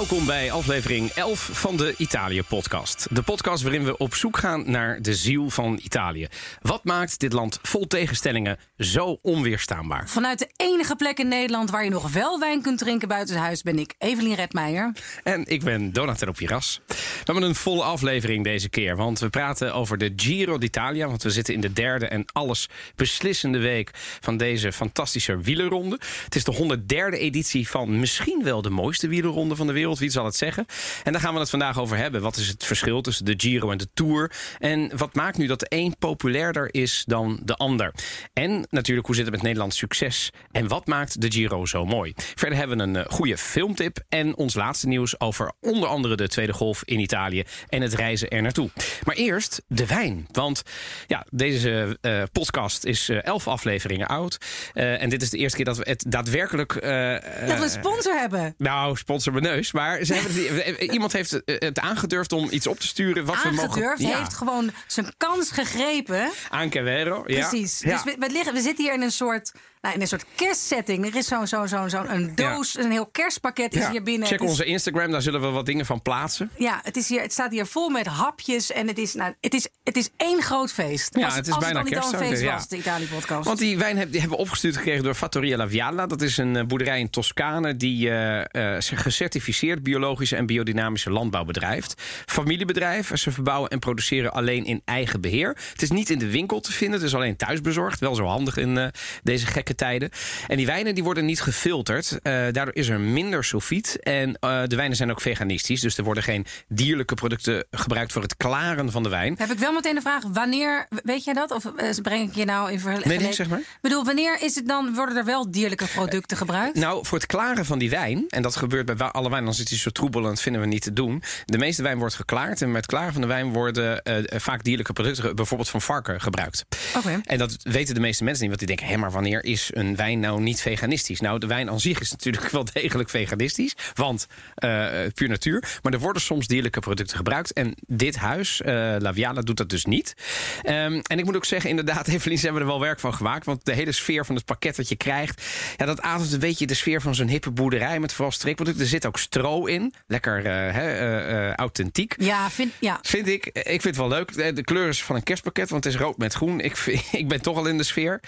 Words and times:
Welkom 0.00 0.26
bij 0.26 0.52
aflevering 0.52 1.10
11 1.10 1.50
van 1.52 1.76
de 1.76 1.94
Italië-podcast. 1.96 3.06
De 3.10 3.22
podcast 3.22 3.62
waarin 3.62 3.84
we 3.84 3.96
op 3.96 4.14
zoek 4.14 4.38
gaan 4.38 4.70
naar 4.70 5.02
de 5.02 5.14
ziel 5.14 5.50
van 5.50 5.78
Italië. 5.82 6.26
Wat 6.62 6.84
maakt 6.84 7.20
dit 7.20 7.32
land 7.32 7.58
vol 7.62 7.86
tegenstellingen 7.86 8.58
zo 8.78 9.18
onweerstaanbaar? 9.22 10.08
Vanuit 10.08 10.38
de 10.38 10.50
enige 10.56 10.96
plek 10.96 11.18
in 11.18 11.28
Nederland 11.28 11.70
waar 11.70 11.84
je 11.84 11.90
nog 11.90 12.12
wel 12.12 12.38
wijn 12.38 12.62
kunt 12.62 12.78
drinken 12.78 13.08
buiten 13.08 13.36
huis 13.36 13.62
ben 13.62 13.78
ik 13.78 13.94
Evelien 13.98 14.34
Redmeijer. 14.34 14.92
En 15.22 15.46
ik 15.46 15.64
ben 15.64 15.92
Donatello 15.92 16.32
Piras. 16.32 16.80
We 16.86 16.94
hebben 17.24 17.42
een 17.42 17.54
volle 17.54 17.82
aflevering 17.82 18.44
deze 18.44 18.68
keer, 18.68 18.96
want 18.96 19.18
we 19.18 19.30
praten 19.30 19.74
over 19.74 19.98
de 19.98 20.12
Giro 20.16 20.58
d'Italia. 20.58 21.06
Want 21.06 21.22
we 21.22 21.30
zitten 21.30 21.54
in 21.54 21.60
de 21.60 21.72
derde 21.72 22.06
en 22.06 22.24
alles 22.32 22.68
beslissende 22.96 23.58
week 23.58 23.90
van 24.20 24.36
deze 24.36 24.72
fantastische 24.72 25.40
wielerronde. 25.40 26.00
Het 26.24 26.34
is 26.34 26.44
de 26.44 26.78
103e 26.78 27.18
editie 27.18 27.68
van 27.68 28.00
misschien 28.00 28.42
wel 28.42 28.62
de 28.62 28.70
mooiste 28.70 29.08
wielerronde 29.08 29.56
van 29.56 29.66
de 29.66 29.72
wereld. 29.72 29.88
Wie 29.98 30.10
zal 30.10 30.24
het 30.24 30.36
zeggen? 30.36 30.66
En 31.04 31.12
daar 31.12 31.20
gaan 31.20 31.34
we 31.34 31.40
het 31.40 31.50
vandaag 31.50 31.78
over 31.78 31.96
hebben. 31.96 32.22
Wat 32.22 32.36
is 32.36 32.48
het 32.48 32.64
verschil 32.64 33.00
tussen 33.00 33.24
de 33.24 33.34
Giro 33.36 33.70
en 33.70 33.78
de 33.78 33.88
Tour? 33.94 34.32
En 34.58 34.96
wat 34.96 35.14
maakt 35.14 35.38
nu 35.38 35.46
dat 35.46 35.60
de 35.60 35.66
een 35.68 35.96
populairder 35.98 36.74
is 36.74 37.04
dan 37.06 37.40
de 37.44 37.56
ander? 37.56 37.94
En 38.32 38.66
natuurlijk, 38.70 39.06
hoe 39.06 39.16
zit 39.16 39.24
het 39.24 39.34
met 39.34 39.42
Nederlands 39.42 39.76
succes? 39.76 40.30
En 40.52 40.68
wat 40.68 40.86
maakt 40.86 41.20
de 41.20 41.32
Giro 41.32 41.66
zo 41.66 41.84
mooi? 41.84 42.12
Verder 42.16 42.58
hebben 42.58 42.76
we 42.76 42.82
een 42.82 42.96
eh, 42.96 43.04
goede 43.08 43.38
filmtip 43.38 43.98
en 44.08 44.36
ons 44.36 44.54
laatste 44.54 44.88
nieuws 44.88 45.20
over 45.20 45.52
onder 45.60 45.88
andere 45.88 46.16
de 46.16 46.28
tweede 46.28 46.52
golf 46.52 46.82
in 46.84 46.98
Italië 46.98 47.44
en 47.68 47.82
het 47.82 47.94
reizen 47.94 48.28
er 48.28 48.42
naartoe. 48.42 48.70
Maar 49.04 49.14
eerst 49.14 49.62
de 49.66 49.86
wijn. 49.86 50.26
Want 50.32 50.62
ja, 51.06 51.26
deze 51.30 51.98
eh, 52.00 52.22
podcast 52.32 52.84
is 52.84 53.08
eh, 53.08 53.24
elf 53.24 53.48
afleveringen 53.48 54.06
oud. 54.06 54.38
En 54.74 55.08
dit 55.08 55.22
is 55.22 55.30
de 55.30 55.38
eerste 55.38 55.56
keer 55.56 55.64
dat 55.64 55.76
we 55.76 55.84
het 55.88 56.04
daadwerkelijk. 56.08 56.72
Dat 56.72 56.82
we 56.82 57.58
een 57.62 57.68
sponsor 57.68 58.18
hebben. 58.18 58.54
nou, 58.58 58.96
sponsor 58.96 59.32
mijn 59.32 59.44
neus. 59.44 59.72
Maar 59.72 59.79
ze 60.02 60.14
hebben 60.14 60.92
iemand 60.92 61.12
heeft 61.12 61.44
eh, 61.44 61.56
het 61.58 61.78
aangedurfd 61.78 62.32
om 62.32 62.48
iets 62.50 62.66
op 62.66 62.80
te 62.80 62.86
sturen. 62.86 63.24
Wat 63.24 63.42
we 63.42 63.48
mogen. 63.50 63.62
Aangedurfd, 63.64 64.00
Ja, 64.02 64.18
heeft 64.18 64.34
gewoon 64.34 64.70
zijn 64.86 65.06
kans 65.16 65.50
gegrepen. 65.50 66.30
aan 66.50 66.70
Cavero. 66.70 67.22
Ja. 67.26 67.48
Precies. 67.48 67.78
Dus 67.78 68.02
we, 68.04 68.16
we, 68.18 68.30
liggen, 68.30 68.54
we 68.54 68.60
zitten 68.60 68.84
hier 68.84 68.94
in 68.94 69.02
een 69.02 69.12
soort, 69.12 69.52
nou, 69.80 69.94
in 69.94 70.00
een 70.00 70.06
soort 70.06 70.24
kerstsetting. 70.34 71.06
Er 71.06 71.16
is 71.16 71.26
zo'n 71.26 71.46
zo, 71.46 71.66
zo, 71.66 71.88
zo, 71.88 72.04
een 72.08 72.34
doos, 72.34 72.78
een 72.78 72.90
heel 72.90 73.06
kerstpakket 73.06 73.74
is 73.74 73.80
Ja. 73.82 73.90
hier 73.90 74.02
binnen. 74.02 74.28
Check 74.28 74.40
is- 74.40 74.48
onze 74.48 74.64
Instagram, 74.64 75.10
daar 75.10 75.22
zullen 75.22 75.40
we 75.40 75.48
wat 75.48 75.66
dingen 75.66 75.86
van 75.86 76.02
plaatsen. 76.02 76.50
Ja, 76.56 76.80
het, 76.82 76.96
is 76.96 77.08
hier, 77.08 77.20
het 77.20 77.32
staat 77.32 77.50
hier 77.50 77.66
vol 77.66 77.88
met 77.88 78.06
hapjes 78.06 78.72
en 78.72 78.86
het 78.88 78.98
is, 78.98 79.14
nou, 79.14 79.34
het 79.40 79.54
is, 79.54 79.68
het 79.84 79.96
is 79.96 80.08
één 80.16 80.42
groot 80.42 80.72
feest. 80.72 81.16
Ja, 81.16 81.24
als, 81.24 81.34
het 81.34 81.46
is 81.46 81.52
als 81.52 81.64
bijna 81.64 81.78
het 81.82 81.88
al 81.94 81.94
niet 81.94 82.14
al 82.14 82.20
een 82.20 82.26
feest 82.28 82.42
ja. 82.42 82.54
was, 82.54 82.68
de 82.68 82.76
Italië-podcast. 82.76 83.44
Want 83.46 83.58
die 83.58 83.78
wijn 83.78 83.98
heb- 83.98 84.10
die 84.10 84.20
hebben 84.20 84.38
we 84.38 84.44
opgestuurd 84.44 84.76
gekregen 84.76 85.04
door 85.04 85.14
Fattoria 85.14 85.56
La 85.56 85.68
Viala. 85.68 86.06
Dat 86.06 86.22
is 86.22 86.36
een 86.36 86.56
eh, 86.56 86.64
boerderij 86.64 86.98
in 87.00 87.10
Toscane 87.10 87.76
die 87.76 88.10
eh, 88.10 88.76
gecertificeerd 88.80 89.82
biologische 89.82 90.36
en 90.36 90.46
biodynamische 90.46 91.10
landbouw 91.10 91.44
bedrijft. 91.44 91.94
Familiebedrijf. 92.26 93.10
Ze 93.18 93.30
verbouwen 93.32 93.70
en 93.70 93.78
produceren 93.78 94.32
alleen 94.32 94.64
in 94.64 94.82
eigen 94.84 95.20
beheer. 95.20 95.56
Het 95.72 95.82
is 95.82 95.90
niet 95.90 96.10
in 96.10 96.18
de 96.18 96.30
winkel 96.30 96.60
te 96.60 96.72
vinden, 96.72 96.98
het 96.98 97.08
is 97.08 97.14
alleen 97.14 97.36
thuisbezorgd. 97.36 98.00
Wel 98.00 98.14
zo 98.14 98.24
handig 98.24 98.56
in 98.56 98.92
deze 99.22 99.46
gekke 99.46 99.69
tijden. 99.74 100.10
En 100.46 100.56
die 100.56 100.66
wijnen 100.66 100.94
die 100.94 101.04
worden 101.04 101.24
niet 101.24 101.40
gefilterd. 101.40 102.18
Eh, 102.22 102.32
daardoor 102.32 102.74
is 102.74 102.88
er 102.88 103.00
minder 103.00 103.44
sulfiet. 103.44 103.98
En 104.02 104.38
eh, 104.40 104.62
de 104.66 104.76
wijnen 104.76 104.96
zijn 104.96 105.10
ook 105.10 105.20
veganistisch. 105.20 105.80
Dus 105.80 105.98
er 105.98 106.04
worden 106.04 106.22
geen 106.22 106.46
dierlijke 106.68 107.14
producten 107.14 107.64
gebruikt 107.70 108.12
voor 108.12 108.22
het 108.22 108.36
klaren 108.36 108.90
van 108.90 109.02
de 109.02 109.08
wijn. 109.08 109.34
Heb 109.38 109.50
ik 109.50 109.58
wel 109.58 109.72
meteen 109.72 109.94
de 109.94 110.00
vraag, 110.00 110.22
wanneer, 110.32 110.86
weet 111.02 111.24
jij 111.24 111.34
dat? 111.34 111.50
Of 111.50 111.64
eh, 111.64 111.90
breng 112.02 112.28
ik 112.28 112.34
je 112.34 112.44
nou 112.44 112.72
in 112.72 112.80
vergelijking? 112.80 113.22
Nee, 113.22 113.32
zeg 113.32 113.48
maar. 113.48 113.58
Ik 113.58 113.78
bedoel, 113.80 114.04
wanneer 114.04 114.42
is 114.42 114.54
het 114.54 114.66
dan, 114.68 114.94
worden 114.94 115.16
er 115.16 115.24
wel 115.24 115.50
dierlijke 115.50 115.86
producten 115.86 116.36
gebruikt? 116.36 116.76
Nou, 116.76 117.06
voor 117.06 117.18
het 117.18 117.26
klaren 117.26 117.64
van 117.64 117.78
die 117.78 117.90
wijn, 117.90 118.24
en 118.28 118.42
dat 118.42 118.56
gebeurt 118.56 118.96
bij 118.96 119.06
alle 119.06 119.30
wijn, 119.30 119.46
als 119.46 119.58
het 119.58 119.70
is 119.70 119.82
zo 119.82 119.90
troebel 119.90 120.22
en 120.22 120.28
dat 120.28 120.40
vinden 120.40 120.60
we 120.60 120.66
niet 120.66 120.82
te 120.82 120.92
doen. 120.92 121.22
De 121.44 121.58
meeste 121.58 121.82
wijn 121.82 121.98
wordt 121.98 122.14
geklaard 122.14 122.62
en 122.62 122.68
met 122.68 122.76
het 122.76 122.86
klaren 122.86 123.12
van 123.12 123.20
de 123.20 123.26
wijn 123.26 123.52
worden 123.52 124.02
eh, 124.02 124.40
vaak 124.40 124.64
dierlijke 124.64 124.92
producten, 124.92 125.36
bijvoorbeeld 125.36 125.68
van 125.68 125.82
varken, 125.82 126.20
gebruikt. 126.20 126.64
Oké. 126.96 127.20
En 127.24 127.38
dat 127.38 127.56
weten 127.62 127.94
de 127.94 128.00
meeste 128.00 128.24
mensen 128.24 128.48
niet, 128.48 128.56
want 128.56 128.68
die 128.68 128.76
denken: 128.76 128.94
hé, 128.94 129.00
maar 129.00 129.10
wanneer 129.10 129.44
is 129.44 129.59
een 129.72 129.96
wijn 129.96 130.20
nou 130.20 130.40
niet 130.40 130.60
veganistisch? 130.60 131.20
Nou, 131.20 131.38
de 131.38 131.46
wijn 131.46 131.70
aan 131.70 131.80
zich 131.80 132.00
is 132.00 132.10
natuurlijk 132.10 132.48
wel 132.58 132.64
degelijk 132.72 133.10
veganistisch, 133.10 133.74
want 133.94 134.26
eh, 134.54 134.88
puur 135.14 135.28
natuur. 135.28 135.78
Maar 135.82 135.92
er 135.92 135.98
worden 135.98 136.22
soms 136.22 136.46
dierlijke 136.46 136.80
producten 136.80 137.16
gebruikt. 137.16 137.52
En 137.52 137.74
dit 137.86 138.16
huis, 138.16 138.60
eh 138.62 138.94
La 138.98 139.12
Viala, 139.14 139.40
doet 139.40 139.56
dat 139.56 139.68
dus 139.70 139.84
niet. 139.84 140.14
Ehm, 140.62 141.00
en 141.02 141.18
ik 141.18 141.24
moet 141.24 141.36
ook 141.36 141.44
zeggen, 141.44 141.70
inderdaad, 141.70 142.08
Evelien, 142.20 142.38
ze 142.38 142.44
hebben 142.44 142.62
er 142.62 142.68
wel 142.68 142.80
werk 142.80 143.00
van 143.00 143.14
gemaakt. 143.14 143.46
Want 143.46 143.64
de 143.64 143.72
hele 143.72 143.92
sfeer 143.92 144.24
van 144.26 144.34
het 144.34 144.44
pakket 144.44 144.76
wat 144.76 144.88
je 144.88 144.96
krijgt, 144.96 145.42
ja, 145.76 145.86
dat 145.86 146.00
ademt 146.00 146.32
een 146.32 146.38
beetje 146.40 146.66
de 146.66 146.74
sfeer 146.74 147.00
van 147.02 147.14
zo'n 147.14 147.28
hippe 147.28 147.50
boerderij 147.50 148.00
met 148.00 148.12
vooral 148.12 148.32
strikproducten. 148.32 148.82
Er 148.82 148.88
zit 148.88 149.06
ook 149.06 149.18
stro 149.18 149.64
in, 149.66 149.94
lekker 150.06 150.44
eh, 150.46 150.68
eh, 150.68 151.48
eh, 151.48 151.54
authentiek. 151.54 152.14
Ja, 152.18 152.50
vind, 152.50 152.72
ja. 152.80 152.98
Vind 153.02 153.28
ik. 153.28 153.46
Ik 153.46 153.64
vind 153.64 153.84
het 153.84 153.96
wel 153.96 154.08
leuk. 154.08 154.32
De 154.34 154.52
de 154.52 154.64
kleur 154.64 154.88
is 154.88 155.02
van 155.02 155.16
een 155.16 155.22
kerstpakket, 155.22 155.70
want 155.70 155.84
het 155.84 155.94
is 155.94 156.00
rood 156.00 156.18
met 156.18 156.34
groen. 156.34 156.60
Ik, 156.60 156.76
vind- 156.76 157.02
ik 157.22 157.28
ben 157.28 157.40
toch 157.42 157.56
al 157.56 157.66
in 157.66 157.76
de 157.76 157.82
sfeer. 157.82 158.20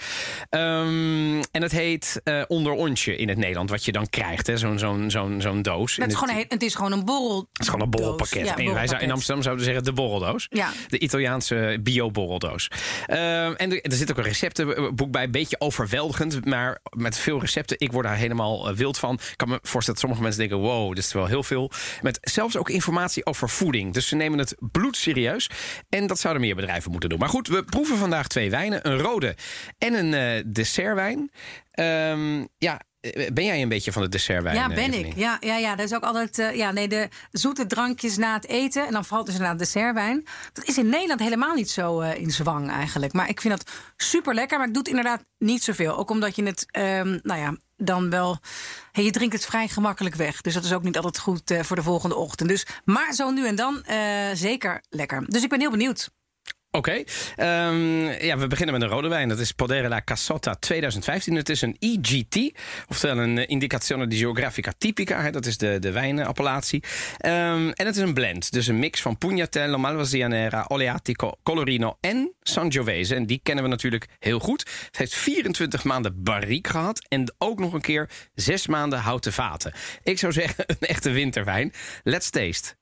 Ehm, 1.31 1.41
en 1.51 1.61
het 1.61 1.71
heet 1.71 2.21
eh 2.23 2.41
onderontje 2.47 3.15
in 3.15 3.29
het 3.29 3.37
Nederland, 3.37 3.69
wat 3.69 3.85
je 3.85 3.91
dan 3.91 4.09
krijgt. 4.09 4.47
hè, 4.47 4.57
Zo'n 4.57 4.79
zo'n 4.79 5.11
zo'n 5.11 5.41
zo'n 5.41 5.61
doos. 5.61 5.95
Het 5.95 6.11
is, 6.11 6.17
gewoon 6.17 6.35
een, 6.35 6.45
het 6.47 6.63
is 6.63 6.75
gewoon 6.75 6.91
een 6.91 7.05
borrel. 7.05 7.47
het 7.51 7.61
is 7.61 7.65
gewoon 7.67 7.81
een 7.81 7.89
borrelpakket. 7.89 8.45
Ja, 8.45 8.55
En 8.55 8.73
wij 8.73 8.87
zou, 8.87 9.01
in. 9.01 9.11
Amsterdam 9.11 9.43
zouden 9.43 9.65
we 9.65 9.71
zeggen 9.71 9.93
de 9.95 10.01
borreldoos. 10.01 10.47
Ja. 10.49 10.71
De 10.87 10.99
Italiaanse 10.99 11.79
bio-borreldoos. 11.83 12.67
Ehm, 13.05 13.53
en 13.53 13.71
er, 13.71 13.81
er 13.81 13.91
zit 13.93 14.11
ook 14.11 14.17
een 14.17 14.23
receptenboek 14.23 15.11
bij. 15.11 15.23
Een 15.23 15.31
beetje 15.31 15.59
overweldigend, 15.59 16.45
maar 16.45 16.79
met 16.97 17.17
veel 17.17 17.39
recepten. 17.39 17.79
Ik 17.79 17.91
word 17.91 18.05
daar 18.05 18.15
helemaal 18.15 18.69
eh, 18.69 18.75
wild 18.75 18.97
van. 18.97 19.13
Ik 19.13 19.33
kan 19.37 19.49
me 19.49 19.59
voorstellen 19.61 19.85
dat 19.85 19.99
sommige 19.99 20.21
mensen 20.21 20.39
denken... 20.39 20.57
wow, 20.57 20.95
dit 20.95 21.03
is 21.03 21.13
wel 21.13 21.25
heel 21.25 21.43
veel. 21.43 21.71
Met 22.01 22.17
zelfs 22.21 22.57
ook 22.57 22.69
informatie 22.69 23.25
over 23.25 23.49
voeding. 23.49 23.93
Dus 23.93 24.07
ze 24.07 24.15
nemen 24.15 24.39
het 24.39 24.55
bloedserieus. 24.59 25.49
En 25.89 26.07
dat 26.07 26.19
zouden 26.19 26.41
meer 26.41 26.55
bedrijven 26.55 26.91
moeten 26.91 27.09
doen. 27.09 27.19
Maar 27.19 27.29
goed, 27.29 27.47
we 27.47 27.63
proeven 27.63 27.97
vandaag 27.97 28.27
twee 28.27 28.49
wijnen. 28.49 28.87
Een 28.87 28.97
rode 28.97 29.35
en 29.77 29.93
een 29.93 30.13
eh, 30.13 30.43
dessertwijn. 30.45 31.12
Ehm, 31.71 32.45
ja, 32.57 32.79
eh, 33.03 33.31
ben 33.33 33.45
jij 33.45 33.61
een 33.61 33.69
beetje 33.69 33.91
van 33.91 34.01
de 34.01 34.09
dessertwijn? 34.09 34.55
Ja, 34.55 34.69
eh, 34.69 34.75
ben 34.75 34.93
ik. 34.93 35.15
Ja, 35.15 35.37
ja, 35.39 35.57
ja, 35.57 35.75
dat 35.75 35.85
is 35.85 35.93
ook 35.95 36.03
altijd. 36.03 36.39
eh, 36.39 36.55
ja, 36.55 36.71
nee, 36.71 36.87
de 36.87 37.09
zoete 37.31 37.65
drankjes 37.65 38.17
na 38.17 38.33
het 38.33 38.47
eten. 38.47 38.85
En 38.85 38.91
dan 38.91 39.05
valt 39.05 39.25
dus 39.25 39.35
inderdaad 39.35 39.59
dessertwijn. 39.59 40.25
Dat 40.53 40.65
is 40.65 40.77
in 40.77 40.89
Nederland 40.89 41.19
helemaal 41.19 41.55
niet 41.55 41.69
zo 41.69 41.99
in 41.99 42.31
zwang 42.31 42.69
eigenlijk. 42.71 43.13
Maar 43.13 43.29
ik 43.29 43.41
vind 43.41 43.57
dat 43.57 43.71
super 43.97 44.33
lekker. 44.33 44.57
Maar 44.57 44.67
ik 44.67 44.73
doe 44.73 44.81
het 44.81 44.91
inderdaad 44.91 45.25
niet 45.37 45.63
zoveel. 45.63 45.97
Ook 45.97 46.09
omdat 46.09 46.35
je 46.35 46.43
het, 46.43 46.65
ehm, 46.71 47.19
nou 47.23 47.39
ja, 47.39 47.57
dan 47.77 48.09
wel. 48.09 48.37
Hey, 48.91 49.03
je 49.03 49.11
drinkt 49.11 49.33
het 49.33 49.45
vrij 49.45 49.67
gemakkelijk 49.67 50.15
weg. 50.15 50.41
Dus 50.41 50.53
dat 50.53 50.63
is 50.63 50.73
ook 50.73 50.83
niet 50.83 50.95
altijd 50.95 51.19
goed 51.19 51.53
voor 51.61 51.75
de 51.75 51.83
volgende 51.83 52.15
ochtend. 52.15 52.49
Dus, 52.49 52.65
maar 52.85 53.13
zo 53.13 53.31
nu 53.31 53.47
en 53.47 53.55
dan 53.55 53.83
zeker 54.33 54.81
lekker. 54.89 55.23
Dus 55.27 55.43
ik 55.43 55.49
ben 55.49 55.59
heel 55.59 55.71
benieuwd. 55.71 56.09
Oké, 56.75 57.03
Ehm, 57.35 58.25
ja, 58.25 58.37
we 58.37 58.47
beginnen 58.47 58.79
met 58.79 58.83
een 58.83 58.95
rode 58.95 59.07
wijn. 59.07 59.29
Dat 59.29 59.39
is 59.39 59.51
Podere 59.51 60.03
Cassotta 60.03 60.55
2015. 60.55 61.35
Het 61.35 61.49
is 61.49 61.61
een 61.61 61.75
EGT, 61.79 62.59
oftewel 62.87 63.17
een 63.17 63.37
eh, 63.37 63.43
Indicazione 63.47 64.07
di 64.07 64.17
Geografica 64.17 64.73
Tipica. 64.77 65.21
Hè, 65.21 65.31
dat 65.31 65.45
is 65.45 65.57
de, 65.57 65.79
de. 65.79 65.91
Ehm, 67.17 67.69
en 67.69 67.85
het 67.85 67.95
is 67.95 68.01
een 68.01 68.13
blend, 68.13 68.51
dus 68.51 68.67
een 68.67 68.79
mix 68.79 69.01
van 69.01 69.17
Pugnatello, 69.17 69.77
Malvasia 69.77 70.65
Oleatico, 70.67 71.31
Colorino 71.43 71.97
en 71.99 72.33
Sangiovese. 72.41 73.15
En 73.15 73.25
die 73.25 73.39
kennen 73.43 73.63
we 73.63 73.69
natuurlijk 73.69 74.07
heel 74.19 74.39
goed. 74.39 74.59
Het 74.85 74.97
heeft 74.97 75.15
24 75.15 75.83
maanden 75.83 76.23
barrique 76.23 76.71
gehad 76.71 77.05
en 77.07 77.33
ook 77.37 77.59
nog 77.59 77.73
een 77.73 77.81
keer 77.81 78.09
6 78.35 78.67
maanden 78.67 78.99
houten 78.99 79.33
vaten. 79.33 79.73
Ik 80.03 80.19
zou 80.19 80.33
zeggen, 80.33 80.63
een 80.79 80.87
echte 80.87 81.11
winterwijn. 81.11 81.73
Let's 82.03 82.29
taste. 82.29 82.75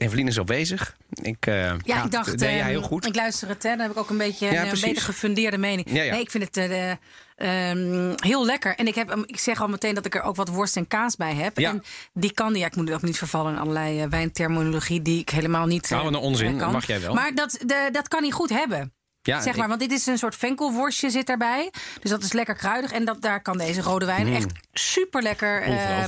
Evelien 0.00 0.26
is 0.26 0.38
al 0.38 0.44
bezig. 0.44 0.96
Ik, 1.22 1.46
eh, 1.46 1.54
Ja, 1.54 1.76
ga- 1.86 2.04
ik 2.04 2.10
dacht, 2.10 2.36
Nee, 2.36 2.54
ja, 2.54 2.60
ehm, 2.60 2.68
heel 2.68 2.82
goed. 2.82 3.06
ik 3.06 3.14
luister 3.14 3.48
het, 3.48 3.62
hè, 3.62 3.70
dan 3.70 3.78
heb 3.80 3.90
ik 3.90 3.96
ook 3.98 4.10
een 4.10 4.16
beetje 4.16 4.46
Ja, 4.50 4.60
een, 4.62 4.66
precies. 4.68 4.86
beter 4.86 5.02
gefundeerde 5.02 5.58
mening. 5.58 5.90
Ja, 5.90 6.02
ja. 6.02 6.12
Nee, 6.12 6.20
ik 6.20 6.30
vind 6.30 6.44
het 6.44 6.56
eh, 6.56 6.90
ehm, 7.36 8.12
heel 8.16 8.44
lekker. 8.46 8.74
En 8.76 8.86
ik, 8.86 8.94
heb, 8.94 9.08
hem- 9.08 9.22
ik 9.26 9.38
zeg 9.38 9.60
al 9.60 9.68
meteen 9.68 9.94
dat 9.94 10.06
ik 10.06 10.14
er 10.14 10.22
ook 10.22 10.36
wat 10.36 10.48
worst 10.48 10.76
en 10.76 10.86
kaas 10.88 11.16
bij 11.16 11.34
heb. 11.34 11.58
Ja. 11.58 11.70
En 11.70 11.82
die 12.12 12.32
kan, 12.32 12.54
ja, 12.54 12.66
ik 12.66 12.76
moet 12.76 12.90
ook 12.92 13.02
niet 13.02 13.18
vervallen 13.18 13.52
in 13.52 13.58
allerlei 13.58 14.00
eh, 14.02 14.08
wijnterminologie 14.08 15.02
die 15.02 15.20
ik 15.20 15.28
helemaal 15.30 15.66
niet. 15.66 15.90
Nou, 15.90 16.02
eh, 16.02 16.08
een 16.08 16.14
onzin, 16.16 16.52
eh, 16.52 16.58
kan. 16.58 16.72
mag 16.72 16.86
jij 16.86 17.00
wel. 17.00 17.14
Maar 17.14 17.34
dat, 17.34 17.50
de, 17.66 17.88
dat 17.92 18.08
kan 18.08 18.22
hij 18.22 18.30
goed 18.30 18.50
hebben. 18.50 18.92
Ja, 19.22 19.40
zeg 19.40 19.54
maar, 19.54 19.62
ik- 19.62 19.68
want 19.68 19.80
dit 19.80 19.92
is 19.92 20.06
een 20.06 20.18
soort 20.18 20.36
venkelworstje 20.36 21.10
zit 21.10 21.26
daarbij. 21.26 21.70
Dus 22.00 22.10
dat 22.10 22.22
is 22.22 22.32
lekker 22.32 22.54
kruidig. 22.54 22.92
En 22.92 23.04
dat, 23.04 23.22
daar 23.22 23.42
kan 23.42 23.58
deze 23.58 23.80
rode 23.80 24.06
wijn 24.06 24.34
echt 24.34 24.52
super 24.72 25.22
lekker 25.22 25.60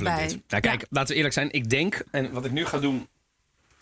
bij. 0.02 0.26
dit. 0.26 0.38
Nou, 0.48 0.62
kijk, 0.62 0.86
laten 0.90 1.08
we 1.10 1.14
eerlijk 1.14 1.34
zijn. 1.34 1.50
Ik 1.52 1.70
denk, 1.70 2.02
en 2.10 2.32
wat 2.32 2.44
ik 2.44 2.50
nu 2.50 2.64
ga 2.66 2.78
doen... 2.78 3.08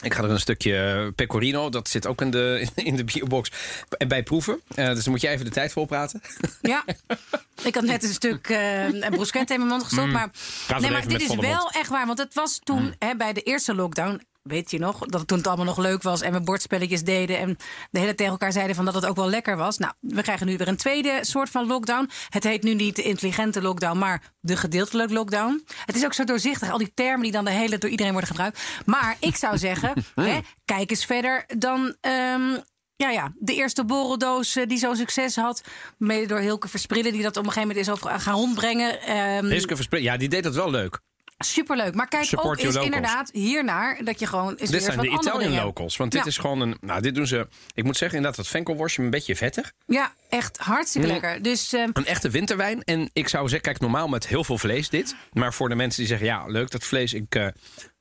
Ik 0.03 0.15
ga 0.15 0.23
er 0.23 0.31
een 0.31 0.41
stukje 0.41 0.77
eh, 0.77 1.13
pecorino, 1.15 1.69
dat 1.69 1.89
zit 1.89 2.07
ook 2.07 2.21
in 2.21 2.31
de, 2.31 2.69
in 2.75 2.97
de 2.97 3.05
biobox, 3.05 3.51
en 3.99 4.09
bij 4.09 4.23
proeven. 4.23 4.61
Eh, 4.75 4.87
dus 4.87 5.05
dan 5.05 5.13
moet 5.13 5.21
je 5.21 5.29
even 5.29 5.45
de 5.45 5.51
tijd 5.51 5.73
volpraten. 5.73 6.23
Ja, 6.61 6.85
ik 7.63 7.75
had 7.75 7.85
net 7.85 8.03
een 8.03 8.13
stuk 8.13 8.49
eh 8.49 8.85
een 8.85 9.11
bruschetta 9.11 9.55
in 9.55 9.61
mijn 9.61 9.73
mond 9.73 9.85
gestopt. 9.85 10.13
Maar, 10.13 10.31
er 10.69 10.81
nee, 10.81 10.91
maar 10.91 11.09
dit 11.09 11.21
is 11.21 11.35
wel 11.35 11.71
echt 11.71 11.89
waar. 11.89 12.07
Want 12.07 12.19
het 12.19 12.35
was 12.35 12.61
toen 12.63 12.95
hè, 12.99 13.17
bij 13.17 13.33
de 13.33 13.43
eerste 13.43 13.75
lockdown 13.75 14.23
Weet 14.43 14.71
je 14.71 14.79
nog? 14.79 14.99
Dat 14.99 15.21
het 15.21 15.29
toen 15.29 15.39
het 15.39 15.47
allemaal 15.47 15.65
nog 15.65 15.79
leuk 15.79 16.03
was 16.03 16.21
en 16.21 16.33
we 16.33 16.41
bordspelletjes 16.41 17.03
deden. 17.03 17.39
En 17.39 17.57
de 17.91 17.99
hele 17.99 18.15
tegen 18.15 18.33
elkaar 18.33 18.53
zeiden 18.53 18.77
van 18.77 18.85
dat 18.85 18.95
het 18.95 19.07
ook 19.07 19.17
wel 19.17 19.29
lekker 19.29 19.57
was. 19.57 19.79
Nou, 19.79 19.93
we 20.01 20.23
krijgen 20.23 20.47
nu 20.47 20.57
weer 20.57 20.69
een 20.69 20.77
tweede 20.77 21.19
soort 21.21 21.51
van 21.51 21.67
lockdown. 21.67 22.09
Het 22.29 22.45
heet 22.45 22.63
nu 22.63 22.75
niet 22.75 22.97
de 22.97 23.03
intelligente 23.03 23.63
lockdown, 23.63 23.99
maar 23.99 24.33
de 24.41 24.57
gedeeltelijke 24.57 25.13
lockdown. 25.15 25.65
Het 25.85 25.97
is 25.97 26.05
ook 26.05 26.15
zo 26.15 26.25
doorzichtig, 26.25 26.71
al 26.71 26.79
die 26.79 26.93
termen 26.95 27.23
die 27.23 27.33
dan 27.33 27.45
de 27.45 27.51
hele 27.51 27.79
door 27.79 27.91
iedereen 27.91 28.13
worden 28.13 28.31
gebruikt. 28.31 28.63
Maar 28.87 29.17
ik 29.21 29.37
zou 29.37 29.59
zeggen, 29.59 29.93
hè, 30.15 30.39
kijk 30.65 30.91
eens 30.91 31.05
verder 31.05 31.45
dan. 31.59 31.97
ehm, 32.01 32.57
ja, 32.97 33.11
ja, 33.11 33.33
de 33.39 33.55
eerste 33.55 33.85
borreldoos 33.85 34.57
eh, 34.57 34.67
die 34.67 34.79
zo'n 34.79 34.97
succes 34.97 35.37
had. 35.37 35.63
Mede 35.99 36.27
door 36.27 36.39
Hilke 36.39 36.69
Versprillen, 36.69 37.13
die 37.13 37.23
dat 37.23 37.37
op 37.37 37.45
een 37.47 37.53
gegeven 37.53 37.69
moment 37.69 37.87
is 37.87 37.93
over 37.93 38.21
gaan 38.21 38.35
rondbrengen. 38.35 39.01
Ehm, 39.03 39.45
Hiske 39.47 39.77
Verspre- 39.77 40.03
ja, 40.03 40.17
die 40.17 40.29
deed 40.29 40.43
dat 40.43 40.55
wel 40.55 40.71
leuk. 40.71 41.01
Superleuk. 41.45 41.95
Maar 41.95 42.09
kijk 42.09 42.25
Support 42.25 42.47
ook 42.47 42.65
eens 42.65 42.75
locals. 42.75 42.85
inderdaad 42.85 43.31
hiernaar 43.33 44.05
dat 44.05 44.21
je 44.21 44.27
gewoon 44.27 44.55
eens 44.55 44.71
Dit 44.71 44.83
zijn 44.83 44.99
de 44.99 45.09
Italian 45.09 45.53
locals. 45.65 45.97
Want 45.97 46.13
dit 46.13 46.21
Ja. 46.21 46.27
is 46.27 46.39
gewoon 46.39 46.61
een. 46.61 46.77
Nou, 46.81 47.01
dit 47.01 47.15
doen 47.15 47.27
ze. 47.27 47.49
Ik 47.75 47.85
moet 47.85 47.97
zeggen, 47.97 48.17
inderdaad, 48.17 48.43
dat 48.45 48.51
venkelworstje 48.53 49.03
een 49.03 49.11
beetje 49.11 49.37
vettig. 49.37 49.73
Ja, 49.87 50.13
echt 50.29 50.59
hartstikke 50.59 51.07
Mm. 51.07 51.13
lekker. 51.13 51.43
Dus 51.43 51.73
eh, 51.73 51.85
Een 51.93 52.07
echte 52.07 52.31
winterwijn. 52.31 52.83
En 52.85 53.11
ik 53.13 53.29
zou 53.29 53.43
zeggen, 53.49 53.63
kijk, 53.69 53.81
normaal 53.81 54.09
met 54.09 54.27
heel 54.27 54.45
veel 54.45 54.59
vlees 54.59 54.89
dit. 54.89 55.15
Maar 55.33 55.55
voor 55.55 55.69
de 55.69 55.75
mensen 55.75 55.99
die 55.99 56.09
zeggen, 56.09 56.27
ja, 56.27 56.47
leuk 56.47 56.71
dat 56.71 56.85
vlees. 56.85 57.13
Ik 57.15 57.35
eh, 57.35 57.47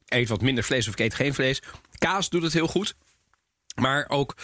eet 0.07 0.30
wat 0.30 0.41
minder 0.41 0.63
vlees 0.63 0.88
of 0.88 0.94
ik 0.94 1.00
eet 1.00 1.13
geen 1.13 1.33
vlees. 1.33 1.62
Kaas 1.97 2.30
doet 2.30 2.44
het 2.44 2.53
heel 2.53 2.68
goed. 2.68 2.95
Maar 3.75 4.06
ook 4.07 4.36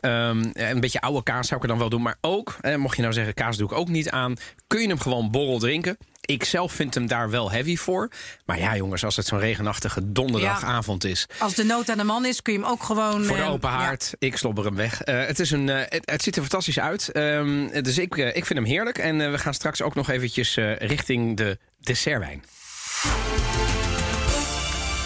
ehm, 0.00 0.44
een 0.52 0.80
beetje 0.80 1.00
oude 1.00 1.22
kaas 1.22 1.46
zou 1.46 1.56
ik 1.56 1.62
er 1.62 1.68
dan 1.68 1.78
wel 1.78 1.88
doen. 1.88 2.02
Maar 2.02 2.16
ook, 2.20 2.56
eh, 2.60 2.74
mocht 2.76 2.96
je 2.96 3.02
nou 3.02 3.14
zeggen, 3.14 3.34
kaas 3.34 3.56
doe 3.56 3.70
ik 3.70 3.76
ook 3.76 3.88
niet 3.88 4.10
aan. 4.10 4.36
Kun 4.66 4.80
je 4.80 4.88
hem 4.88 4.98
gewoon 5.00 5.30
borrel 5.30 5.58
drinken. 5.58 5.96
Ik 6.20 6.44
zelf 6.44 6.72
vind 6.72 6.94
hem 6.94 7.06
daar 7.06 7.30
wel 7.30 7.50
heavy 7.50 7.76
voor. 7.76 8.10
Maar 8.44 8.58
ja, 8.58 8.76
jongens, 8.76 9.04
als 9.04 9.16
het 9.16 9.26
zo'n 9.26 9.38
regenachtige 9.38 10.12
donderdagavond 10.12 11.04
is. 11.04 11.26
als 11.38 11.54
de 11.54 11.64
nood 11.64 11.90
aan 11.90 11.98
de 11.98 12.04
man 12.04 12.24
is, 12.24 12.42
kun 12.42 12.52
je 12.52 12.58
hem 12.58 12.68
ook 12.68 12.82
gewoon... 12.82 13.24
Voor 13.24 13.36
de 13.36 13.42
eh, 13.42 13.50
open 13.50 13.70
ja. 13.70 13.76
haard. 13.76 14.12
Ik 14.18 14.36
slobber 14.36 14.64
hem 14.64 14.74
weg. 14.74 15.02
Eh, 15.02 15.26
het, 15.26 15.38
is 15.38 15.50
een, 15.50 15.68
eh, 15.68 15.76
het, 15.88 16.10
het 16.10 16.22
ziet 16.22 16.36
er 16.36 16.42
fantastisch 16.42 16.80
uit. 16.80 17.12
Ehm, 17.12 17.82
dus 17.82 17.98
ik, 17.98 18.16
eh, 18.16 18.26
ik 18.26 18.46
vind 18.46 18.58
hem 18.58 18.68
heerlijk. 18.68 18.98
En 18.98 19.30
we 19.30 19.38
gaan 19.38 19.54
straks 19.54 19.82
ook 19.82 19.94
nog 19.94 20.10
eventjes 20.10 20.54
richting 20.78 21.36
de 21.36 21.58
dessertwijn. 21.80 22.44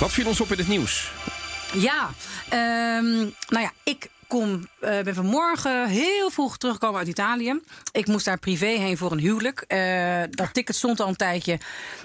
Wat 0.01 0.13
viel 0.13 0.27
ons 0.27 0.41
op 0.41 0.53
in 0.53 0.59
het 0.59 0.69
nieuws? 0.69 1.13
Ja, 1.75 2.11
ehm, 2.49 3.17
nou 3.49 3.61
ja, 3.61 3.73
ik 3.83 4.09
kom, 4.35 4.69
eh, 4.81 5.01
ben 5.01 5.15
vanmorgen 5.15 5.89
heel 5.89 6.31
vroeg 6.31 6.57
teruggekomen 6.57 6.99
uit 6.99 7.09
Italië. 7.09 7.61
Ik 7.93 8.07
moest 8.07 8.25
daar 8.25 8.39
privé 8.39 8.67
heen 8.67 8.97
voor 8.97 9.13
een 9.13 9.19
huwelijk. 9.19 9.61
Eh, 9.61 10.23
dat 10.31 10.55
ticket 10.55 10.77
stond 10.77 11.01
al 11.01 11.09
een 11.09 11.17
tijdje. 11.17 11.59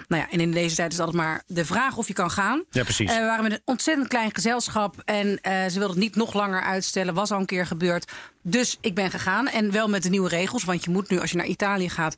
Nou 0.08 0.22
ja, 0.22 0.30
en 0.30 0.40
in 0.40 0.52
deze 0.52 0.76
tijd 0.76 0.92
is 0.92 0.98
het 0.98 1.06
altijd 1.06 1.24
maar 1.24 1.44
de 1.48 1.66
vraag 1.66 1.98
of 1.98 2.08
je 2.08 2.14
kan 2.14 2.32
gaan. 2.32 2.64
Ja, 2.70 2.84
precies. 2.84 3.12
Eh, 3.12 3.18
we 3.18 3.26
waren 3.26 3.44
met 3.44 3.52
een 3.52 3.62
ontzettend 3.66 4.08
klein 4.08 4.34
gezelschap. 4.34 4.96
En 5.06 5.40
ze 5.44 5.80
wilden 5.80 5.90
het 5.90 5.98
niet 5.98 6.16
nog 6.16 6.34
langer 6.34 6.62
uitstellen. 6.62 7.14
Was 7.14 7.32
al 7.32 7.40
een 7.40 7.46
keer 7.46 7.66
gebeurd. 7.66 8.12
Dus 8.44 8.78
ik 8.82 8.96
ben 8.96 9.12
gegaan. 9.12 9.48
En 9.48 9.72
wel 9.72 9.90
met 9.90 10.04
de 10.04 10.10
nieuwe 10.10 10.30
regels. 10.30 10.64
Want 10.64 10.84
je 10.84 10.92
moet 10.92 11.10
nu, 11.10 11.20
als 11.20 11.32
je 11.32 11.38
naar 11.38 11.46
Italië 11.46 11.90
gaat... 11.90 12.18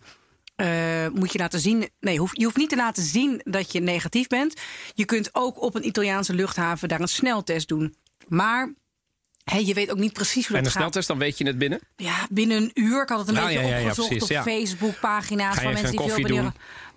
moet 1.13 1.31
je 1.31 1.39
laten 1.39 1.59
zien. 1.59 1.89
Nee, 1.99 2.17
hoef, 2.17 2.31
je 2.33 2.43
hoeft 2.43 2.57
niet 2.57 2.69
te 2.69 2.75
laten 2.75 3.03
zien 3.03 3.41
dat 3.43 3.71
je 3.71 3.79
negatief 3.79 4.27
bent. 4.27 4.53
Je 4.93 5.05
kunt 5.05 5.29
ook 5.31 5.61
op 5.61 5.75
een 5.75 5.85
Italiaanse 5.85 6.33
luchthaven 6.33 6.87
daar 6.87 7.01
een 7.01 7.07
sneltest 7.07 7.67
doen. 7.67 7.95
Maar 8.27 8.73
hé, 9.43 9.57
je 9.57 9.73
weet 9.73 9.91
ook 9.91 9.97
niet 9.97 10.13
precies 10.13 10.47
hoe 10.47 10.57
En 10.57 10.63
dat 10.63 10.71
de 10.71 10.79
gaat. 10.79 10.79
sneltest, 10.79 11.07
dan 11.07 11.17
weet 11.17 11.38
je 11.38 11.45
het 11.45 11.57
binnen. 11.57 11.79
Ja, 11.95 12.27
binnen 12.29 12.57
een 12.57 12.71
uur. 12.73 13.01
Ik 13.01 13.09
had 13.09 13.19
het 13.19 13.27
een 13.27 13.33
Nou, 13.33 13.47
beetje 13.47 13.61
ja, 13.63 13.67
ja, 13.69 13.75
ja, 13.75 13.81
opgezocht 13.83 14.07
precies, 14.07 14.23
op 14.23 14.29
ja. 14.29 14.43
Facebook-pagina's 14.43 15.55
van 15.59 15.73
mensen 15.73 15.91
die 15.91 15.99
veel 16.01 16.21
benieuwen. 16.21 16.53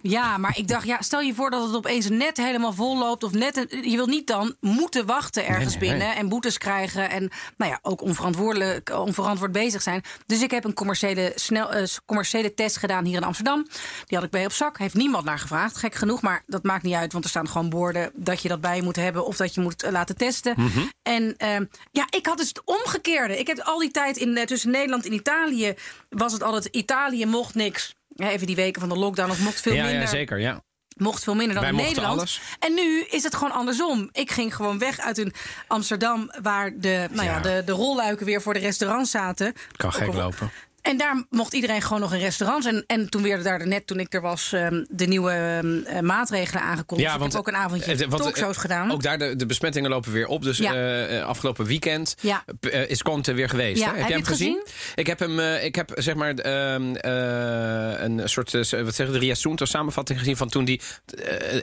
Ja, 0.06 0.38
maar 0.38 0.58
ik 0.58 0.68
dacht, 0.68 0.86
ja, 0.86 1.02
stel 1.02 1.20
je 1.20 1.34
voor 1.34 1.50
dat 1.50 1.66
het 1.66 1.76
opeens 1.76 2.08
net 2.08 2.36
helemaal 2.36 2.72
vol 2.72 2.98
loopt. 2.98 3.24
Of 3.24 3.32
net 3.32 3.56
een, 3.56 3.90
je 3.90 3.96
wil 3.96 4.06
niet 4.06 4.26
dan 4.26 4.56
moeten 4.60 5.06
wachten 5.06 5.46
ergens 5.46 5.76
Nee, 5.76 5.88
nee, 5.88 5.98
binnen 5.98 6.16
en 6.16 6.28
boetes 6.28 6.58
krijgen. 6.58 7.10
En 7.10 7.30
nou 7.56 7.70
ja, 7.70 7.78
ook 7.82 8.00
onverantwoordelijk, 8.00 8.90
onverantwoord 8.90 9.52
bezig 9.52 9.82
zijn. 9.82 10.02
Dus 10.26 10.42
ik 10.42 10.50
heb 10.50 10.64
een 10.64 10.74
commerciële, 10.74 11.32
snel, 11.34 11.72
eh, 11.72 11.84
commerciële 12.06 12.54
test 12.54 12.76
gedaan 12.76 13.04
hier 13.04 13.16
in 13.16 13.24
Amsterdam. 13.24 13.66
Die 14.04 14.16
had 14.16 14.26
ik 14.26 14.30
bij 14.30 14.44
op 14.44 14.52
zak. 14.52 14.78
Heeft 14.78 14.94
niemand 14.94 15.24
naar 15.24 15.38
gevraagd, 15.38 15.76
gek 15.76 15.94
genoeg. 15.94 16.22
Maar 16.22 16.42
dat 16.46 16.62
maakt 16.62 16.82
niet 16.82 16.94
uit, 16.94 17.12
want 17.12 17.24
er 17.24 17.30
staan 17.30 17.48
gewoon 17.48 17.68
borden 17.68 18.10
dat 18.14 18.42
je 18.42 18.48
dat 18.48 18.60
bij 18.60 18.76
je 18.76 18.82
moet 18.82 18.96
hebben. 18.96 19.26
Of 19.26 19.36
dat 19.36 19.54
je 19.54 19.60
moet 19.60 19.82
eh, 19.82 19.92
laten 19.92 20.16
testen. 20.16 20.54
Mhm. 20.56 20.80
En 21.02 21.34
eh, 21.36 21.56
ja, 21.90 22.06
ik 22.10 22.26
had 22.26 22.38
dus 22.38 22.48
het 22.48 22.62
omgekeerde. 22.64 23.38
Ik 23.38 23.46
heb 23.46 23.58
al 23.58 23.78
die 23.78 23.90
tijd 23.90 24.16
in, 24.16 24.36
eh, 24.36 24.44
tussen 24.44 24.70
Nederland 24.70 25.06
en 25.06 25.12
Italië 25.12 25.74
was 26.08 26.32
het 26.32 26.42
altijd 26.42 26.64
Italië 26.64 27.26
mocht 27.26 27.54
niks. 27.54 27.94
Even 28.16 28.46
die 28.46 28.56
weken 28.56 28.80
van 28.80 28.88
de 28.88 28.98
lockdown 28.98 29.30
of 29.30 29.38
mocht 29.40 29.60
veel 29.60 29.74
ja, 29.74 29.84
minder 29.84 30.00
ja, 30.00 30.06
zeker. 30.06 30.38
Ja. 30.38 30.62
mocht 30.96 31.24
veel 31.24 31.34
minder 31.34 31.54
dan 31.54 31.62
Wij 31.62 31.72
in 31.72 31.86
Nederland. 31.88 32.18
alles. 32.18 32.40
En 32.58 32.74
nu 32.74 33.00
is 33.10 33.22
het 33.22 33.34
gewoon 33.34 33.52
andersom. 33.52 34.08
Ik 34.12 34.30
ging 34.30 34.54
gewoon 34.54 34.78
weg 34.78 34.98
uit 34.98 35.18
een 35.18 35.32
Amsterdam 35.66 36.30
waar 36.42 36.72
de, 36.76 37.08
nou 37.10 37.26
ja. 37.26 37.34
Ja. 37.34 37.40
de, 37.40 37.62
de 37.66 37.72
rolluiken 37.72 38.26
weer 38.26 38.42
voor 38.42 38.54
de 38.54 38.60
restaurants 38.60 39.10
zaten. 39.10 39.52
Kan 39.76 39.92
gek 39.92 40.12
lopen. 40.12 40.50
En 40.84 40.96
daar 40.96 41.24
mocht 41.30 41.52
iedereen 41.54 41.82
gewoon 41.82 42.00
nog 42.00 42.12
in 42.12 42.18
restaurants. 42.20 42.66
En, 42.66 42.84
en 42.86 43.10
toen 43.10 43.22
werden 43.22 43.44
daar 43.44 43.66
net, 43.66 43.86
toen 43.86 44.00
ik 44.00 44.14
er 44.14 44.20
was, 44.20 44.52
ehm, 44.52 44.84
de 44.88 45.06
nieuwe 45.06 45.30
ehm, 45.30 45.96
eh, 45.96 46.00
maatregelen 46.02 46.62
aangekondigd. 46.62 47.08
Ja, 47.08 47.14
ik 47.14 47.20
want, 47.20 47.32
heb 47.32 47.40
ook 47.40 47.48
een 47.48 47.56
avondje 47.56 47.92
eh, 47.92 48.08
want, 48.08 48.22
talkshows 48.22 48.54
eh, 48.54 48.60
gedaan. 48.60 48.90
Ook 48.92 49.02
daar, 49.02 49.18
de, 49.18 49.36
de 49.36 49.46
besmettingen 49.46 49.90
lopen 49.90 50.12
weer 50.12 50.26
op. 50.26 50.42
Dus 50.42 50.58
Ja. 50.58 50.72
eh, 50.74 51.18
eh, 51.18 51.24
afgelopen 51.26 51.64
weekend 51.66 52.14
Ja. 52.20 52.44
eh, 52.60 52.88
is 52.90 53.02
Conte 53.02 53.32
weer 53.32 53.48
geweest. 53.48 53.80
Ja, 53.80 53.90
hè? 53.90 53.96
Heb, 53.98 54.06
je 54.06 54.12
hem 54.12 54.20
het 54.20 54.28
gezien? 54.30 54.66
Ik 54.94 55.06
heb 55.06 55.18
hem, 55.18 55.38
eh, 55.40 55.64
ik 55.64 55.74
heb 55.74 55.90
zeg 55.94 56.14
maar 56.14 56.34
ehm, 56.34 56.94
eh, 56.94 58.02
een 58.02 58.28
soort, 58.28 58.54
eh, 58.54 58.60
wat 58.82 58.94
zeggen 58.94 59.12
de 59.14 59.18
riassunto 59.20 59.64
samenvatting 59.64 60.18
gezien 60.18 60.36
van 60.36 60.48
toen 60.48 60.64
hij 60.64 60.80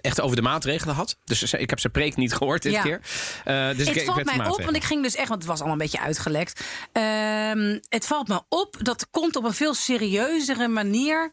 echt 0.01 0.21
over 0.21 0.35
de 0.35 0.41
maatregelen 0.41 0.95
had. 0.95 1.17
Dus 1.25 1.53
ik 1.53 1.69
heb 1.69 1.79
zijn 1.79 1.93
preek 1.93 2.15
niet 2.15 2.33
gehoord 2.33 2.61
dit 2.61 2.81
keer. 2.81 3.01
Eh, 3.43 3.67
dus 3.67 3.79
ik, 3.79 3.87
het 3.87 3.95
ik 3.95 4.03
valt 4.05 4.15
werd 4.15 4.37
mij 4.37 4.47
op, 4.49 4.63
want 4.63 4.75
ik 4.75 4.83
ging 4.83 5.03
dus 5.03 5.15
echt, 5.15 5.27
want 5.27 5.39
het 5.41 5.49
was 5.49 5.59
allemaal 5.59 5.77
een 5.77 5.83
beetje 5.89 5.99
uitgelekt. 6.05 6.61
Het 7.89 8.05
valt 8.05 8.27
me 8.27 8.41
op 8.49 8.77
dat 8.81 9.07
komt 9.11 9.35
op 9.35 9.43
een 9.43 9.53
veel 9.53 9.73
serieuzere 9.73 10.67
manier. 10.67 11.31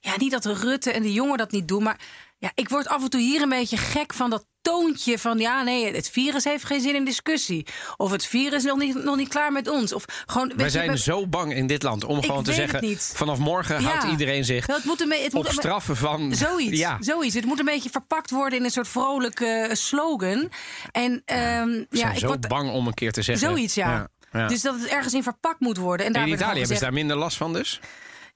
Ja, 0.00 0.12
niet 0.16 0.30
dat 0.30 0.44
Rutte 0.44 0.90
en 0.92 1.02
de 1.02 1.12
jongen 1.12 1.38
dat 1.38 1.50
niet 1.50 1.68
doen, 1.68 1.82
maar 1.82 2.00
ja, 2.38 2.50
ik 2.54 2.68
word 2.68 2.88
af 2.88 3.02
en 3.02 3.10
toe 3.10 3.20
hier 3.20 3.42
een 3.42 3.48
beetje 3.48 3.76
gek 3.76 4.14
van 4.14 4.30
dat 4.30 4.46
toontje 4.62 5.18
van 5.18 5.38
ja, 5.38 5.62
nee, 5.62 5.94
het 5.94 6.10
virus 6.10 6.44
heeft 6.44 6.64
geen 6.64 6.80
zin 6.80 6.94
in 6.94 7.04
discussie. 7.04 7.66
Of 7.96 8.10
het 8.10 8.26
virus 8.26 8.64
is 8.64 8.64
nog 8.64 8.78
niet, 8.78 9.04
nog 9.04 9.16
niet 9.16 9.28
klaar 9.28 9.52
met 9.52 9.68
ons. 9.68 9.92
Of 9.92 10.04
gewoon, 10.26 10.52
je, 10.56 10.70
zijn 10.70 10.90
we- 10.90 10.98
zo 10.98 11.26
bang 11.26 11.54
in 11.54 11.66
dit 11.66 11.82
land 11.82 12.04
om 12.04 12.22
gewoon 12.22 12.42
te 12.44 12.52
zeggen... 12.52 12.98
vanaf 12.98 13.38
morgen 13.38 13.80
Ja. 13.80 13.88
houdt 13.88 14.10
iedereen 14.10 14.44
zich 14.44 14.66
Het 14.66 14.84
moet 14.84 15.00
een 15.00 15.10
het 15.10 15.32
moet 15.32 15.46
op 15.46 15.52
straffen 15.52 15.96
van... 15.96 16.34
Zoiets, 16.34 16.78
Ja. 16.78 16.96
zoiets. 17.00 17.34
Het 17.34 17.44
moet 17.44 17.58
een 17.58 17.64
beetje 17.64 17.90
verpakt 17.90 18.30
worden 18.30 18.58
in 18.58 18.64
een 18.64 18.70
soort 18.70 18.88
vrolijke 18.88 19.46
eh, 19.46 19.74
slogan. 19.74 20.50
En 20.92 21.22
We 21.24 21.86
ja, 21.90 21.98
zijn 21.98 22.12
ik 22.12 22.18
zo 22.18 22.26
word, 22.26 22.48
bang 22.48 22.70
om 22.72 22.86
een 22.86 22.94
keer 22.94 23.12
te 23.12 23.22
zeggen... 23.22 23.48
zoiets, 23.48 23.74
ja. 23.74 24.08
Ja. 24.32 24.46
Dus 24.46 24.62
dat 24.62 24.74
het 24.80 24.86
ergens 24.88 25.14
in 25.14 25.22
verpakt 25.22 25.60
moet 25.60 25.76
worden. 25.76 26.06
En 26.06 26.12
daar 26.12 26.26
in 26.26 26.32
Italië 26.34 26.58
hebben 26.58 26.76
ze 26.76 26.82
daar 26.82 26.92
minder 26.92 27.16
last 27.16 27.36
van 27.36 27.52
dus? 27.52 27.80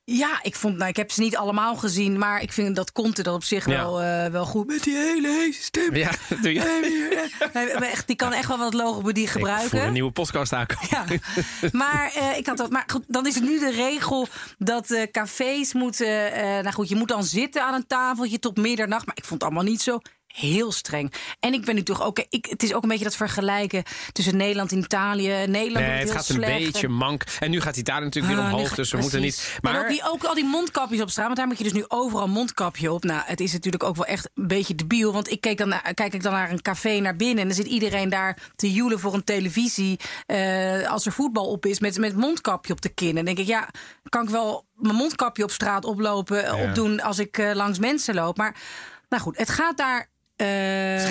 Ja, 0.07 0.39
ik 0.43 0.55
vond, 0.57 0.77
nou, 0.77 0.89
ik 0.89 0.97
heb 0.97 1.11
ze 1.11 1.21
niet 1.21 1.37
allemaal 1.37 1.77
gezien, 1.77 2.19
maar 2.19 2.43
ik 2.43 2.53
vind 2.53 2.77
dat 2.77 2.93
Conte 2.93 3.23
dat 3.23 3.35
op 3.35 3.45
zich 3.45 3.67
Ja. 3.67 3.73
wel, 3.73 4.01
eh, 4.03 4.27
wel 4.31 4.45
goed. 4.45 4.67
Met 4.67 4.83
die 4.83 4.97
hele 4.97 5.29
heese 5.29 5.63
stem. 5.63 5.95
Ja, 5.97 6.11
doe 6.43 6.53
je. 6.53 6.61
Hij- 7.53 7.71
echt, 7.71 8.07
die 8.07 8.17
kan 8.17 8.33
echt 8.33 8.49
wel 8.49 8.59
wat 8.59 8.75
logopedie 8.75 9.25
Ik 9.25 9.31
gebruiken. 9.31 9.83
een 9.83 9.93
nieuwe 9.93 10.11
podcast 10.11 10.53
aankomen. 10.53 10.87
Ja, 10.91 11.05
maar 11.73 12.13
eh, 12.15 12.37
ik 12.37 12.47
had 12.47 12.57
dat. 12.57 12.71
Maar 12.71 12.85
goed, 12.87 13.05
dan 13.07 13.27
is 13.27 13.35
het 13.35 13.45
nu 13.45 13.59
de 13.59 13.71
regel 13.71 14.29
dat 14.59 14.91
eh, 14.91 15.11
cafés 15.11 15.73
moeten. 15.73 16.33
nou 16.63 16.71
goed, 16.73 16.89
je 16.89 16.97
moet 16.97 17.09
dan 17.09 17.25
zitten 17.25 17.63
aan 17.65 17.75
een 17.75 17.87
tafeltje 17.87 18.39
tot 18.39 18.57
middernacht. 18.57 19.07
Maar 19.07 19.17
ik 19.17 19.25
vond 19.25 19.41
het 19.43 19.51
allemaal 19.51 19.71
niet 19.71 19.83
zo 19.83 19.99
heel 20.35 20.73
streng. 20.73 21.13
En 21.41 21.53
ik 21.53 21.65
ben 21.65 21.75
nu 21.75 21.83
toch 21.83 22.03
ook. 22.03 22.25
Ik, 22.29 22.47
het 22.51 22.63
is 22.63 22.75
ook 22.75 22.83
een 22.83 22.89
beetje 22.89 23.05
dat 23.05 23.17
vergelijken 23.17 23.83
tussen 24.13 24.37
Nederland 24.37 24.73
en 24.73 24.79
Italië. 24.79 25.29
Nederland 25.29 25.73
Nee, 25.75 25.85
het 25.99 26.03
heel 26.03 26.13
gaat 26.13 26.29
een 26.29 26.41
beetje 26.41 26.89
mank. 26.89 27.23
En 27.41 27.51
nu 27.51 27.61
gaat 27.61 27.77
Italië 27.77 28.05
natuurlijk 28.05 28.35
weer 28.35 28.45
Ah, 28.45 28.53
omhoog, 28.53 28.75
dus 28.75 28.91
we 28.91 28.99
moeten 28.99 29.21
niet... 29.21 29.59
Maar 29.61 29.81
ook, 29.81 29.89
die, 29.89 30.03
ook 30.11 30.25
al 30.25 30.35
die 30.35 30.45
mondkapjes 30.45 31.01
op 31.01 31.11
straat, 31.11 31.25
want 31.27 31.37
daar 31.39 31.47
moet 31.47 31.59
je 31.59 31.65
dus 31.65 31.73
nu 31.73 31.85
overal 31.89 32.29
mondkapje 32.29 32.93
op. 32.93 33.05
Nou, 33.05 33.23
het 33.25 33.41
is 33.41 33.53
natuurlijk 33.53 33.83
ook 33.85 33.97
wel 33.97 34.07
echt 34.07 34.31
een 34.35 34.47
beetje 34.47 34.75
debiel. 34.75 35.13
Want 35.13 35.31
ik 35.31 35.41
keek 35.41 35.59
dan 35.59 35.69
naar, 35.69 35.95
kijk 35.95 36.15
ik 36.15 36.23
dan 36.23 36.33
naar 36.33 36.51
een 36.51 36.63
café 36.63 36.99
naar 37.01 37.17
binnen 37.17 37.39
en 37.39 37.47
dan 37.47 37.57
zit 37.57 37.67
iedereen 37.67 38.09
daar 38.09 38.39
te 38.57 38.73
joelen 38.73 39.01
voor 39.01 39.15
een 39.15 39.25
televisie. 39.25 39.99
eh, 40.27 40.91
als 40.91 41.07
er 41.07 41.13
voetbal 41.13 41.47
op 41.47 41.67
is, 41.67 41.79
met, 41.79 41.99
met 41.99 42.17
mondkapje 42.17 42.73
op 42.73 42.81
de 42.81 42.89
kin. 42.89 43.09
En 43.09 43.15
dan 43.15 43.25
denk 43.25 43.39
ik, 43.39 43.47
ja, 43.47 43.69
kan 44.09 44.23
ik 44.23 44.29
wel 44.31 44.67
mijn 44.75 44.95
mondkapje 44.97 45.43
op 45.43 45.51
straat 45.51 45.85
oplopen, 45.85 46.43
Ja. 46.43 46.55
opdoen 46.69 47.01
als 47.01 47.19
ik 47.19 47.39
eh, 47.39 47.55
langs 47.55 47.79
mensen 47.79 48.15
loop. 48.15 48.37
Maar 48.37 48.57
nou 49.09 49.23
goed, 49.23 49.37
het 49.39 49.51
gaat 49.51 49.77
daar. 49.77 50.13
Eh, 50.37 50.47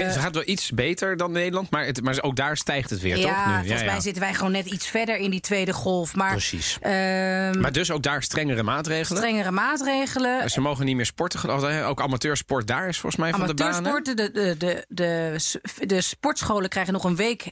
het 0.06 0.18
gaat 0.18 0.34
wel 0.34 0.44
iets 0.46 0.72
beter 0.72 1.18
dan 1.18 1.32
Nederland, 1.32 1.70
maar, 1.70 1.86
het, 1.86 2.03
maar 2.03 2.22
ook 2.22 2.36
daar 2.36 2.58
stijgt 2.58 2.89
het 2.89 3.00
weer, 3.00 3.18
ja, 3.18 3.27
toch? 3.27 3.46
Nu? 3.46 3.68
volgens 3.68 3.84
mij 3.84 4.00
zitten 4.00 4.22
wij 4.22 4.34
gewoon 4.34 4.51
net 4.51 4.65
iets 4.65 4.88
verder 4.88 5.18
in 5.18 5.30
die 5.30 5.39
tweede 5.39 5.74
golf. 5.74 6.15
Maar, 6.15 6.32
Precies. 6.32 6.77
ehm, 6.82 7.60
Maar 7.60 7.72
dus 7.72 7.92
ook 7.92 8.03
daar 8.03 8.24
strengere 8.24 8.63
maatregelen. 8.63 9.22
strengere 9.22 9.51
maatregelen. 9.51 10.50
Ze 10.50 10.62
mogen 10.62 10.86
niet 10.86 10.96
meer 10.96 11.06
sporten. 11.06 11.50
Ook 11.86 12.01
amateursport 12.01 12.68
daar 12.68 12.88
is 12.88 13.00
volgens 13.00 13.22
mij 13.22 13.32
van 13.32 13.39
de. 13.39 13.63
Amateursporten, 13.63 14.15
de, 14.15 14.32
de, 14.32 14.86
de, 14.88 15.39
de 15.88 16.01
sportscholen 16.01 16.70
krijgen 16.70 16.94
nog 16.94 17.03
een 17.03 17.15
week 17.15 17.51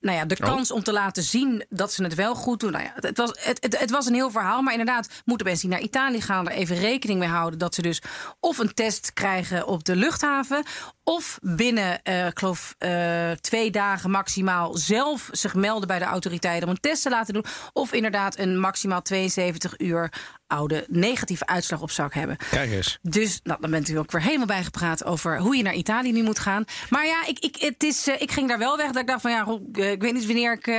nou 0.00 0.16
ja, 0.16 0.24
de 0.24 0.36
Oh. 0.40 0.46
kans 0.46 0.70
om 0.70 0.82
te 0.82 0.92
laten 0.92 1.22
zien 1.22 1.64
dat 1.68 1.92
ze 1.92 2.02
het 2.02 2.14
wel 2.14 2.34
goed 2.34 2.60
doen. 2.60 2.72
Nou 2.72 2.84
ja, 2.84 2.92
het, 2.94 3.16
was, 3.16 3.30
het, 3.40 3.62
het, 3.62 3.78
het 3.78 3.90
was 3.90 4.06
een 4.06 4.14
heel 4.14 4.30
verhaal. 4.30 4.62
Maar 4.62 4.72
inderdaad, 4.72 5.08
moeten 5.24 5.46
mensen 5.46 5.68
die 5.68 5.78
naar 5.78 5.86
Italië 5.86 6.20
gaan 6.20 6.48
er 6.48 6.52
even 6.52 6.76
rekening 6.76 7.18
mee 7.18 7.28
houden 7.28 7.58
dat 7.58 7.74
ze 7.74 7.82
dus 7.82 8.02
of 8.40 8.58
een 8.58 8.74
test 8.74 9.12
krijgen 9.12 9.66
op 9.66 9.84
de 9.84 9.96
luchthaven. 9.96 10.62
Of 11.04 11.38
binnen, 11.42 12.00
ik 12.04 12.38
geloof, 12.38 12.74
eh, 12.78 13.30
twee 13.30 13.70
dagen 13.70 14.10
maximaal 14.10 14.76
zelf 14.76 15.28
zich 15.32 15.54
melden 15.54 15.88
bij 15.88 15.98
de 15.98 16.04
autoriteiten 16.04 16.68
om 16.68 16.74
een 16.74 16.80
test 16.80 17.02
te 17.02 17.10
laten 17.10 17.34
doen. 17.34 17.44
Of 17.72 17.92
inderdaad 17.92 18.38
een 18.38 18.58
maximaal 18.58 19.02
72 19.02 19.78
uur 19.78 20.12
oude 20.48 20.86
negatieve 20.88 21.46
uitslag 21.46 21.80
op 21.80 21.90
zak 21.90 22.14
hebben. 22.14 22.36
Kijk 22.50 22.70
eens. 22.70 22.98
Dus 23.02 23.40
nou, 23.42 23.60
dan 23.60 23.70
bent 23.70 23.88
u 23.88 23.98
ook 23.98 24.10
weer 24.10 24.22
helemaal 24.22 24.46
bijgepraat 24.46 25.04
over 25.04 25.38
hoe 25.38 25.56
je 25.56 25.62
naar 25.62 25.74
Italië 25.74 26.12
nu 26.12 26.22
moet 26.22 26.38
gaan. 26.38 26.64
Maar 26.90 27.06
ja, 27.06 27.26
ik, 27.26 27.38
ik, 27.38 27.56
het 27.58 27.82
is, 27.82 28.06
eh, 28.06 28.20
ik 28.20 28.30
ging 28.30 28.48
daar 28.48 28.58
wel 28.58 28.76
weg. 28.76 28.86
Dat 28.86 28.96
ik 28.96 29.06
dacht 29.06 29.20
van 29.20 29.30
ja, 29.30 29.46
eh, 29.72 29.90
ik 29.90 30.02
weet 30.02 30.12
niet 30.12 30.26
wanneer 30.26 30.52
ik, 30.52 30.66
eh, 30.66 30.74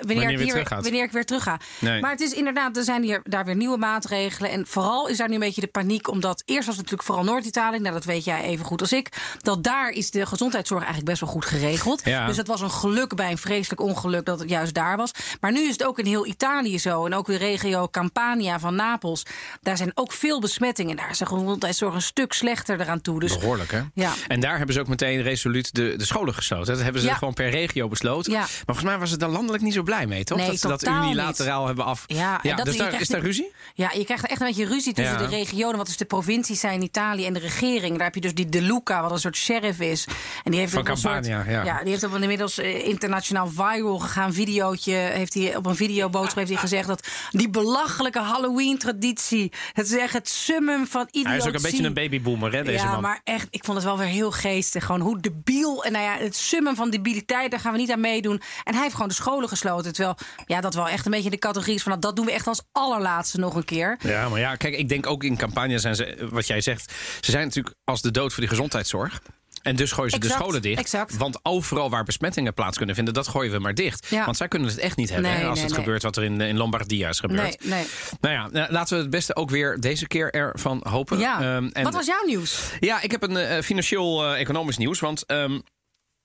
wanneer 0.00 0.30
ik 0.30 0.38
weer 0.38 0.54
hier, 0.54 0.68
wanneer 0.68 1.04
ik 1.04 1.12
weer 1.12 1.24
terug 1.24 1.42
ga. 1.42 1.60
Nee. 1.78 2.00
Maar 2.00 2.10
het 2.10 2.20
is 2.20 2.32
inderdaad, 2.32 2.76
er 2.76 2.84
zijn 2.84 3.02
hier, 3.02 3.20
daar 3.24 3.44
weer 3.44 3.56
nieuwe 3.56 3.76
maatregelen. 3.76 4.50
En 4.50 4.66
vooral 4.66 5.08
is 5.08 5.16
daar 5.16 5.28
nu 5.28 5.34
een 5.34 5.40
beetje 5.40 5.60
de 5.60 5.66
paniek. 5.66 6.08
Omdat 6.08 6.42
eerst 6.44 6.66
was 6.66 6.76
het 6.76 6.84
natuurlijk 6.84 7.02
vooral 7.02 7.24
Noord-Italië. 7.24 7.78
Nou, 7.78 7.94
dat 7.94 8.04
weet 8.04 8.24
jij 8.24 8.42
even 8.42 8.64
goed 8.64 8.80
als 8.80 8.92
ik. 8.92 9.08
Dat 9.38 9.64
daar 9.64 9.90
is 9.90 10.10
de 10.10 10.26
gezondheidszorg 10.26 10.80
eigenlijk 10.80 11.10
best 11.10 11.20
wel 11.20 11.30
goed 11.30 11.44
geregeld. 11.44 12.04
Ja. 12.04 12.26
Dus 12.26 12.36
het 12.36 12.46
was 12.46 12.60
een 12.60 12.70
geluk 12.70 13.14
bij 13.14 13.30
een 13.30 13.38
vreselijk 13.38 13.80
ongeluk 13.80 14.24
dat 14.24 14.38
het 14.38 14.48
juist 14.48 14.74
daar 14.74 14.96
was. 14.96 15.10
Maar 15.40 15.52
nu 15.52 15.60
is 15.60 15.72
het 15.72 15.84
ook 15.84 15.98
in 15.98 16.06
heel 16.06 16.26
Italië 16.26 16.78
zo. 16.78 17.06
En 17.06 17.14
ook 17.14 17.26
de 17.26 17.36
regio 17.36 17.88
Campania 17.90 18.58
van 18.58 18.74
Napels. 18.74 18.98
Daar 19.62 19.76
zijn 19.76 19.90
ook 19.94 20.12
veel 20.12 20.40
besmettingen. 20.40 20.96
Daar 20.96 21.10
is 21.10 21.18
de 21.18 21.26
gezondheidszorg 21.26 21.94
een 21.94 22.02
stuk 22.02 22.32
slechter 22.32 22.80
eraan 22.80 23.00
toe. 23.00 23.20
Dus 23.20 23.38
Behoorlijk, 23.38 23.70
hè? 23.70 23.80
Ja. 23.94 24.12
En 24.28 24.40
daar 24.40 24.56
hebben 24.56 24.74
ze 24.74 24.80
ook 24.80 24.88
meteen 24.88 25.22
resoluut 25.22 25.74
de, 25.74 25.94
de 25.96 26.04
scholen 26.04 26.34
gesloten. 26.34 26.74
Dat 26.74 26.82
hebben 26.82 27.02
ze 27.02 27.08
Ja. 27.08 27.14
gewoon 27.14 27.34
per 27.34 27.50
regio 27.50 27.88
besloten. 27.88 28.32
Ja. 28.32 28.38
Maar 28.38 28.48
volgens 28.64 28.86
mij 28.86 28.98
was 28.98 29.10
het 29.10 29.20
dan 29.20 29.30
landelijk 29.30 29.62
niet 29.62 29.74
zo 29.74 29.82
blij 29.82 30.06
mee, 30.06 30.24
toch? 30.24 30.38
Nee, 30.38 30.46
dat 30.46 30.58
ze 30.58 30.68
dat 30.68 30.86
unilateraal 30.86 31.66
hebben 31.66 31.84
af... 31.84 32.04
Ja, 32.06 32.40
dat- 32.42 32.64
dus 32.64 32.76
daar, 32.76 33.00
is 33.00 33.08
daar 33.08 33.16
niet- 33.16 33.26
ruzie? 33.26 33.52
Ja, 33.74 33.90
je 33.94 34.04
krijgt 34.04 34.26
echt 34.26 34.40
een 34.40 34.46
beetje 34.46 34.66
ruzie 34.66 34.92
tussen 34.92 35.18
de 35.18 35.26
regionen. 35.26 35.76
Wat 35.76 35.86
dus 35.86 35.96
de 35.96 36.04
provincies 36.04 36.60
zijn 36.60 36.74
in 36.74 36.82
Italië 36.82 37.26
en 37.26 37.32
de 37.32 37.38
regering. 37.38 37.94
Daar 37.94 38.04
heb 38.04 38.14
je 38.14 38.20
dus 38.20 38.34
die 38.34 38.48
De 38.48 38.62
Luca, 38.62 39.02
wat 39.02 39.10
een 39.10 39.18
soort 39.18 39.36
sheriff 39.36 39.80
is. 39.80 40.06
En 40.44 40.50
die 40.50 40.60
heeft 40.60 40.72
Van 40.72 40.84
Campania, 40.84 41.42
soort, 41.44 41.64
ja. 41.66 41.78
die 41.82 41.90
heeft 41.90 42.04
op 42.04 42.12
een 42.12 42.22
inmiddels 42.22 42.58
eh, 42.58 42.86
internationaal 42.86 43.48
viral 43.48 43.98
gegaan 43.98 44.32
videootje. 44.32 44.92
Heeft 44.94 45.34
hij 45.34 45.56
op 45.56 45.66
een 45.66 45.76
videoboodschap 45.76 46.36
heeft 46.36 46.50
hij 46.50 46.58
gezegd 46.60 46.86
dat 46.88 47.06
die 47.30 47.50
belachelijke 47.50 48.18
Halloween-traditie. 48.90 49.52
Het 49.72 49.86
is 49.86 49.96
echt 49.96 50.12
het 50.12 50.28
summum 50.28 50.86
van 50.86 51.06
idiotie. 51.10 51.28
Hij 51.28 51.36
is 51.36 51.46
ook 51.46 51.54
een 51.54 51.62
beetje 51.62 51.84
een 51.84 51.94
babyboomer, 51.94 52.52
hè, 52.52 52.62
deze 52.62 52.84
ja, 52.84 52.90
man. 52.90 53.00
maar 53.00 53.20
echt, 53.24 53.46
ik 53.50 53.64
vond 53.64 53.76
het 53.76 53.86
wel 53.86 53.98
weer 53.98 54.06
heel 54.06 54.30
geestig. 54.30 54.84
Gewoon 54.84 55.00
hoe 55.00 55.20
debiel. 55.20 55.84
En 55.84 55.92
nou 55.92 56.04
ja, 56.04 56.24
het 56.24 56.36
summum 56.36 56.74
van 56.74 56.90
debiliteit, 56.90 57.50
daar 57.50 57.60
gaan 57.60 57.72
we 57.72 57.78
niet 57.78 57.90
aan 57.90 58.00
meedoen. 58.00 58.42
En 58.64 58.72
hij 58.72 58.82
heeft 58.82 58.94
gewoon 58.94 59.08
de 59.08 59.14
scholen 59.14 59.48
gesloten. 59.48 59.92
Terwijl, 59.92 60.16
ja, 60.46 60.60
dat 60.60 60.74
wel 60.74 60.88
echt 60.88 61.04
een 61.04 61.12
beetje 61.12 61.30
de 61.30 61.38
categorie 61.38 61.74
is 61.74 61.82
van... 61.82 61.90
nou, 61.90 62.04
dat 62.04 62.16
doen 62.16 62.26
we 62.26 62.32
echt 62.32 62.46
als 62.46 62.62
allerlaatste 62.72 63.38
nog 63.38 63.54
een 63.54 63.64
keer. 63.64 63.98
Ja, 64.00 64.28
maar 64.28 64.40
ja, 64.40 64.56
kijk, 64.56 64.76
ik 64.76 64.88
denk 64.88 65.06
ook 65.06 65.24
in 65.24 65.36
campagne 65.36 65.78
zijn 65.78 65.96
ze, 65.96 66.28
wat 66.30 66.46
jij 66.46 66.60
zegt, 66.60 66.92
ze 67.20 67.30
zijn 67.30 67.44
natuurlijk 67.46 67.74
als 67.84 68.02
de 68.02 68.10
dood 68.10 68.32
voor 68.32 68.40
die 68.40 68.50
gezondheidszorg. 68.50 69.20
En 69.62 69.76
dus 69.76 69.92
gooien 69.92 70.10
ze 70.10 70.18
de 70.18 70.28
scholen 70.28 70.62
dicht. 70.62 70.78
exact. 70.80 71.16
Want 71.16 71.38
overal 71.42 71.90
waar 71.90 72.04
besmettingen 72.04 72.54
plaats 72.54 72.76
kunnen 72.76 72.94
vinden, 72.94 73.14
dat 73.14 73.28
gooien 73.28 73.52
we 73.52 73.58
maar 73.58 73.74
dicht. 73.74 74.06
Ja. 74.10 74.24
Want 74.24 74.36
zij 74.36 74.48
kunnen 74.48 74.68
het 74.68 74.78
echt 74.78 74.96
niet 74.96 75.10
hebben 75.10 75.30
Nee, 75.30 75.40
hè, 75.40 75.46
als 75.46 75.54
nee, 75.54 75.64
het 75.64 75.72
nee. 75.74 75.84
gebeurt 75.84 76.02
wat 76.02 76.16
er 76.16 76.22
in, 76.24 76.40
in 76.40 76.56
Lombardia 76.56 77.08
is 77.08 77.20
gebeurd. 77.20 77.64
Nou 78.20 78.34
ja, 78.34 78.48
nou, 78.50 78.72
laten 78.72 78.96
we 78.96 79.02
het 79.02 79.10
beste 79.10 79.36
ook 79.36 79.50
weer 79.50 79.80
deze 79.80 80.06
keer 80.06 80.30
ervan 80.30 80.80
hopen. 80.88 81.18
Ja. 81.18 81.40
Ehm, 81.40 81.68
en- 81.72 81.84
Wat 81.84 81.94
was 81.94 82.06
jouw 82.06 82.24
nieuws? 82.26 82.70
Ja, 82.80 83.00
ik 83.02 83.10
heb 83.10 83.22
een 83.22 83.36
eh, 83.36 83.62
financieel-economisch 83.62 84.76
nieuws. 84.76 85.00
Want 85.00 85.26
ehm, 85.26 85.58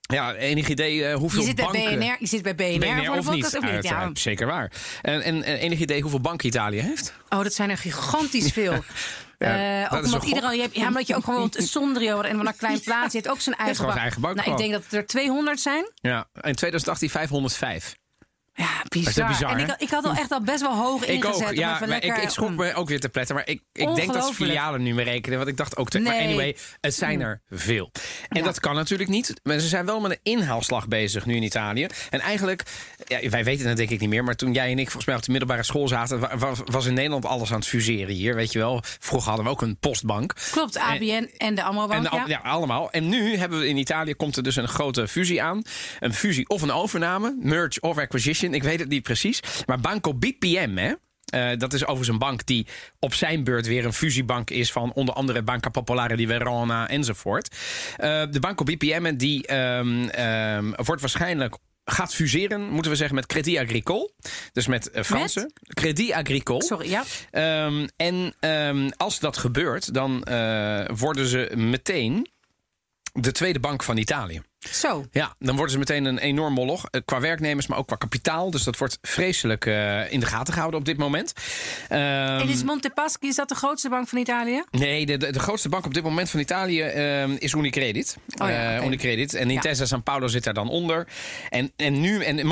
ja, 0.00 0.34
enig 0.34 0.68
idee 0.68 1.04
eh, 1.04 1.14
hoeveel 1.16 1.40
Je 1.40 1.46
zit 1.46 1.56
bij 1.56 1.64
banken... 1.64 1.98
BNR, 1.98 2.16
je 2.18 2.26
zit 2.26 2.42
bij 2.42 2.54
BNR, 2.54 2.78
BNR 2.78 3.10
of 3.18 3.30
niet? 3.30 3.44
of 3.56 3.72
niet? 3.72 3.82
Ja. 3.84 4.10
Zeker 4.14 4.46
waar. 4.46 4.72
En, 5.02 5.22
en 5.22 5.42
enig 5.42 5.78
idee 5.78 6.00
hoeveel 6.00 6.20
banken 6.20 6.46
Italië 6.46 6.80
heeft? 6.80 7.12
Oh, 7.28 7.42
dat 7.42 7.54
zijn 7.54 7.70
er 7.70 7.78
gigantisch 7.78 8.52
veel. 8.52 8.84
Ja, 9.38 9.84
Eh, 9.84 9.92
ook 9.98 10.04
omdat 10.04 10.22
een 10.22 10.28
iedereen, 10.28 10.56
je 10.56 10.62
hebt, 10.62 10.74
ja, 10.76 10.86
omdat 10.86 11.06
je 11.06 11.16
ook 11.16 11.24
gewoon 11.24 11.52
Sondrio 11.74 12.20
en 12.20 12.36
van 12.36 12.46
een 12.46 12.56
klein 12.56 12.80
plaatsje 12.80 13.16
heeft 13.16 13.28
ook 13.28 13.40
zijn 13.40 13.56
eigen 13.64 13.76
zijn 13.76 13.98
eigen 13.98 14.20
bank 14.20 14.34
Nou, 14.36 14.50
ik 14.50 14.56
denk 14.56 14.72
dat 14.72 14.82
er 14.90 15.06
200 15.06 15.60
zijn. 15.60 15.90
Ja, 15.94 16.28
in 16.40 16.54
2018 16.54 17.10
505. 17.10 17.96
Ja, 18.56 18.82
bizar. 18.88 19.50
en 19.50 19.58
ik, 19.58 19.74
ik 19.78 19.90
had 19.90 20.04
al 20.04 20.12
echt 20.14 20.30
al 20.32 20.40
best 20.40 20.60
wel 20.60 20.74
hoog 20.76 21.02
Ik 21.02 21.08
ingezet. 21.08 21.42
ook, 21.42 21.48
om 21.48 21.54
ja. 21.54 21.70
Maar 21.70 21.82
ik, 21.82 21.88
lekker, 22.04 22.22
ik 22.22 22.28
schrok 22.28 22.48
mm. 22.48 22.56
me 22.56 22.74
ook 22.74 22.88
weer 22.88 23.00
te 23.00 23.08
pletten. 23.08 23.34
Maar 23.34 23.48
ik, 23.48 23.60
ik 23.72 23.94
denk 23.94 24.12
dat 24.12 24.32
filialen 24.34 24.82
nu 24.82 24.94
meer 24.94 25.04
rekenen. 25.04 25.38
Want 25.38 25.50
ik 25.50 25.56
dacht 25.56 25.76
ook... 25.76 25.88
Te, 25.90 25.98
Maar 25.98 26.12
Nee. 26.12 26.22
Mm. 26.22 26.28
anyway, 26.28 26.56
het 26.80 26.94
zijn 26.94 27.20
er 27.20 27.40
veel. 27.50 27.90
En 28.28 28.38
Ja. 28.38 28.44
dat 28.44 28.60
kan 28.60 28.74
natuurlijk 28.74 29.08
niet. 29.10 29.40
Maar 29.42 29.58
ze 29.58 29.68
zijn 29.68 29.86
wel 29.86 30.00
met 30.00 30.10
een 30.10 30.18
inhaalslag 30.22 30.88
bezig 30.88 31.26
nu 31.26 31.36
in 31.36 31.42
Italië. 31.42 31.86
En 32.10 32.20
eigenlijk... 32.20 32.62
Ja, 33.04 33.28
wij 33.28 33.44
weten 33.44 33.68
het 33.68 33.76
denk 33.76 33.90
ik 33.90 34.00
niet 34.00 34.08
meer. 34.08 34.24
Maar 34.24 34.34
toen 34.36 34.52
jij 34.52 34.70
en 34.70 34.78
ik 34.78 34.84
volgens 34.84 35.04
mij 35.04 35.14
op 35.16 35.22
de 35.22 35.30
middelbare 35.30 35.62
school 35.62 35.88
zaten... 35.88 36.20
wa- 36.20 36.38
wa- 36.38 36.52
was 36.64 36.86
in 36.86 36.94
Nederland 36.94 37.24
alles 37.26 37.50
aan 37.52 37.58
het 37.58 37.68
fuseren 37.68 38.14
hier. 38.14 38.34
Weet 38.34 38.52
je 38.52 38.58
wel. 38.58 38.82
Vroeger 38.98 39.28
hadden 39.28 39.44
we 39.46 39.52
ook 39.52 39.62
een 39.62 39.78
postbank. 39.78 40.32
Klopt, 40.50 40.78
ABN 40.78 41.30
en 41.36 41.54
de 41.54 41.62
Amro 41.62 41.86
Bank, 41.86 42.04
En 42.04 42.10
de- 42.10 42.16
ja. 42.16 42.24
ja, 42.26 42.38
allemaal. 42.50 42.90
En 42.90 43.08
nu 43.08 43.36
hebben 43.36 43.58
we 43.58 43.68
in 43.68 43.76
Italië 43.76 44.14
komt 44.14 44.36
er 44.36 44.42
dus 44.42 44.56
een 44.56 44.68
grote 44.68 45.08
fusie 45.08 45.42
aan. 45.42 45.62
Een 46.00 46.14
fusie 46.14 46.48
of 46.48 46.62
een 46.62 46.72
overname. 46.72 47.36
Merge 47.40 47.80
of 47.80 47.98
acquisition. 47.98 48.45
Ik 48.54 48.62
weet 48.62 48.80
het 48.80 48.88
niet 48.88 49.02
precies. 49.02 49.40
Maar 49.66 49.80
Banco 49.80 50.14
BPM, 50.14 50.76
hè? 50.76 50.92
Eh, 51.26 51.58
dat 51.58 51.72
is 51.72 51.82
overigens 51.82 52.08
een 52.08 52.18
bank 52.18 52.46
die 52.46 52.66
op 52.98 53.14
zijn 53.14 53.44
beurt 53.44 53.66
weer 53.66 53.84
een 53.84 53.92
fusiebank 53.92 54.50
is 54.50 54.72
van 54.72 54.92
onder 54.92 55.14
andere 55.14 55.42
Banca 55.42 55.68
Popolare 55.68 56.16
di 56.16 56.26
Verona 56.26 56.88
enzovoort. 56.88 57.56
Eh, 57.96 58.22
de 58.30 58.40
Banco 58.40 58.64
BPM 58.64 59.16
die 59.16 59.46
ehm, 59.46 60.08
ehm, 60.08 60.72
wordt 60.76 61.00
waarschijnlijk 61.00 61.56
gaat 61.84 62.14
fuseren, 62.14 62.68
moeten 62.68 62.90
we 62.90 62.96
zeggen, 62.96 63.16
met 63.16 63.26
Crédit 63.26 63.58
Agricole. 63.58 64.10
Dus 64.52 64.66
met 64.66 64.90
eh, 64.90 65.02
Fransen. 65.02 65.52
Crédit 65.62 66.12
Agricole. 66.12 66.64
Sorry, 66.64 66.90
ja. 66.90 67.04
Ehm, 67.30 67.86
en 67.96 68.34
als 68.96 69.20
dat 69.20 69.36
gebeurt, 69.36 69.94
dan 69.94 70.24
worden 70.96 71.26
ze 71.26 71.52
meteen 71.54 72.30
de 73.12 73.32
tweede 73.32 73.60
bank 73.60 73.82
van 73.82 73.96
Italië. 73.96 74.42
Zo. 74.58 75.04
Ja, 75.10 75.34
dan 75.38 75.54
worden 75.54 75.72
ze 75.72 75.78
meteen 75.78 76.04
een 76.04 76.18
enorm 76.18 76.52
moloch. 76.52 76.86
eh, 76.90 77.00
Qua 77.04 77.20
werknemers, 77.20 77.66
maar 77.66 77.78
ook 77.78 77.86
qua 77.86 77.96
kapitaal. 77.96 78.50
Dus 78.50 78.62
dat 78.64 78.78
wordt 78.78 78.98
vreselijk 79.02 79.66
eh, 79.66 80.12
in 80.12 80.20
de 80.20 80.26
gaten 80.26 80.52
gehouden 80.52 80.80
op 80.80 80.86
dit 80.86 80.96
moment. 80.96 81.32
Ehm, 81.88 82.00
En 82.00 82.48
is 82.48 82.62
Montepaschi, 82.62 83.28
is 83.28 83.34
dat 83.34 83.48
de 83.48 83.54
grootste 83.54 83.88
bank 83.88 84.08
van 84.08 84.18
Italië? 84.18 84.64
Nee, 84.70 85.06
de, 85.06 85.16
de, 85.16 85.30
de 85.32 85.38
grootste 85.38 85.68
bank 85.68 85.84
op 85.86 85.94
dit 85.94 86.02
moment 86.02 86.30
van 86.30 86.40
Italië 86.40 86.80
ehm, 86.82 87.30
is 87.38 87.52
Unicredit. 87.52 88.16
Oh 88.42 88.48
ja, 88.48 88.76
Eh. 88.76 88.84
Unicredit. 88.84 89.34
En 89.34 89.50
Intesa 89.50 89.84
San 89.86 90.02
Paolo 90.02 90.26
zit 90.26 90.44
daar 90.44 90.54
dan 90.54 90.68
onder. 90.68 91.06
En, 91.48 91.72
en 91.76 92.00
nu, 92.00 92.22
en 92.24 92.36
ja. 92.36 92.44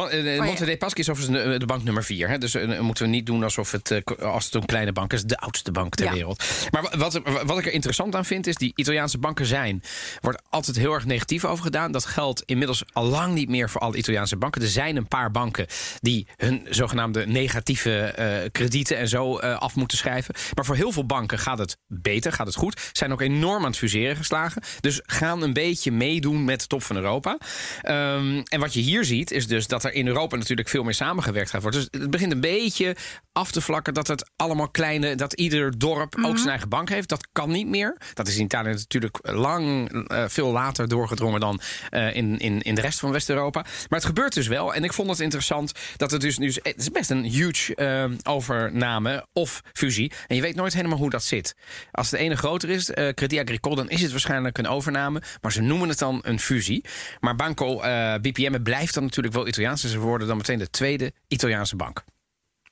Monte 0.45 0.77
Paschi 0.79 1.01
is 1.01 1.09
overigens 1.11 1.43
de, 1.45 1.59
de 1.59 1.67
bank 1.67 1.83
nummer 1.85 2.05
vier. 2.05 2.29
Hè? 2.29 2.39
Dus 2.39 2.57
moeten 2.81 3.05
we 3.05 3.11
niet 3.11 3.27
doen 3.27 3.43
alsof 3.43 3.71
het, 3.73 4.03
als 4.21 4.45
het 4.45 4.55
een 4.55 4.67
kleine 4.67 4.93
bank 4.93 5.13
is, 5.13 5.23
de 5.25 5.37
oudste 5.39 5.71
bank 5.73 5.95
ter 5.95 6.07
Ja. 6.07 6.13
wereld. 6.13 6.45
Maar 6.71 6.83
wa- 6.83 6.97
wat, 6.99 7.21
wat 7.45 7.59
ik 7.59 7.67
er 7.67 7.73
interessant 7.73 8.15
aan 8.15 8.25
vind, 8.25 8.47
is 8.47 8.55
die 8.57 8.73
Italiaanse 8.75 9.19
banken 9.19 9.47
zijn, 9.47 9.83
wordt 10.21 10.43
altijd 10.51 10.77
heel 10.77 10.93
erg 10.93 11.05
negatief 11.05 11.45
over 11.45 11.65
gedaan. 11.65 11.93
Dat 11.95 12.05
geldt 12.05 12.43
inmiddels 12.45 12.85
al 12.93 13.05
lang 13.05 13.35
niet 13.35 13.49
meer 13.49 13.71
voor 13.71 13.81
alle 13.81 13.97
Italiaanse 13.97 14.37
banken. 14.37 14.63
Er 14.63 14.69
zijn 14.69 14.97
een 14.97 15.09
paar 15.09 15.31
banken 15.31 15.67
die 16.01 16.27
hun 16.37 16.67
zogenaamde 16.71 17.27
negatieve 17.27 18.01
eh, 18.01 18.51
kredieten 18.53 18.97
en 18.97 19.09
zo 19.09 19.39
eh, 19.39 19.59
af 19.59 19.75
moeten 19.75 19.99
schrijven. 19.99 20.35
Maar 20.55 20.65
voor 20.65 20.77
heel 20.77 20.93
veel 20.93 21.07
banken 21.07 21.39
gaat 21.39 21.59
het 21.59 21.77
beter, 21.87 22.33
gaat 22.33 22.47
het 22.47 22.57
goed. 22.57 22.91
Zijn 22.93 23.13
ook 23.13 23.21
enorm 23.21 23.63
aan 23.63 23.71
het 23.71 23.79
fuseren 23.79 24.17
geslagen. 24.17 24.63
Dus 24.81 25.01
gaan 25.07 25.43
een 25.43 25.53
beetje 25.53 25.93
meedoen 25.93 26.45
met 26.45 26.61
de 26.61 26.67
top 26.67 26.83
van 26.83 26.97
Europa. 26.97 27.39
Ehm, 27.83 28.43
en 28.45 28.61
wat 28.61 28.75
je 28.75 28.81
hier 28.81 29.05
ziet, 29.05 29.31
is 29.31 29.47
dus 29.47 29.67
dat 29.67 29.85
er 29.85 29.93
in 29.93 30.07
Europa 30.07 30.37
natuurlijk 30.37 30.69
veel 30.69 30.83
meer 30.83 30.95
samengewerkt 30.95 31.51
gaat 31.51 31.63
worden. 31.63 31.81
Dus 31.91 32.01
het 32.01 32.11
begint 32.11 32.33
een 32.33 32.41
beetje 32.41 32.97
af 33.33 33.51
te 33.51 33.61
vlakken 33.61 33.95
dat 33.95 34.07
het 34.07 34.31
allemaal 34.37 34.69
kleine, 34.69 35.15
dat 35.15 35.33
ieder 35.33 35.79
dorp 35.79 36.17
ook 36.25 36.37
zijn 36.37 36.49
eigen 36.49 36.69
bank 36.69 36.89
heeft. 36.89 37.09
Dat 37.09 37.29
kan 37.33 37.51
niet 37.51 37.67
meer. 37.67 37.99
Dat 38.15 38.29
is 38.29 38.37
in 38.37 38.45
Italië 38.45 38.71
natuurlijk 38.71 39.19
lang, 39.23 39.93
eh, 40.09 40.25
veel 40.29 40.53
later 40.53 40.89
doorgedrongen 40.89 41.41
dan 41.41 41.61
eh, 41.91 42.17
in, 42.17 42.39
in, 42.39 42.61
in 42.61 42.75
de 42.75 42.81
rest 42.81 42.99
van 42.99 43.13
West-Europa. 43.13 43.61
Maar 43.61 43.99
het 43.99 44.05
gebeurt 44.05 44.35
dus 44.35 44.47
wel. 44.47 44.75
En 44.75 44.85
ik 44.85 44.93
vond 44.93 45.11
het 45.11 45.21
interessant 45.21 45.73
dat 45.97 46.11
het 46.11 46.21
dus 46.21 46.39
nu. 46.39 46.47
Het 46.47 46.75
is 46.77 46.91
best 46.91 47.11
een 47.11 47.25
huge 47.25 47.75
eh, 47.75 48.11
overname 48.23 49.27
of 49.33 49.63
fusie. 49.73 50.13
En 50.27 50.37
je 50.37 50.43
weet 50.43 50.55
nooit 50.55 50.75
helemaal 50.75 50.99
hoe 50.99 51.11
dat 51.11 51.23
zit. 51.23 51.57
Als 51.91 52.11
de 52.11 52.19
ene 52.19 52.37
groter 52.37 52.71
is, 52.71 52.91
Crédit 53.15 53.39
Agricole, 53.39 53.77
dan 53.77 53.89
is 53.89 54.03
het 54.03 54.11
waarschijnlijk 54.11 54.59
een 54.59 54.67
overname. 54.67 55.23
Maar 55.41 55.53
ze 55.53 55.61
noemen 55.61 55.89
het 55.89 55.99
dan 55.99 56.19
een 56.23 56.41
fusie. 56.41 56.85
Maar 57.21 57.37
Banco 57.37 57.77
BPM 58.21 58.63
blijft 58.63 58.95
dan 58.95 59.03
natuurlijk 59.03 59.35
wel 59.35 59.47
Italiaans. 59.47 59.85
En 59.85 59.91
ze 59.91 59.99
worden 59.99 60.27
dan 60.27 60.37
meteen 60.37 60.59
de 60.59 60.71
tweede 60.71 61.13
Italiaanse 61.29 61.77
bank. 61.77 62.05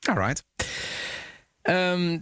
Alright. 0.09 0.43
Ehm, 1.61 2.19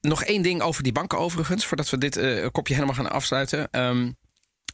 nog 0.00 0.24
één 0.24 0.42
ding 0.42 0.62
over 0.62 0.82
die 0.82 0.92
banken 0.92 1.18
overigens, 1.18 1.66
voordat 1.66 1.90
we 1.90 1.98
dit 1.98 2.20
kopje 2.52 2.74
helemaal 2.74 2.94
gaan 2.94 3.10
afsluiten. 3.10 3.70
Ehm, 3.70 4.10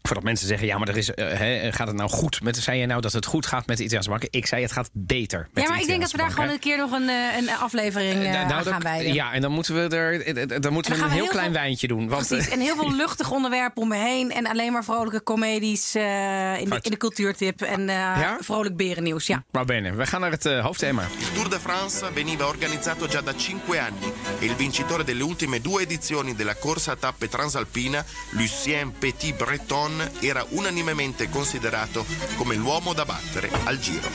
Voordat 0.06 0.25
mensen 0.25 0.46
zeggen, 0.49 0.66
ja, 0.66 0.78
maar 0.78 0.88
er 0.88 0.96
is, 0.96 1.08
uh, 1.08 1.14
hè, 1.32 1.73
gaat 1.73 1.87
het 1.87 1.96
nou 1.96 2.11
goed 2.11 2.42
met... 2.42 2.56
Zei 2.56 2.78
je 2.78 2.87
nou 2.87 3.00
dat 3.00 3.12
het 3.12 3.26
goed 3.26 3.46
gaat 3.46 3.66
met 3.66 3.76
de 3.76 3.82
Italiaanse 3.82 4.11
banken? 4.11 4.28
Ik 4.30 4.46
zei, 4.46 4.62
het 4.62 4.73
gaat 4.73 4.90
beter 4.92 5.49
met 5.52 5.62
Ja, 5.62 5.68
maar 5.68 5.78
de 5.78 5.82
ik 5.82 5.88
denk 5.88 6.00
dat 6.00 6.11
we 6.11 6.16
daar 6.18 6.30
gewoon 6.30 6.49
een 6.49 6.58
keer 6.58 6.76
nog 6.76 6.92
een, 6.92 7.08
eh, 7.08 7.37
een 7.37 7.50
aflevering 7.50 8.25
eh, 8.25 8.32
Nou, 8.32 8.52
aan 8.52 8.64
gaan 8.64 8.82
wijden. 8.82 9.14
Ja, 9.14 9.32
en 9.32 9.40
dan 9.40 9.52
moeten 9.52 9.75
we 9.88 9.96
er 9.96 10.20
eh, 10.37 10.61
dan 10.61 10.73
moeten 10.73 10.92
we 10.92 10.99
een 10.99 11.04
heel 11.11 11.20
heel 11.20 11.26
klein 11.28 11.44
veel- 11.52 11.61
wijntje 11.61 11.87
doen. 11.87 12.08
Want, 12.08 12.26
Precies, 12.26 12.46
eh, 12.46 12.52
en 12.54 12.61
heel 12.61 12.75
veel 12.76 12.92
luchtig 13.02 13.30
onderwerpen 13.30 13.82
om 13.82 13.88
me 13.88 13.96
heen. 13.96 14.32
En 14.32 14.46
alleen 14.46 14.73
maar 14.73 14.84
vrolijke 14.84 15.23
comedies 15.23 15.94
eh, 15.94 16.02
in, 16.61 16.68
de, 16.68 16.78
in 16.80 16.90
de 16.90 16.96
cultuurtip. 16.96 17.61
En 17.62 17.80
eh, 17.80 17.94
Ja? 17.96 18.37
vrolijk 18.40 18.76
berennieuws, 18.76 19.26
ja. 19.26 19.44
maar 19.50 19.64
bene, 19.64 19.92
we 19.94 20.06
gaan 20.06 20.20
naar 20.20 20.30
het 20.30 20.46
eh, 20.46 20.64
hoofdthema. 20.64 21.02
Il 21.18 21.32
Tour 21.34 21.50
de 21.50 21.61
France 21.61 22.04
veniva 22.14 22.46
organizzato 22.46 23.06
già 23.08 23.20
da 23.25 23.32
cinque 23.37 23.80
anni 23.80 24.12
e 24.40 24.44
il 24.44 24.54
vincitore 24.56 25.04
delle 25.04 25.23
ultime 25.23 25.61
due 25.61 25.82
edizioni 25.82 26.34
della 26.34 26.54
corsa 26.54 26.92
a 26.92 26.96
tappe 26.96 27.28
transalpina, 27.28 28.04
Lucien 28.30 28.92
Petit-Breton, 28.99 29.92
era 30.20 30.44
unanimemente 30.50 31.28
considerato 31.28 32.04
come 32.36 32.54
l'uomo 32.54 32.92
da 32.92 33.04
battere 33.04 33.50
al 33.64 33.78
Giro. 33.78 34.08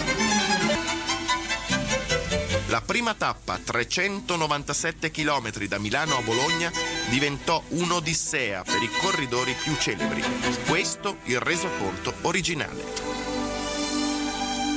La 2.68 2.82
prima 2.82 3.16
tappa, 3.16 3.58
397 3.58 5.10
km 5.10 5.66
da 5.66 5.80
Milano 5.80 6.18
a 6.18 6.22
Bologna, 6.22 6.72
diventò 7.10 7.64
un'odissea 7.70 8.62
per 8.64 8.82
i 8.84 8.90
corridori 9.02 9.56
più 9.64 9.76
celebri. 9.76 10.22
Questo 10.68 11.18
il 11.24 11.40
resoconto 11.40 12.14
originale. 12.22 13.09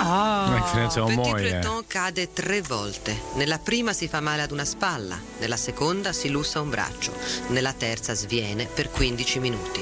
Ah. 0.03 0.57
Ik 0.57 0.65
vind 0.65 0.83
het 0.85 0.95
wel 0.95 1.07
Petit 1.07 1.25
mooi. 1.25 1.49
Breton 1.49 1.83
cade 1.89 2.29
tre 2.33 2.63
volte. 2.63 3.13
Nella 3.35 3.59
prima 3.59 3.93
si 3.93 4.09
fa 4.09 4.21
male 4.21 4.43
ad 4.43 4.51
una 4.51 4.65
spalla, 4.65 5.17
nella 5.39 5.57
seconda 5.57 6.13
si 6.13 6.31
lussa 6.31 6.61
un 6.61 6.71
braccio, 6.71 7.13
nella 7.49 7.73
terza 7.73 8.15
sviene 8.15 8.67
per 8.75 8.89
15 8.93 9.41
minuti. 9.41 9.81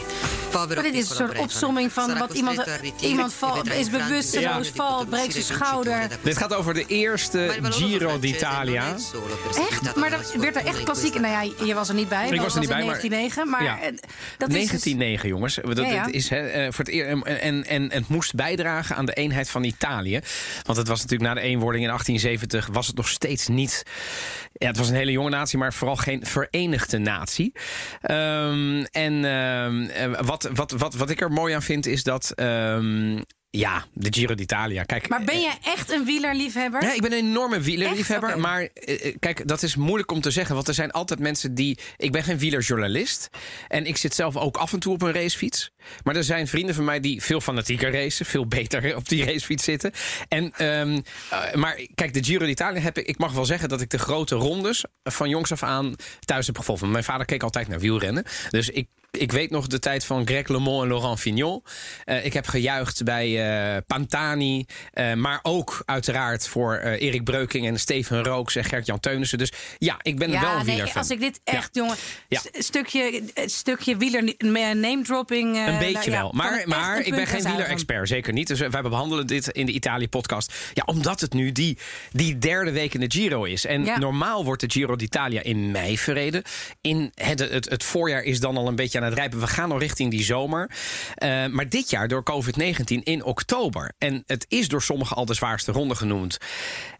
Povero 0.50 0.74
Maar 0.82 0.90
dit 0.90 1.02
is 1.02 1.10
een 1.10 1.16
soort 1.16 1.38
opsomming 1.38 1.92
van 1.92 2.18
wat 2.18 2.32
iemand, 2.32 2.64
iemand 3.00 3.32
valt, 3.32 3.70
is 3.72 3.90
bewusteloos, 3.90 4.68
valt, 4.74 5.08
breekt 5.08 5.32
zijn 5.32 5.44
schouder. 5.44 6.08
Dit 6.22 6.36
gaat 6.36 6.54
over 6.54 6.74
de 6.74 6.84
eerste 6.86 7.58
Giro 7.62 8.18
d'Italia. 8.18 8.94
Echt? 9.70 9.96
Maar 9.96 10.10
dat 10.10 10.34
werd 10.34 10.56
er 10.56 10.66
echt 10.66 10.82
klassiek. 10.82 11.20
Nou 11.20 11.46
ja, 11.46 11.64
je 11.64 11.74
was 11.74 11.88
er 11.88 11.94
niet 11.94 12.08
bij. 12.08 12.28
Ik 12.28 12.40
was 12.40 12.54
er 12.54 12.60
niet 12.60 12.68
bij, 12.68 12.80
in 12.80 12.86
maar- 12.86 12.98
1909. 13.00 13.48
Maar 13.50 13.62
Ja. 13.62 13.80
eh, 13.80 13.92
dat 14.38 14.48
is 14.48 14.54
dus- 14.54 14.68
1909, 14.68 15.28
jongens. 15.28 15.58
Dat, 15.62 15.78
Ja, 15.90 16.06
is, 16.06 16.28
hè, 16.28 16.36
eh, 16.48 16.64
voor 16.72 16.84
het 16.84 16.94
eer, 16.94 17.06
en, 17.08 17.22
en, 17.40 17.66
en 17.68 17.92
het 17.92 18.08
moest 18.08 18.34
bijdragen 18.34 18.96
aan 18.96 19.04
de 19.06 19.12
eenheid 19.12 19.50
van 19.50 19.64
Italië. 19.64 20.09
Want 20.62 20.78
het 20.78 20.88
was 20.88 21.00
natuurlijk 21.00 21.34
na 21.34 21.40
de 21.40 21.46
eenwording 21.46 21.84
in 21.84 21.90
1870... 21.90 22.74
was 22.74 22.86
het 22.86 22.96
nog 22.96 23.08
steeds 23.08 23.48
niet... 23.48 23.82
Ja, 24.52 24.66
het 24.66 24.76
was 24.76 24.88
een 24.88 24.94
hele 24.94 25.12
jonge 25.12 25.30
natie, 25.30 25.58
maar 25.58 25.72
vooral 25.72 25.96
geen 25.96 26.26
verenigde 26.26 26.98
natie. 26.98 27.52
Ehm, 28.00 28.84
en 28.90 29.24
ehm, 29.24 29.82
eh, 29.82 30.20
wat, 30.20 30.50
wat, 30.54 30.70
wat, 30.70 30.94
wat 30.94 31.10
ik 31.10 31.20
er 31.20 31.30
mooi 31.30 31.54
aan 31.54 31.62
vind, 31.62 31.86
is 31.86 32.02
dat... 32.02 32.30
ehm, 32.34 33.18
ja, 33.50 33.86
de 33.92 34.12
Giro 34.12 34.34
d'Italia. 34.34 34.82
Kijk, 34.82 35.08
Maar 35.08 35.24
ben 35.24 35.40
jij 35.40 35.58
echt 35.64 35.90
een 35.90 36.04
wielerliefhebber? 36.04 36.82
ja, 36.82 36.94
ik 36.94 37.00
ben 37.00 37.12
een 37.12 37.18
enorme 37.18 37.60
wielerliefhebber. 37.60 38.38
Maar 38.38 38.68
eh, 38.74 39.06
eh, 39.06 39.16
kijk, 39.18 39.48
dat 39.48 39.62
is 39.62 39.76
moeilijk 39.76 40.10
om 40.12 40.20
te 40.20 40.30
zeggen. 40.30 40.54
Want 40.54 40.68
er 40.68 40.74
zijn 40.74 40.90
altijd 40.90 41.20
mensen 41.20 41.54
die. 41.54 41.78
Ik 41.96 42.12
ben 42.12 42.22
geen 42.22 42.38
wielerjournalist. 42.38 43.28
En 43.68 43.86
ik 43.86 43.96
zit 43.96 44.14
zelf 44.14 44.36
ook 44.36 44.56
af 44.56 44.72
en 44.72 44.78
toe 44.78 44.92
op 44.92 45.02
een 45.02 45.12
racefiets. 45.12 45.70
Maar 46.04 46.16
er 46.16 46.24
zijn 46.24 46.46
vrienden 46.46 46.74
van 46.74 46.84
mij 46.84 47.00
die 47.00 47.22
veel 47.22 47.40
fanatieker 47.40 47.92
racen. 47.92 48.26
Veel 48.26 48.46
beter 48.46 48.96
op 48.96 49.08
die 49.08 49.24
racefiets 49.24 49.64
zitten. 49.64 49.92
En, 50.28 50.52
ehm, 50.56 51.00
eh, 51.30 51.54
maar 51.54 51.80
kijk, 51.94 52.14
de 52.14 52.24
Giro 52.24 52.46
d'Italia 52.46 52.80
heb 52.80 52.98
ik. 52.98 53.06
Ik 53.06 53.18
mag 53.18 53.32
wel 53.32 53.44
zeggen 53.44 53.68
dat 53.68 53.80
ik 53.80 53.90
de 53.90 53.98
grote 53.98 54.34
rondes 54.34 54.84
van 55.02 55.28
jongs 55.28 55.52
af 55.52 55.62
aan 55.62 55.94
thuis 56.20 56.46
heb 56.46 56.58
gevolgd. 56.58 56.82
Mijn 56.82 57.04
vader 57.04 57.26
keek 57.26 57.42
altijd 57.42 57.68
naar 57.68 57.80
wielrennen. 57.80 58.24
Dus 58.50 58.68
ik. 58.68 58.88
Ik 59.10 59.32
weet 59.32 59.50
nog 59.50 59.66
de 59.66 59.78
tijd 59.78 60.04
van 60.04 60.26
Greg 60.26 60.48
LeMond 60.48 60.82
en 60.82 60.88
Laurent 60.88 61.20
Fignon. 61.20 61.62
Eh, 62.04 62.24
ik 62.24 62.32
heb 62.32 62.46
gejuicht 62.46 63.04
bij 63.04 63.50
eh, 63.74 63.82
Pantani. 63.86 64.66
eh, 64.92 65.14
maar 65.14 65.38
ook 65.42 65.82
uiteraard 65.84 66.48
voor 66.48 66.76
Erik 66.76 67.24
Breuking 67.24 67.66
en 67.66 67.80
Steven 67.80 68.24
Rooks 68.24 68.56
en 68.56 68.64
Gert-Jan 68.64 69.00
Teunissen. 69.00 69.38
Dus 69.38 69.52
ja, 69.78 69.96
ik 70.02 70.18
ben 70.18 70.30
wel 70.30 70.58
een 70.58 70.66
nee, 70.66 70.94
als 70.94 71.10
ik 71.10 71.20
dit 71.20 71.40
echt, 71.44 71.68
jongen, 71.72 71.96
Ja. 72.28 72.40
stukje, 72.52 73.22
stukje 73.34 73.96
wieler 73.96 74.34
name 74.38 75.02
dropping. 75.02 75.66
Een 75.66 75.78
beetje 75.78 76.10
wel. 76.10 76.32
Maar, 76.32 76.62
maar 76.66 77.00
ik 77.00 77.14
ben 77.14 77.26
geen 77.26 77.36
wieler 77.36 77.56
wielerexpert, 77.56 78.08
zeker 78.08 78.32
niet. 78.32 78.46
Dus 78.46 78.58
we 78.58 78.68
we 78.70 78.88
behandelen 78.88 79.26
dit 79.26 79.48
in 79.48 79.66
de 79.66 79.72
Italië-podcast. 79.72 80.54
Ja, 80.74 80.82
omdat 80.86 81.20
het 81.20 81.32
nu 81.32 81.52
die, 81.52 81.78
die 82.12 82.38
derde 82.38 82.70
week 82.70 82.94
in 82.94 83.00
de 83.00 83.10
Giro 83.10 83.44
is. 83.44 83.66
En 83.66 83.82
normaal 84.00 84.44
wordt 84.44 84.60
de 84.60 84.70
Giro 84.70 84.96
d'Italia 84.96 85.42
in 85.42 85.70
mei 85.70 85.98
verreden. 85.98 86.42
In 86.80 87.12
het, 87.14 87.38
het, 87.38 87.68
het 87.68 87.84
voorjaar 87.84 88.22
is 88.22 88.40
dan 88.40 88.56
al 88.56 88.68
een 88.68 88.76
beetje 88.76 88.99
aan 89.00 89.08
het 89.08 89.18
rijpen. 89.18 89.40
We 89.40 89.46
gaan 89.46 89.72
al 89.72 89.78
richting 89.78 90.10
die 90.10 90.22
zomer. 90.22 90.70
Eh, 91.14 91.46
maar 91.46 91.68
dit 91.68 91.90
jaar 91.90 92.08
door 92.08 92.22
COVID-19 92.22 93.02
in 93.02 93.24
oktober. 93.24 93.92
En 93.98 94.22
het 94.26 94.44
is 94.48 94.68
door 94.68 94.82
sommigen 94.82 95.16
al 95.16 95.24
de 95.24 95.34
zwaarste 95.34 95.72
ronde 95.72 95.94
genoemd. 95.94 96.38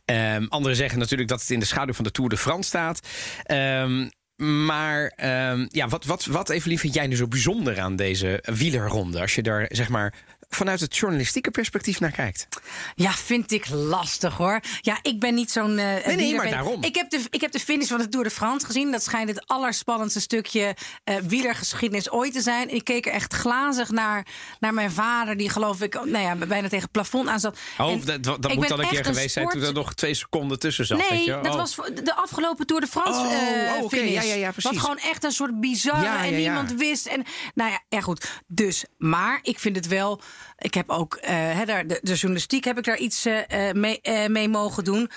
Ehm 0.05 0.47
anderen 0.49 0.77
zeggen 0.77 0.99
natuurlijk 0.99 1.29
dat 1.29 1.41
het 1.41 1.51
in 1.51 1.59
de 1.59 1.67
schaduw 1.67 1.95
van 1.95 2.05
de 2.05 2.11
Tour 2.11 2.31
de 2.31 2.37
France 2.37 2.69
staat. 2.69 3.01
Ehm, 3.43 4.09
maar 4.41 5.13
ehm, 5.17 5.67
ja, 5.69 5.89
wat, 5.89 6.05
wat, 6.05 6.25
wat 6.25 6.51
Evelien, 6.51 6.79
vind 6.79 6.95
jij 6.95 7.07
nu 7.07 7.17
zo 7.17 7.29
bijzonder 7.29 7.81
aan 7.81 7.97
deze 7.97 8.43
wielerronde? 8.45 9.21
Als 9.21 9.35
je 9.35 9.43
daar 9.43 9.67
zeg 9.69 9.89
maar 9.89 10.15
vanuit 10.51 10.81
het 10.81 10.97
journalistieke 10.97 11.51
perspectief 11.51 12.01
naar 12.01 12.11
kijkt. 12.11 12.49
Ja, 12.95 13.13
vind 13.13 13.53
ik 13.53 13.69
lastig 13.69 14.37
hoor. 14.37 14.61
Ja, 14.81 14.99
ik 15.03 15.21
ben 15.21 15.35
niet 15.35 15.51
zo'n. 15.51 15.79
eh 15.79 15.85
nee, 16.07 16.17
wielerfan. 16.17 16.37
maar 16.37 16.51
daarom. 16.51 16.83
Ik 16.83 16.95
heb, 16.95 17.11
de, 17.11 17.21
ik 17.31 17.41
heb 17.41 17.53
de 17.53 17.61
finish 17.61 17.89
van 17.89 17.99
de 17.99 18.09
Tour 18.09 18.25
de 18.25 18.31
France 18.33 18.67
gezien. 18.67 18.91
Dat 18.91 19.03
schijnt 19.03 19.29
het 19.29 19.47
allerspannendste 19.47 20.21
stukje 20.21 20.77
eh, 21.05 21.17
wielergeschiedenis 21.17 22.11
ooit 22.11 22.33
te 22.33 22.41
zijn. 22.41 22.75
Ik 22.75 22.85
keek 22.85 23.07
er 23.07 23.13
echt 23.13 23.35
glazig 23.35 23.91
naar, 23.91 24.27
naar 24.61 24.75
mijn 24.75 24.91
vader, 24.91 25.37
die 25.37 25.51
geloof 25.51 25.81
ik 25.81 25.95
nou 25.95 26.19
ja, 26.25 26.35
bijna 26.37 26.63
tegen 26.69 26.83
het 26.83 26.91
plafond 26.93 27.29
aan 27.29 27.41
zat. 27.41 27.59
Oh, 27.79 27.91
En 27.91 28.01
dat, 28.05 28.43
dat 28.43 28.55
moet 28.55 28.69
dan 28.69 28.81
een 28.81 28.89
keer 28.89 29.05
geweest 29.05 29.33
zijn 29.33 29.49
toen 29.49 29.63
er 29.63 29.73
nog 29.73 29.95
twee 29.95 30.15
seconden 30.15 30.59
tussen 30.59 30.87
zat. 30.87 30.99
weet 30.99 31.11
Nee, 31.11 31.25
je? 31.25 31.39
dat 31.43 31.53
Oh. 31.53 31.57
was 31.57 31.75
voor 31.75 31.95
de 32.05 32.15
afgelopen 32.15 32.67
Tour 32.67 32.81
de 32.83 32.89
France 32.89 33.21
Oh, 33.21 33.33
eh, 33.33 33.73
oh, 33.77 33.83
oké. 33.85 33.97
finish. 33.97 34.13
Ja, 34.15 34.23
ja, 34.23 34.35
ja, 34.35 34.51
precies. 34.51 34.71
Wat 34.71 34.81
gewoon 34.81 34.99
echt 34.99 35.25
een 35.25 35.33
soort 35.33 35.61
bizarre 35.61 36.03
Ja, 36.05 36.25
en 36.25 36.31
ja. 36.31 36.37
niemand 36.37 36.73
wist. 36.73 37.07
En, 37.07 37.25
nou 37.55 37.71
ja, 37.71 37.81
ja, 37.89 38.01
goed. 38.01 38.43
Dus, 38.47 38.85
maar 38.99 39.39
ik 39.43 39.59
vind 39.59 39.77
het 39.77 39.87
wel... 39.87 40.21
Ik 40.59 40.75
heb 40.75 40.89
ook, 40.91 41.15
eh, 41.15 41.61
daar, 41.67 41.87
de, 41.87 41.99
de 42.03 42.15
journalistiek 42.15 42.65
heb 42.65 42.79
ik 42.79 42.85
daar 42.85 42.99
iets 42.99 43.25
eh, 43.25 43.69
eh, 43.69 43.75
mee, 43.75 44.01
mee 44.29 44.49
mogen 44.49 44.85
doen. 44.85 45.11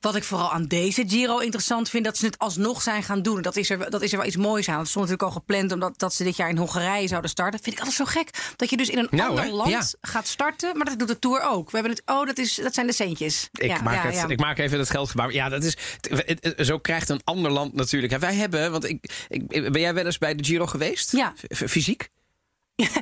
Wat 0.00 0.16
ik 0.16 0.24
vooral 0.24 0.52
aan 0.52 0.66
deze 0.66 1.04
Giro 1.06 1.38
interessant 1.38 1.88
vind, 1.90 2.04
dat 2.04 2.16
ze 2.18 2.26
het 2.26 2.38
alsnog 2.38 2.82
zijn 2.82 3.02
gaan 3.02 3.22
doen. 3.22 3.42
Dat 3.42 3.56
is 3.56 3.70
er, 3.70 3.90
dat 3.90 4.02
is 4.02 4.12
er 4.12 4.18
wel 4.18 4.26
iets 4.26 4.36
moois 4.36 4.68
aan. 4.68 4.78
Het 4.78 4.88
stond 4.88 5.04
natuurlijk 5.08 5.34
al 5.34 5.40
gepland 5.40 5.72
omdat 5.72 5.98
dat 5.98 6.14
ze 6.14 6.24
dit 6.24 6.36
jaar 6.36 6.48
in 6.48 6.56
Hongarije 6.56 7.08
zouden 7.08 7.30
starten. 7.30 7.60
Vind 7.62 7.74
ik 7.74 7.78
altijd 7.80 7.96
zo 7.98 8.04
gek. 8.04 8.30
Dat 8.56 8.70
je 8.70 8.76
dus 8.76 8.88
in 8.88 8.98
een 8.98 9.08
Nou, 9.10 9.28
ander 9.28 9.44
hè? 9.44 9.50
land 9.50 9.70
Ja. 9.70 9.82
gaat 10.00 10.26
starten. 10.26 10.76
Maar 10.76 10.86
dat 10.86 10.98
doet 10.98 11.08
de 11.08 11.18
Tour 11.18 11.42
ook. 11.42 11.70
We 11.70 11.78
hebben 11.78 11.96
het, 11.96 12.02
oh, 12.06 12.26
dat, 12.26 12.38
is, 12.38 12.54
dat 12.54 12.74
zijn 12.74 12.86
de 12.86 12.92
centjes. 12.92 13.48
Ik, 13.52 13.62
Ja, 13.70 13.82
maak 13.82 14.12
ja, 14.12 14.20
het, 14.20 14.30
ik 14.30 14.40
maak 14.40 14.58
even 14.58 14.78
het 14.78 14.90
geldgebaar. 14.90 15.32
Ja, 15.32 15.48
dat 15.48 15.64
is. 15.64 15.76
het- 16.00 16.38
het- 16.42 16.66
Zo 16.66 16.78
krijgt 16.78 17.08
een 17.08 17.20
ander 17.24 17.50
land 17.50 17.74
natuurlijk. 17.74 18.12
En 18.12 18.20
wij 18.20 18.34
hebben, 18.34 18.70
want 18.70 18.84
ik, 18.88 19.26
ik, 19.28 19.48
ben 19.72 19.80
jij 19.80 19.94
wel 19.94 20.04
eens 20.04 20.18
bij 20.18 20.34
de 20.34 20.44
Giro 20.44 20.66
geweest? 20.66 21.12
Ja. 21.12 21.34
F- 21.54 21.62
Fysiek? 21.70 22.08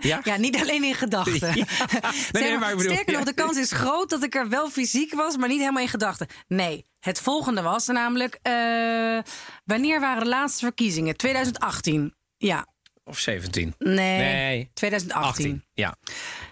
Ja? 0.01 0.21
Ja, 0.23 0.37
niet 0.37 0.57
alleen 0.61 0.85
in 0.85 0.95
gedachten. 0.95 1.49
Ja. 1.57 1.65
Nee, 2.33 2.59
nee, 2.59 2.81
sterker 2.81 3.13
nog, 3.13 3.25
de 3.25 3.33
kans 3.35 3.57
is 3.59 3.73
groot 3.73 4.11
dat 4.11 4.23
ik 4.23 4.35
er 4.35 4.49
wel 4.49 4.71
fysiek 4.71 5.15
was, 5.15 5.37
maar 5.37 5.49
niet 5.49 5.59
helemaal 5.61 5.83
in 5.83 5.89
gedachten. 5.89 6.27
Nee, 6.49 6.85
het 7.01 7.21
volgende 7.21 7.63
was 7.63 7.87
namelijk... 7.87 8.39
eh, 8.43 8.53
wanneer 9.65 10.01
waren 10.01 10.23
de 10.23 10.29
laatste 10.29 10.65
verkiezingen? 10.65 11.17
2018. 11.17 12.15
Ja, 12.37 12.67
Of 13.05 13.19
17? 13.19 13.75
nee. 13.79 14.19
Nee. 14.19 14.71
2018. 14.75 15.29
18. 15.29 15.65
Ja. 15.75 15.97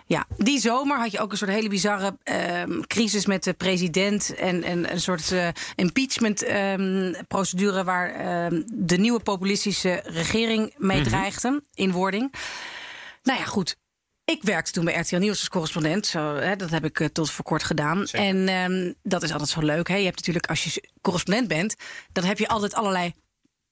Ja, 0.06 0.26
die 0.37 0.61
zomer 0.61 0.98
had 0.98 1.12
je 1.12 1.20
ook 1.20 1.30
een 1.32 1.38
soort 1.38 1.50
hele 1.50 1.68
bizarre 1.68 2.16
ehm, 2.22 2.80
crisis 2.80 3.26
met 3.26 3.44
de 3.44 3.52
president. 3.52 4.35
En, 4.35 4.62
en 4.62 4.92
een 4.92 5.00
soort 5.00 5.32
eh, 5.32 5.48
impeachment-procedure 5.74 7.85
waar 7.85 8.11
ehm, 8.14 8.62
de 8.72 8.96
nieuwe 8.98 9.20
populistische 9.20 10.02
regering 10.04 10.74
mee 10.78 11.00
Mhm. 11.00 11.08
dreigde 11.08 11.62
in 11.74 11.92
wording. 11.92 12.32
Nou 13.22 13.38
ja, 13.38 13.44
goed. 13.44 13.76
Ik 14.24 14.42
werkte 14.42 14.72
toen 14.72 14.85
bij 14.85 14.94
RTL 14.94 15.16
Nieuws 15.16 15.38
als 15.38 15.48
correspondent. 15.48 16.06
Zo, 16.06 16.35
hè, 16.35 16.56
dat 16.56 16.70
heb 16.70 16.85
ik 16.85 17.00
eh, 17.00 17.06
tot 17.06 17.30
voor 17.30 17.44
kort 17.44 17.62
gedaan. 17.62 18.06
Zeker. 18.06 18.26
En 18.26 18.48
ehm, 18.48 18.92
dat 19.02 19.22
is 19.22 19.32
altijd 19.32 19.50
zo 19.50 19.61
leuk. 19.61 19.88
Hè? 19.88 19.96
Je 19.96 20.04
hebt 20.04 20.16
natuurlijk, 20.16 20.46
als 20.46 20.64
je 20.64 20.88
correspondent 21.00 21.48
bent, 21.48 21.74
dan 22.12 22.24
heb 22.24 22.38
je 22.38 22.48
altijd 22.48 22.74
allerlei 22.74 23.14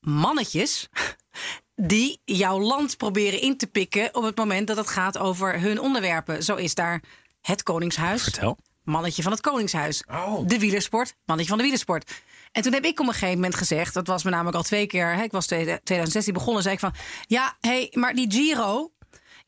mannetjes 0.00 0.88
die 1.74 2.20
jouw 2.24 2.60
land 2.60 2.96
proberen 2.96 3.40
in 3.40 3.56
te 3.56 3.66
pikken 3.66 4.14
op 4.14 4.22
het 4.22 4.36
moment 4.36 4.66
dat 4.66 4.76
het 4.76 4.88
gaat 4.88 5.18
over 5.18 5.60
hun 5.60 5.80
onderwerpen. 5.80 6.42
Zo 6.42 6.54
is 6.54 6.74
daar 6.74 7.02
het 7.40 7.62
Koningshuis. 7.62 8.22
Vertel. 8.22 8.58
Mannetje 8.84 9.22
van 9.22 9.32
het 9.32 9.40
Koningshuis. 9.40 10.04
Oh. 10.10 10.46
De 10.46 10.58
wielersport. 10.58 11.14
Mannetje 11.24 11.48
van 11.50 11.58
de 11.58 11.64
wielersport. 11.64 12.22
En 12.52 12.62
toen 12.62 12.72
heb 12.72 12.84
ik 12.84 13.00
op 13.00 13.06
een 13.06 13.12
gegeven 13.12 13.34
moment 13.34 13.54
gezegd, 13.54 13.94
dat 13.94 14.06
was 14.06 14.24
me 14.24 14.30
namelijk 14.30 14.56
al 14.56 14.62
twee 14.62 14.86
keer, 14.86 15.14
hè, 15.14 15.22
ik 15.22 15.32
was 15.32 15.46
tweede- 15.46 15.80
2016 15.84 16.34
begonnen, 16.34 16.62
zei 16.62 16.74
ik 16.74 16.80
van, 16.80 16.94
ja, 17.26 17.56
hé, 17.60 17.70
hey, 17.70 17.88
maar 17.92 18.14
die 18.14 18.32
Giro, 18.32 18.92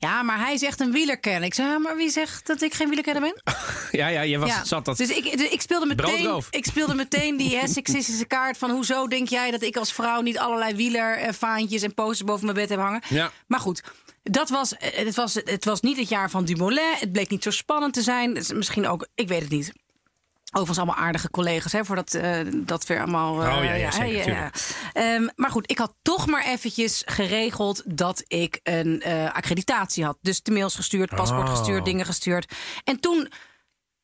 ja, 0.03 0.23
maar 0.23 0.39
hij 0.39 0.55
is 0.55 0.63
echt 0.63 0.81
een 0.81 0.93
wielerkenner. 0.93 1.43
Ik 1.43 1.55
zei, 1.55 1.69
ja, 1.69 1.79
maar 1.79 1.97
wie 1.97 2.11
zegt 2.11 2.47
dat 2.47 2.63
ik 2.63 2.75
geen 2.75 2.87
wielerkenner 2.87 3.23
ben? 3.23 3.43
Ja, 3.93 4.07
ja, 4.09 4.21
je 4.21 4.39
was, 4.39 4.49
Ja. 4.49 4.65
zat 4.65 4.85
dat. 4.85 4.97
Dus 4.97 5.09
ik, 5.09 5.39
dus 5.39 5.49
ik, 5.49 5.61
speelde 5.61 5.87
meteen, 5.87 6.43
ik 6.51 6.65
speelde 6.65 6.95
meteen 6.95 7.37
die 7.37 7.57
hè, 7.57 7.69
seksistische 7.69 8.25
kaart 8.25 8.59
van... 8.59 8.71
hoezo 8.71 9.07
denk 9.09 9.29
jij 9.29 9.51
dat 9.51 9.63
ik 9.63 9.77
als 9.77 9.93
vrouw 9.93 10.21
niet 10.21 10.39
allerlei 10.39 10.75
wielervaantjes 10.75 11.83
en 11.83 11.95
posters 11.95 12.25
boven 12.25 12.45
mijn 12.45 12.57
bed 12.57 12.69
heb 12.69 12.79
hangen? 12.79 13.03
Ja. 13.09 13.31
Maar 13.47 13.61
goed, 13.61 13.83
Dat 14.23 14.49
was, 14.49 14.77
eh, 14.77 15.05
het, 15.07 15.15
was, 15.15 15.35
het 15.35 15.65
was 15.65 15.81
niet 15.81 15.97
het 15.97 16.09
jaar 16.09 16.31
van 16.31 16.45
Dumoulin. 16.45 16.95
Het 16.99 17.13
bleek 17.13 17.31
niet 17.31 17.43
zo 17.43 17.51
spannend 17.51 17.95
te 17.95 18.03
zijn. 18.03 18.33
Misschien 18.55 18.89
ook, 18.89 19.07
ik 19.15 19.29
weet 19.29 19.41
het 19.41 19.51
niet. 19.51 19.73
Overigens 20.55 20.79
allemaal 20.79 21.05
aardige 21.05 21.31
collega's, 21.31 21.73
hè, 21.73 21.85
voordat 21.85 22.15
uh, 22.15 22.39
dat 22.55 22.87
weer 22.87 23.01
allemaal... 23.01 23.43
Uh, 23.43 23.57
oh 23.59 23.65
ja, 23.65 23.73
ja, 23.73 23.91
zeker, 23.91 24.33
ja, 24.33 24.51
ja. 24.95 25.15
Um, 25.15 25.31
maar 25.37 25.51
goed, 25.51 25.71
ik 25.71 25.79
had 25.79 25.95
toch 26.03 26.27
maar 26.27 26.45
eventjes 26.45 27.03
geregeld 27.07 27.83
dat 27.87 28.25
ik 28.27 28.61
een 28.63 29.03
uh, 29.07 29.35
accreditatie 29.35 30.05
had. 30.05 30.19
Dus 30.21 30.43
de 30.43 30.53
mails 30.53 30.75
gestuurd, 30.75 31.15
paspoort 31.15 31.49
Oh. 31.49 31.57
gestuurd, 31.57 31.85
dingen 31.85 32.07
gestuurd. 32.07 32.53
En 32.85 33.01
toen 33.01 33.29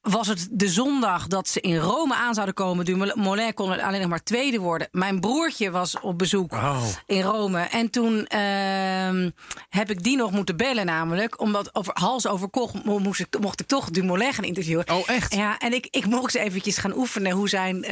was 0.01 0.27
het 0.27 0.49
de 0.51 0.69
zondag 0.69 1.27
dat 1.27 1.49
ze 1.49 1.61
in 1.61 1.77
Rome 1.77 2.15
aan 2.15 2.35
zouden 2.35 2.55
komen. 2.55 2.85
Dumoulin 2.85 3.55
kon 3.55 3.73
er 3.73 3.83
alleen 3.83 4.01
nog 4.01 4.09
maar 4.09 4.23
tweede 4.23 4.59
worden. 4.59 4.89
Mijn 4.91 5.21
broertje 5.21 5.71
was 5.71 6.01
op 6.01 6.19
bezoek 6.19 6.59
in 7.07 7.21
Rome. 7.23 7.61
En 7.61 7.91
toen 7.91 8.13
uh, 8.35 9.27
heb 9.69 9.91
ik 9.91 10.03
die 10.03 10.17
nog 10.17 10.31
moeten 10.31 10.57
bellen 10.57 10.87
namelijk. 10.87 11.41
Omdat 11.41 11.75
over 11.75 11.93
hals 12.01 12.27
over 12.27 12.49
kop 12.49 12.85
moest 12.85 13.21
ik, 13.21 13.39
mocht 13.41 13.61
ik 13.61 13.67
toch 13.67 13.91
Dumoulin 13.91 14.33
gaan 14.33 14.45
interviewen. 14.45 14.91
Oh, 14.91 15.09
echt? 15.09 15.35
Ja, 15.35 15.59
en 15.59 15.73
ik, 15.73 15.87
ik 15.91 16.07
mocht 16.07 16.35
eens 16.35 16.45
eventjes 16.47 16.77
gaan 16.79 16.97
oefenen 16.97 17.33
hoe 17.33 17.49
zijn, 17.49 17.77
uh, 17.77 17.91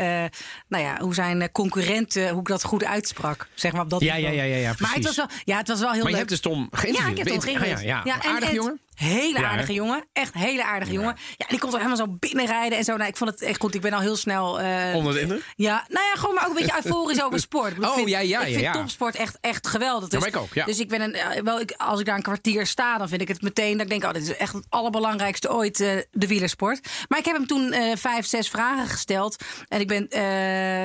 nou 0.68 0.84
ja, 0.84 0.96
hoe 1.00 1.14
zijn 1.14 1.52
concurrenten, 1.52 2.30
hoe 2.30 2.40
ik 2.40 2.46
dat 2.46 2.64
goed 2.64 2.84
uitsprak. 2.84 3.48
Zeg 3.54 3.72
maar 3.72 3.82
op 3.82 3.90
dat 3.90 4.00
Ja, 4.00 4.14
ja, 4.16 4.28
ja, 4.28 4.42
ja, 4.42 4.56
ja, 4.56 4.60
Maar 4.62 4.68
het 4.68 4.76
precies. 5.00 5.04
was 5.04 5.16
wel, 5.16 5.26
ja, 5.44 5.56
het 5.56 5.68
was 5.68 5.80
wel 5.80 5.90
heel 5.92 6.02
Maar 6.02 6.10
je 6.10 6.16
leuk. 6.18 6.30
hebt 6.30 6.42
dus 6.42 6.52
Tom 6.52 6.68
Ja, 6.70 6.78
geïnterviewd. 6.78 7.10
ik 7.10 7.16
heb 7.18 7.26
Tom 7.26 7.36
Ah, 7.36 7.42
geïnterviewd. 7.42 7.82
ja, 7.82 8.00
ja. 8.04 8.22
en- 8.22 8.42
en- 8.48 8.54
jongen? 8.54 8.80
Hele 8.96 9.44
aardige 9.46 9.72
jongen. 9.72 10.04
Echt 10.12 10.34
hele 10.34 10.64
aardige 10.64 10.92
jongen. 10.92 11.16
Ja, 11.36 11.46
die 11.48 11.58
komt 11.58 11.72
er 11.72 11.78
helemaal 11.78 12.06
zo 12.06 12.16
binnenrijden 12.18 12.78
en 12.78 12.84
zo. 12.84 12.96
Nou, 12.96 13.08
ik 13.08 13.16
vond 13.16 13.30
het 13.30 13.42
echt 13.42 13.60
goed. 13.60 13.74
Ik 13.74 13.80
ben 13.80 13.92
al 13.92 14.00
heel 14.00 14.16
snel... 14.16 14.60
eh, 14.60 14.94
Onder 14.94 15.14
de 15.14 15.20
indruk? 15.20 15.52
ja, 15.56 15.84
nou 15.88 16.04
ja, 16.06 16.12
gewoon 16.14 16.34
maar 16.34 16.44
ook 16.44 16.50
een 16.58 16.64
beetje 16.64 16.80
euforisch 16.84 17.22
over 17.22 17.40
sport. 17.40 17.76
Ik 17.76 17.82
Oh, 17.84 17.94
vind, 17.94 18.08
ja, 18.08 18.18
ja, 18.18 18.40
ik 18.40 18.46
ja, 18.46 18.50
vind 18.52 18.60
ja. 18.60 18.72
topsport 18.72 19.16
echt, 19.16 19.38
echt 19.40 19.66
geweldig. 19.66 20.08
Dus, 20.08 20.24
ik 20.24 20.36
ook, 20.36 20.54
ja. 20.54 20.64
dus 20.64 20.78
ik 20.78 20.88
ben 20.88 21.00
een, 21.00 21.14
eh, 21.14 21.42
wel, 21.42 21.60
ik, 21.60 21.74
als 21.76 22.00
ik 22.00 22.06
daar 22.06 22.16
een 22.16 22.22
kwartier 22.22 22.66
sta, 22.66 22.98
dan 22.98 23.08
vind 23.08 23.20
ik 23.20 23.28
het 23.28 23.42
meteen 23.42 23.72
dat 23.72 23.80
ik 23.82 23.88
denk, 23.88 24.04
oh, 24.04 24.12
dit 24.12 24.22
is 24.22 24.36
echt 24.36 24.52
het 24.52 24.66
allerbelangrijkste 24.68 25.52
ooit, 25.52 25.80
eh, 25.80 25.96
de 26.10 26.26
wielersport. 26.26 26.88
Maar 27.08 27.18
ik 27.18 27.24
heb 27.24 27.36
hem 27.36 27.46
toen 27.46 27.74
vijf, 27.96 28.26
zes 28.26 28.48
vragen 28.48 28.86
gesteld. 28.86 29.36
En 29.68 29.80
ik 29.80 29.88
ben 29.88 30.06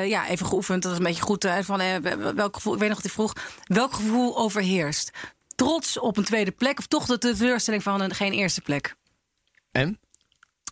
ja, 0.08 0.28
even 0.28 0.46
geoefend. 0.46 0.84
Dat 0.84 0.92
is 0.92 0.98
een 0.98 1.04
beetje 1.04 1.22
goed. 1.22 1.48
van, 1.62 1.82
welk 2.36 2.56
gevoel, 2.56 2.74
ik 2.74 2.80
weet 2.80 2.90
nog 2.90 2.98
wat 3.02 3.06
hij 3.06 3.14
vroeg. 3.16 3.34
Welk 3.64 3.94
gevoel 3.94 4.38
overheerst? 4.38 5.12
Trots 5.56 6.00
op 6.00 6.18
een 6.18 6.24
tweede 6.24 6.52
plek 6.52 6.80
of 6.80 6.88
toch 6.88 7.06
de 7.06 7.18
teleurstelling 7.18 7.84
van 7.84 8.02
een, 8.02 8.14
geen 8.14 8.32
eerste 8.32 8.62
plek? 8.62 8.96
En? 9.72 10.00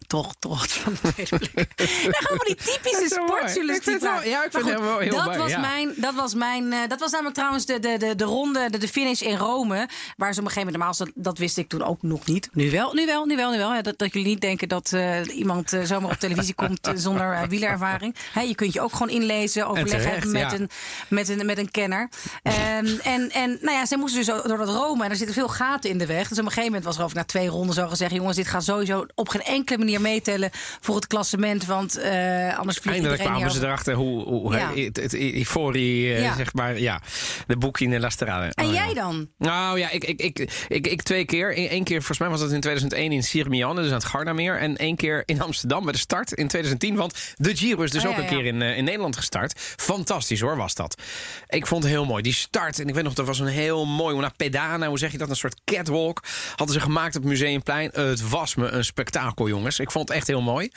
Toch, 0.10 0.36
trots 0.40 0.74
van 0.84 0.94
de 1.02 1.14
tweede 1.14 1.50
plek. 1.54 1.74
nou, 1.78 2.14
gewoon 2.14 2.38
van 2.38 2.46
die 2.46 2.56
typische 2.56 3.08
sportjournalistiek. 3.08 4.02
Ja, 4.02 4.44
ik 4.44 4.52
vind 4.52 4.70
het 4.70 4.80
wel 4.80 4.98
heel 5.00 5.16
dat 5.16 5.26
mooi, 5.26 5.38
was 5.38 5.50
ja. 5.50 5.60
mijn, 5.60 5.94
dat 5.96 6.14
was 6.14 6.34
mijn, 6.34 6.74
eh, 6.74 6.80
dat 6.88 7.00
was 7.00 7.12
namelijk 7.12 7.36
trouwens 7.36 7.66
de, 7.66 7.80
de, 7.80 7.98
de, 7.98 8.16
de 8.16 8.24
ronde, 8.24 8.70
de, 8.70 8.78
de 8.78 8.88
finish 8.88 9.22
in 9.22 9.36
Rome, 9.36 9.90
waar 10.18 10.34
ze 10.34 10.40
op 10.40 10.46
een 10.46 10.52
gegeven 10.52 10.56
moment, 10.56 10.78
normaal, 10.78 10.96
dat, 10.98 11.10
dat 11.16 11.38
wist 11.38 11.58
ik 11.58 11.70
toen 11.70 11.84
ook 11.84 12.02
nog 12.02 12.26
niet. 12.26 12.50
Nu 12.54 12.72
wel, 12.72 12.94
nu 12.94 13.06
wel, 13.06 13.26
nu 13.26 13.36
wel, 13.36 13.52
nu 13.52 13.58
wel. 13.58 13.82
Dat, 13.82 13.98
dat 13.98 14.14
jullie 14.14 14.28
niet 14.28 14.42
denken 14.42 14.68
dat 14.68 14.94
eh, 14.94 15.38
iemand 15.38 15.74
eh, 15.74 15.84
zomaar 15.84 16.12
op 16.12 16.18
televisie 16.20 16.54
komt 16.64 16.92
zonder 16.96 17.48
wielerervaring. 17.48 18.16
Je 18.46 18.56
kunt 18.56 18.74
je 18.74 18.82
ook 18.82 18.92
gewoon 18.92 19.10
inlezen, 19.10 19.68
overleggen 19.68 20.02
terecht, 20.02 20.26
met, 20.26 20.52
ja. 20.52 20.54
een, 20.54 20.70
met, 21.08 21.30
een, 21.30 21.46
met 21.46 21.58
een 21.58 21.72
kenner. 21.72 22.10
Ehm, 22.44 22.88
en, 23.04 23.32
en 23.32 23.58
nou 23.62 23.78
ja, 23.78 23.86
ze 23.86 23.98
moesten 23.98 24.26
dus 24.26 24.44
door 24.48 24.58
dat 24.58 24.70
Rome 24.70 25.04
en 25.04 25.10
er 25.10 25.16
zitten 25.16 25.36
veel 25.36 25.48
gaten 25.50 25.90
in 25.90 25.98
de 25.98 26.06
weg. 26.06 26.28
Dus 26.28 26.40
op 26.40 26.46
een 26.46 26.52
gegeven 26.52 26.66
moment 26.66 26.84
was 26.84 26.98
er 26.98 27.04
over 27.04 27.16
na 27.16 27.24
twee 27.24 27.48
ronden 27.48 27.76
zo 27.76 27.88
gezegd: 27.88 28.14
jongens, 28.14 28.36
dit 28.36 28.48
gaat 28.48 28.64
sowieso 28.64 29.06
op 29.16 29.30
geen 29.30 29.44
enkele 29.44 29.78
manier 29.78 29.98
meetellen 30.00 30.50
voor 30.80 30.96
het 30.96 31.08
klassement, 31.08 31.66
want 31.66 31.98
eh, 31.98 32.58
anders 32.58 32.78
vliegt 32.78 32.98
Eindelijk 32.98 33.22
kwamen 33.24 33.52
ze 33.52 33.66
erachter 33.66 33.94
hoe, 33.94 34.24
hoe 34.24 34.54
Ja. 34.56 34.74
het, 34.74 34.96
het, 34.98 35.14
Ivorie, 35.14 36.14
eh, 36.14 36.22
Ja. 36.22 36.36
zeg 36.36 36.54
maar, 36.54 36.80
ja, 36.80 37.02
de 37.48 37.58
boekje 37.58 37.86
in 37.86 38.00
La 38.00 38.10
Strade. 38.10 38.52
En 38.54 38.66
Oh, 38.66 38.74
jij 38.74 38.94
dan? 38.94 39.30
Nou 39.38 39.80
ja, 39.80 39.90
ik, 39.90 40.04
ik, 40.04 40.20
ik, 40.22 40.66
ik, 40.68 40.88
ik 40.88 41.02
twee 41.02 41.26
keer. 41.26 41.72
Eén 41.72 41.84
keer, 41.84 41.98
volgens 41.98 42.20
mij 42.20 42.30
was 42.30 42.40
dat 42.40 42.52
in 42.52 42.60
2001 42.62 43.12
in 43.12 43.24
Sirmione, 43.24 43.82
dus 43.82 43.90
aan 43.90 43.96
het 43.98 44.06
Gardameer. 44.06 44.58
En 44.60 44.78
één 44.78 44.96
keer 44.96 45.24
in 45.26 45.42
Amsterdam 45.42 45.84
bij 45.84 45.94
de 45.94 46.00
start 46.00 46.32
in 46.32 46.48
2010. 46.48 46.96
Want 46.96 47.34
de 47.36 47.56
Giro 47.56 47.82
is 47.84 47.92
dus 47.92 48.06
Oh, 48.06 48.12
ook 48.12 48.18
een 48.18 48.26
keer 48.28 48.46
in, 48.46 48.62
eh, 48.62 48.78
in 48.78 48.84
Nederland 48.84 49.16
gestart. 49.16 49.60
Fantastisch 49.78 50.40
hoor, 50.42 50.58
was 50.58 50.76
dat. 50.76 51.02
Ik 51.48 51.68
vond 51.68 51.84
het 51.84 51.92
heel 51.92 52.06
mooi. 52.06 52.24
Die 52.24 52.34
start, 52.34 52.80
en 52.80 52.88
ik 52.88 52.94
weet 52.94 53.04
nog, 53.04 53.14
dat 53.14 53.26
was 53.26 53.40
een 53.40 53.48
heel 53.48 53.86
mooi, 53.86 54.16
una 54.18 54.32
pedana, 54.38 54.88
hoe 54.88 54.98
zeg 55.00 55.12
je 55.12 55.18
dat? 55.18 55.30
Een 55.30 55.36
soort 55.36 55.62
catwalk. 55.66 56.24
Hadden 56.56 56.76
ze 56.76 56.82
gemaakt 56.82 57.16
op 57.16 57.24
Museumplein. 57.24 57.90
Het 57.94 58.30
was 58.30 58.56
me 58.56 58.68
een 58.68 58.86
spektakel, 58.86 59.48
jongens. 59.48 59.80
Ik 59.80 59.89
vond 59.92 60.08
het 60.08 60.18
echt 60.18 60.28
heel 60.28 60.42
mooi. 60.42 60.72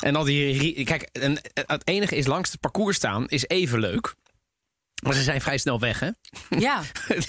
En 0.00 0.16
al 0.16 0.24
die... 0.24 0.84
Kijk, 0.84 1.02
en 1.12 1.40
het 1.52 1.82
enige 1.84 2.16
is 2.16 2.26
langs 2.26 2.50
het 2.50 2.60
parcours 2.60 2.96
staan 2.96 3.28
is 3.28 3.46
even 3.46 3.78
leuk. 3.78 4.14
Maar 5.02 5.14
ze 5.14 5.22
zijn 5.22 5.40
vrij 5.40 5.58
snel 5.58 5.80
weg, 5.80 6.00
hè? 6.00 6.10
Ja. 6.48 6.82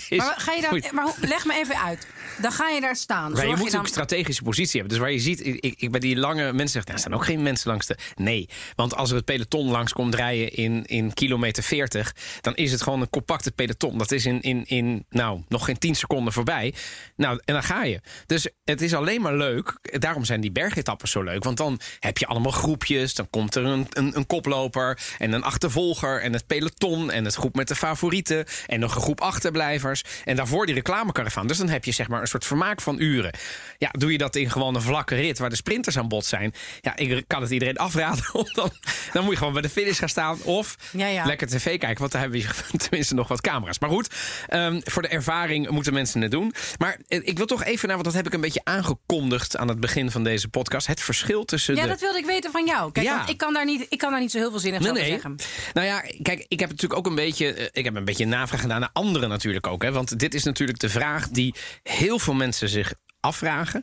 Maar, 0.10 0.34
ga 0.38 0.54
je 0.54 0.62
dan, 0.62 0.84
maar 0.94 1.14
leg 1.22 1.46
me 1.46 1.54
even 1.54 1.78
uit. 1.78 2.08
Dan 2.42 2.52
ga 2.52 2.70
je 2.70 2.82
daar 2.82 2.96
staan. 2.96 3.32
Maar 3.32 3.48
je 3.48 3.56
moet 3.56 3.72
dan- 3.72 3.80
ook 3.80 3.86
een 3.86 3.92
strategische 3.92 4.44
positie 4.44 4.80
hebben. 4.80 4.90
Dus 4.90 5.06
waar 5.06 5.12
je 5.16 5.20
ziet, 5.20 5.46
ik, 5.46 5.76
ik, 5.78 5.92
bij 5.92 6.00
die 6.00 6.16
lange 6.16 6.44
mensen 6.54 6.70
zeg, 6.70 6.84
nou, 6.84 6.94
er 6.94 7.00
staan 7.00 7.14
ook 7.14 7.26
geen 7.26 7.42
mensen 7.42 7.70
langs 7.70 7.86
de. 7.86 7.98
Nee, 8.16 8.50
want 8.76 8.96
als 8.96 9.10
er 9.10 9.16
het 9.16 9.26
peloton 9.26 9.70
langs 9.70 9.94
komt 9.94 10.16
rijden 10.16 10.54
in, 10.54 10.86
in 10.86 11.14
kilometer 11.14 11.64
40, 11.64 12.16
dan 12.42 12.56
is 12.56 12.72
het 12.72 12.82
gewoon 12.82 13.02
een 13.02 13.10
compacte 13.10 13.52
peloton. 13.52 13.98
Dat 13.98 14.12
is 14.12 14.26
in, 14.26 14.42
in, 14.42 14.66
in 14.66 15.06
nou, 15.10 15.44
nog 15.48 15.66
geen 15.66 15.78
10 15.78 15.96
seconden 15.96 16.34
voorbij. 16.34 16.74
Nou, 17.16 17.40
en 17.46 17.54
dan 17.54 17.64
ga 17.64 17.84
je. 17.84 18.02
Dus 18.26 18.48
het 18.64 18.82
is 18.82 18.94
alleen 18.94 19.22
maar 19.22 19.36
leuk. 19.36 19.78
Daarom 19.82 20.26
zijn 20.26 20.42
die 20.42 20.52
bergetappes 20.52 21.12
zo 21.12 21.22
leuk. 21.24 21.44
Want 21.44 21.58
dan 21.58 21.80
heb 22.00 22.18
je 22.18 22.26
allemaal 22.26 22.52
groepjes. 22.52 23.14
Dan 23.14 23.30
komt 23.30 23.56
er 23.56 23.66
een, 23.66 23.88
een, 23.90 24.18
een 24.18 24.26
koploper 24.26 25.00
en 25.18 25.32
een 25.32 25.44
achtervolger 25.44 26.22
en 26.22 26.34
het 26.34 26.48
peloton 26.48 27.12
en 27.12 27.26
het 27.26 27.36
groep 27.36 27.56
met 27.62 27.70
de 27.70 27.76
favorieten 27.76 28.46
en 28.68 28.80
nog 28.80 28.96
een 28.96 29.02
groep 29.02 29.22
achterblijvers. 29.22 30.04
En 30.26 30.36
daarvoor 30.36 30.66
die 30.66 30.76
reclamekaravaan. 30.76 31.48
Dus 31.48 31.58
dan 31.58 31.70
heb 31.70 31.86
je 31.86 31.92
zeg 31.92 32.08
maar 32.08 32.22
een 32.22 32.28
soort 32.28 32.46
vermaak 32.46 32.82
van 32.82 32.96
uren. 33.02 33.34
Ja, 33.78 33.90
doe 33.92 34.12
je 34.12 34.18
dat 34.18 34.36
in 34.36 34.50
gewoon 34.50 34.76
een 34.76 34.82
vlakke 34.82 35.16
rit 35.16 35.40
waar 35.40 35.50
de 35.50 35.56
sprinters 35.56 35.98
aan 35.98 36.08
bod 36.08 36.26
zijn. 36.26 36.54
Ja, 36.82 36.96
ik 36.96 37.24
kan 37.28 37.42
het 37.42 37.52
iedereen 37.52 37.78
afraden. 37.78 38.24
Dan, 38.54 38.72
dan 39.14 39.24
moet 39.24 39.32
je 39.32 39.38
gewoon 39.38 39.54
bij 39.54 39.62
de 39.62 39.70
finish 39.70 40.00
gaan 40.00 40.10
staan. 40.10 40.42
Of 40.44 40.76
Ja, 40.92 41.08
ja. 41.08 41.26
lekker 41.26 41.48
tv 41.48 41.64
kijken. 41.78 42.00
Want 42.00 42.12
daar 42.12 42.22
hebben 42.22 42.40
we 42.42 42.78
tenminste 42.88 43.14
nog 43.16 43.28
wat 43.28 43.42
camera's. 43.42 43.80
Maar 43.80 43.90
goed, 43.90 44.10
ehm, 44.48 44.80
voor 44.84 45.02
de 45.02 45.08
ervaring 45.08 45.70
moeten 45.70 45.94
mensen 45.94 46.22
het 46.22 46.32
doen. 46.32 46.54
Maar 46.78 46.98
eh, 47.08 47.20
ik 47.24 47.38
wil 47.38 47.46
toch 47.46 47.64
even 47.64 47.88
naar, 47.88 47.96
want 47.98 48.08
dat 48.08 48.18
heb 48.18 48.26
ik 48.28 48.34
een 48.34 48.42
beetje 48.42 48.62
aangekondigd 48.64 49.58
aan 49.58 49.68
het 49.68 49.80
begin 49.80 50.12
van 50.12 50.24
deze 50.24 50.48
podcast. 50.48 50.88
Het 50.88 51.02
verschil 51.02 51.46
tussen 51.46 51.76
Ja, 51.76 51.82
de. 51.82 51.88
dat 51.88 52.00
wilde 52.00 52.18
ik 52.18 52.26
weten 52.26 52.52
van 52.52 52.66
jou. 52.66 52.92
Kijk, 52.92 53.06
Ja. 53.06 53.28
ik 53.28 53.38
kan, 53.38 53.54
daar 53.54 53.66
niet, 53.66 53.86
ik 53.90 53.98
kan 53.98 54.12
daar 54.12 54.20
niet 54.20 54.32
zo 54.32 54.38
heel 54.38 54.50
veel 54.50 54.60
zinnigs 54.60 54.84
Nee, 54.84 54.92
over 54.92 55.04
nee. 55.04 55.12
zeggen. 55.14 55.36
Nou 55.74 55.88
ja, 55.88 56.04
kijk, 56.22 56.46
ik 56.48 56.60
heb 56.60 56.70
natuurlijk 56.70 57.00
ook 57.00 57.06
een 57.08 57.16
beetje. 57.16 57.51
Eh, 57.56 57.68
Ik 57.72 57.84
heb 57.86 57.96
een 57.96 58.06
beetje 58.06 58.26
navraag 58.26 58.62
gedaan 58.62 58.80
naar 58.80 58.90
anderen 58.94 59.30
natuurlijk 59.30 59.68
ook. 59.68 59.82
Hè, 59.84 59.92
want 59.92 60.20
dit 60.20 60.34
is 60.34 60.44
natuurlijk 60.44 60.80
de 60.80 60.90
vraag 60.90 61.30
die 61.30 61.56
heel 61.84 62.20
veel 62.20 62.34
mensen 62.34 62.70
zich 62.70 62.94
afvragen. 63.20 63.82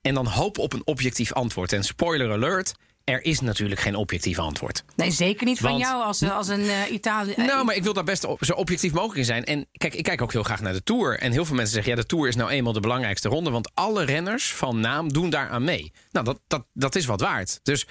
En 0.00 0.14
dan 0.14 0.26
hopen 0.26 0.62
op 0.62 0.72
een 0.72 0.82
objectief 0.86 1.32
antwoord. 1.32 1.72
En 1.72 1.84
spoiler 1.84 2.32
alert. 2.32 2.72
Er 3.04 3.24
is 3.24 3.40
natuurlijk 3.40 3.80
geen 3.80 3.94
objectief 3.96 4.38
antwoord. 4.38 4.84
Nee, 4.96 5.10
zeker 5.10 5.46
niet 5.46 5.58
van 5.58 5.70
Want- 5.70 5.82
jou 5.82 6.02
als, 6.04 6.22
als 6.22 6.48
een 6.48 6.68
eh 6.68 6.90
Italië. 6.92 7.32
eh, 7.32 7.46
Nou, 7.46 7.64
maar 7.64 7.74
ik 7.74 7.82
wil 7.82 7.92
daar 7.92 8.04
best 8.04 8.24
op- 8.24 8.44
zo 8.44 8.52
objectief 8.52 8.92
mogelijk 8.92 9.18
in 9.18 9.24
zijn. 9.24 9.44
En 9.44 9.68
kijk, 9.72 9.94
ik 9.94 10.02
kijk 10.04 10.22
ook 10.22 10.32
heel 10.32 10.42
graag 10.42 10.60
naar 10.60 10.72
de 10.72 10.82
Tour. 10.82 11.18
En 11.18 11.32
heel 11.32 11.44
veel 11.44 11.54
mensen 11.56 11.74
zeggen, 11.74 11.92
ja, 11.94 12.00
de 12.00 12.06
Tour 12.06 12.28
is 12.28 12.36
nou 12.36 12.50
eenmaal 12.50 12.72
de 12.72 12.80
belangrijkste 12.80 13.28
ronde. 13.28 13.50
Want 13.50 13.70
alle 13.74 14.04
renners 14.04 14.52
van 14.52 14.80
naam 14.80 15.12
doen 15.12 15.30
daar 15.30 15.48
aan 15.48 15.64
mee. 15.64 15.92
Nou, 16.10 16.24
dat, 16.24 16.40
dat, 16.46 16.66
dat 16.72 16.94
is 16.94 17.06
wat 17.06 17.20
waard. 17.20 17.60
Dus, 17.62 17.86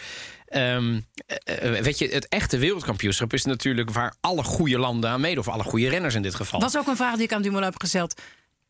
ehm, 0.51 0.99
eh, 1.25 1.77
eh, 1.77 1.83
weet 1.83 1.97
je, 1.97 2.07
het 2.07 2.27
echte 2.27 2.57
wereldkampioenschap 2.57 3.33
is 3.33 3.45
natuurlijk 3.45 3.89
waar 3.91 4.13
alle 4.21 4.43
goede 4.43 4.77
landen 4.77 5.09
aan 5.09 5.21
meedoen. 5.21 5.45
Of 5.47 5.53
alle 5.53 5.63
goede 5.63 5.89
renners 5.89 6.15
in 6.15 6.21
dit 6.21 6.35
geval. 6.35 6.59
was 6.59 6.77
ook 6.77 6.87
een 6.87 6.95
vraag 6.95 7.15
die 7.15 7.23
ik 7.23 7.33
aan 7.33 7.41
Dumoulin 7.41 7.69
heb 7.69 7.79
gesteld. 7.81 8.21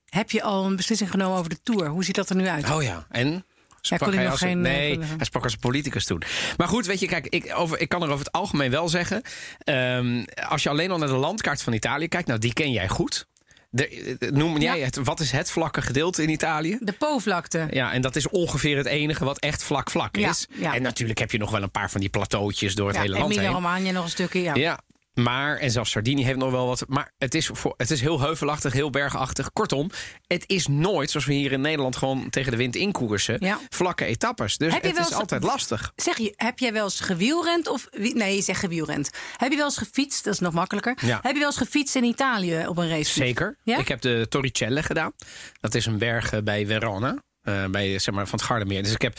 Heb 0.10 0.32
je 0.32 0.44
al 0.44 0.66
een 0.66 0.76
beslissing 0.76 1.12
genomen 1.12 1.38
over 1.38 1.50
de 1.50 1.60
Tour? 1.64 1.88
Hoe 1.88 2.04
ziet 2.04 2.16
dat 2.16 2.30
er 2.30 2.36
nu 2.36 2.48
uit? 2.48 2.70
Oh 2.70 2.84
ja, 2.84 3.06
en? 3.10 3.46
Sprak 3.82 4.00
kon 4.00 4.14
hij 4.14 4.24
nog 4.24 4.32
als 4.32 4.42
geen, 4.42 4.66
eh, 4.66 4.72
nee, 4.72 5.00
hij 5.00 5.26
sprak 5.26 5.44
als 5.44 5.56
politicus 5.56 6.06
toen. 6.06 6.24
Maar 6.58 6.68
goed, 6.68 6.86
weet 6.86 7.00
je, 7.00 7.08
kijk, 7.08 7.28
ik, 7.28 7.52
over, 7.56 7.80
ik 7.80 7.90
kan 7.90 8.02
er 8.02 8.10
over 8.10 8.26
het 8.26 8.32
algemeen 8.32 8.72
wel 8.72 8.90
zeggen. 8.90 9.22
ehm, 9.60 10.24
als 10.48 10.64
je 10.64 10.70
alleen 10.70 10.92
al 10.92 10.98
naar 10.98 11.08
de 11.08 11.14
landkaart 11.14 11.62
van 11.62 11.74
Italië 11.74 12.08
kijkt, 12.08 12.28
nou, 12.28 12.40
die 12.40 12.54
ken 12.54 12.72
jij 12.72 12.88
goed. 12.88 13.28
De, 13.74 14.18
noem 14.34 14.58
jij 14.58 14.78
Ja. 14.80 14.86
het, 14.86 14.96
wat 15.04 15.20
is 15.20 15.32
het 15.32 15.52
vlakke 15.52 15.82
gedeelte 15.82 16.24
in 16.24 16.30
Italië? 16.30 16.78
De 16.82 16.92
Po-vlakte. 16.92 17.68
Ja, 17.70 17.94
en 17.94 18.02
dat 18.02 18.16
is 18.16 18.30
ongeveer 18.30 18.78
het 18.78 18.86
enige 18.86 19.26
wat 19.26 19.40
echt 19.40 19.64
vlak-vlak 19.64 20.16
Ja, 20.16 20.30
is. 20.30 20.48
ja. 20.54 20.74
En 20.76 20.82
natuurlijk 20.82 21.20
heb 21.20 21.32
je 21.32 21.38
nog 21.38 21.52
wel 21.52 21.62
een 21.64 21.72
paar 21.72 21.90
van 21.92 22.00
die 22.02 22.10
plateautjes 22.10 22.76
door 22.76 22.88
het 22.88 22.98
hele 22.98 23.10
land 23.10 23.22
heen. 23.24 23.32
Emilia-Romagna 23.34 23.92
nog 23.92 24.04
een 24.04 24.10
stukje. 24.10 24.52
Ja. 24.54 24.80
Maar, 25.14 25.58
en 25.58 25.72
zelfs 25.72 25.92
Sardinië 25.92 26.24
heeft 26.26 26.38
nog 26.38 26.52
wel 26.52 26.68
wat. 26.68 26.84
Maar 26.88 27.14
het 27.18 27.36
is, 27.36 27.50
voor, 27.54 27.74
het 27.78 27.92
is 27.92 28.02
heel 28.02 28.22
heuvelachtig, 28.22 28.74
heel 28.74 28.90
bergachtig. 28.90 29.54
Kortom, 29.54 29.90
het 30.28 30.44
is 30.48 30.68
nooit 30.68 31.10
zoals 31.10 31.26
we 31.26 31.34
hier 31.34 31.52
in 31.52 31.62
Nederland 31.62 31.96
gewoon 31.96 32.30
tegen 32.30 32.52
de 32.52 32.58
wind 32.58 32.76
inkoersen. 32.76 33.38
Ja. 33.40 33.60
Vlakke 33.70 34.06
etappes. 34.06 34.58
Dus 34.58 34.74
Heb 34.74 34.84
je 34.84 34.88
het 34.88 34.98
is 34.98 35.14
altijd 35.14 35.44
lastig. 35.44 35.92
Zeg 35.96 36.18
je, 36.18 36.34
heb 36.36 36.60
jij 36.60 36.74
wel 36.74 36.84
eens 36.84 37.00
gewielrend? 37.00 37.68
Of, 37.68 37.88
nee, 37.92 38.36
je 38.36 38.42
zegt 38.42 38.60
gewielrend. 38.60 39.10
Heb 39.38 39.52
je 39.52 39.58
wel 39.58 39.66
eens 39.66 39.78
gefietst? 39.78 40.24
Dat 40.24 40.34
is 40.34 40.40
nog 40.40 40.54
makkelijker. 40.54 40.98
Ja. 41.02 41.20
Heb 41.22 41.34
je 41.34 41.40
wel 41.40 41.48
eens 41.48 41.58
gefietst 41.58 41.96
in 41.96 42.04
Italië 42.04 42.68
op 42.68 42.78
een 42.78 42.90
race? 42.90 43.12
Zeker. 43.12 43.58
Ja? 43.64 43.78
Ik 43.78 43.88
heb 43.88 44.02
de 44.02 44.26
Torricelle 44.30 44.84
gedaan. 44.84 45.12
Dat 45.60 45.76
is 45.76 45.86
een 45.86 45.98
berg 45.98 46.34
eh, 46.34 46.42
bij 46.42 46.66
Verona. 46.66 47.24
Eh, 47.42 47.66
bij, 47.66 48.00
zeg 48.00 48.14
maar, 48.16 48.28
van 48.28 48.40
het 48.40 48.48
Gardermeer. 48.48 48.84
Dus 48.84 48.94
ik 48.94 49.02
heb. 49.02 49.16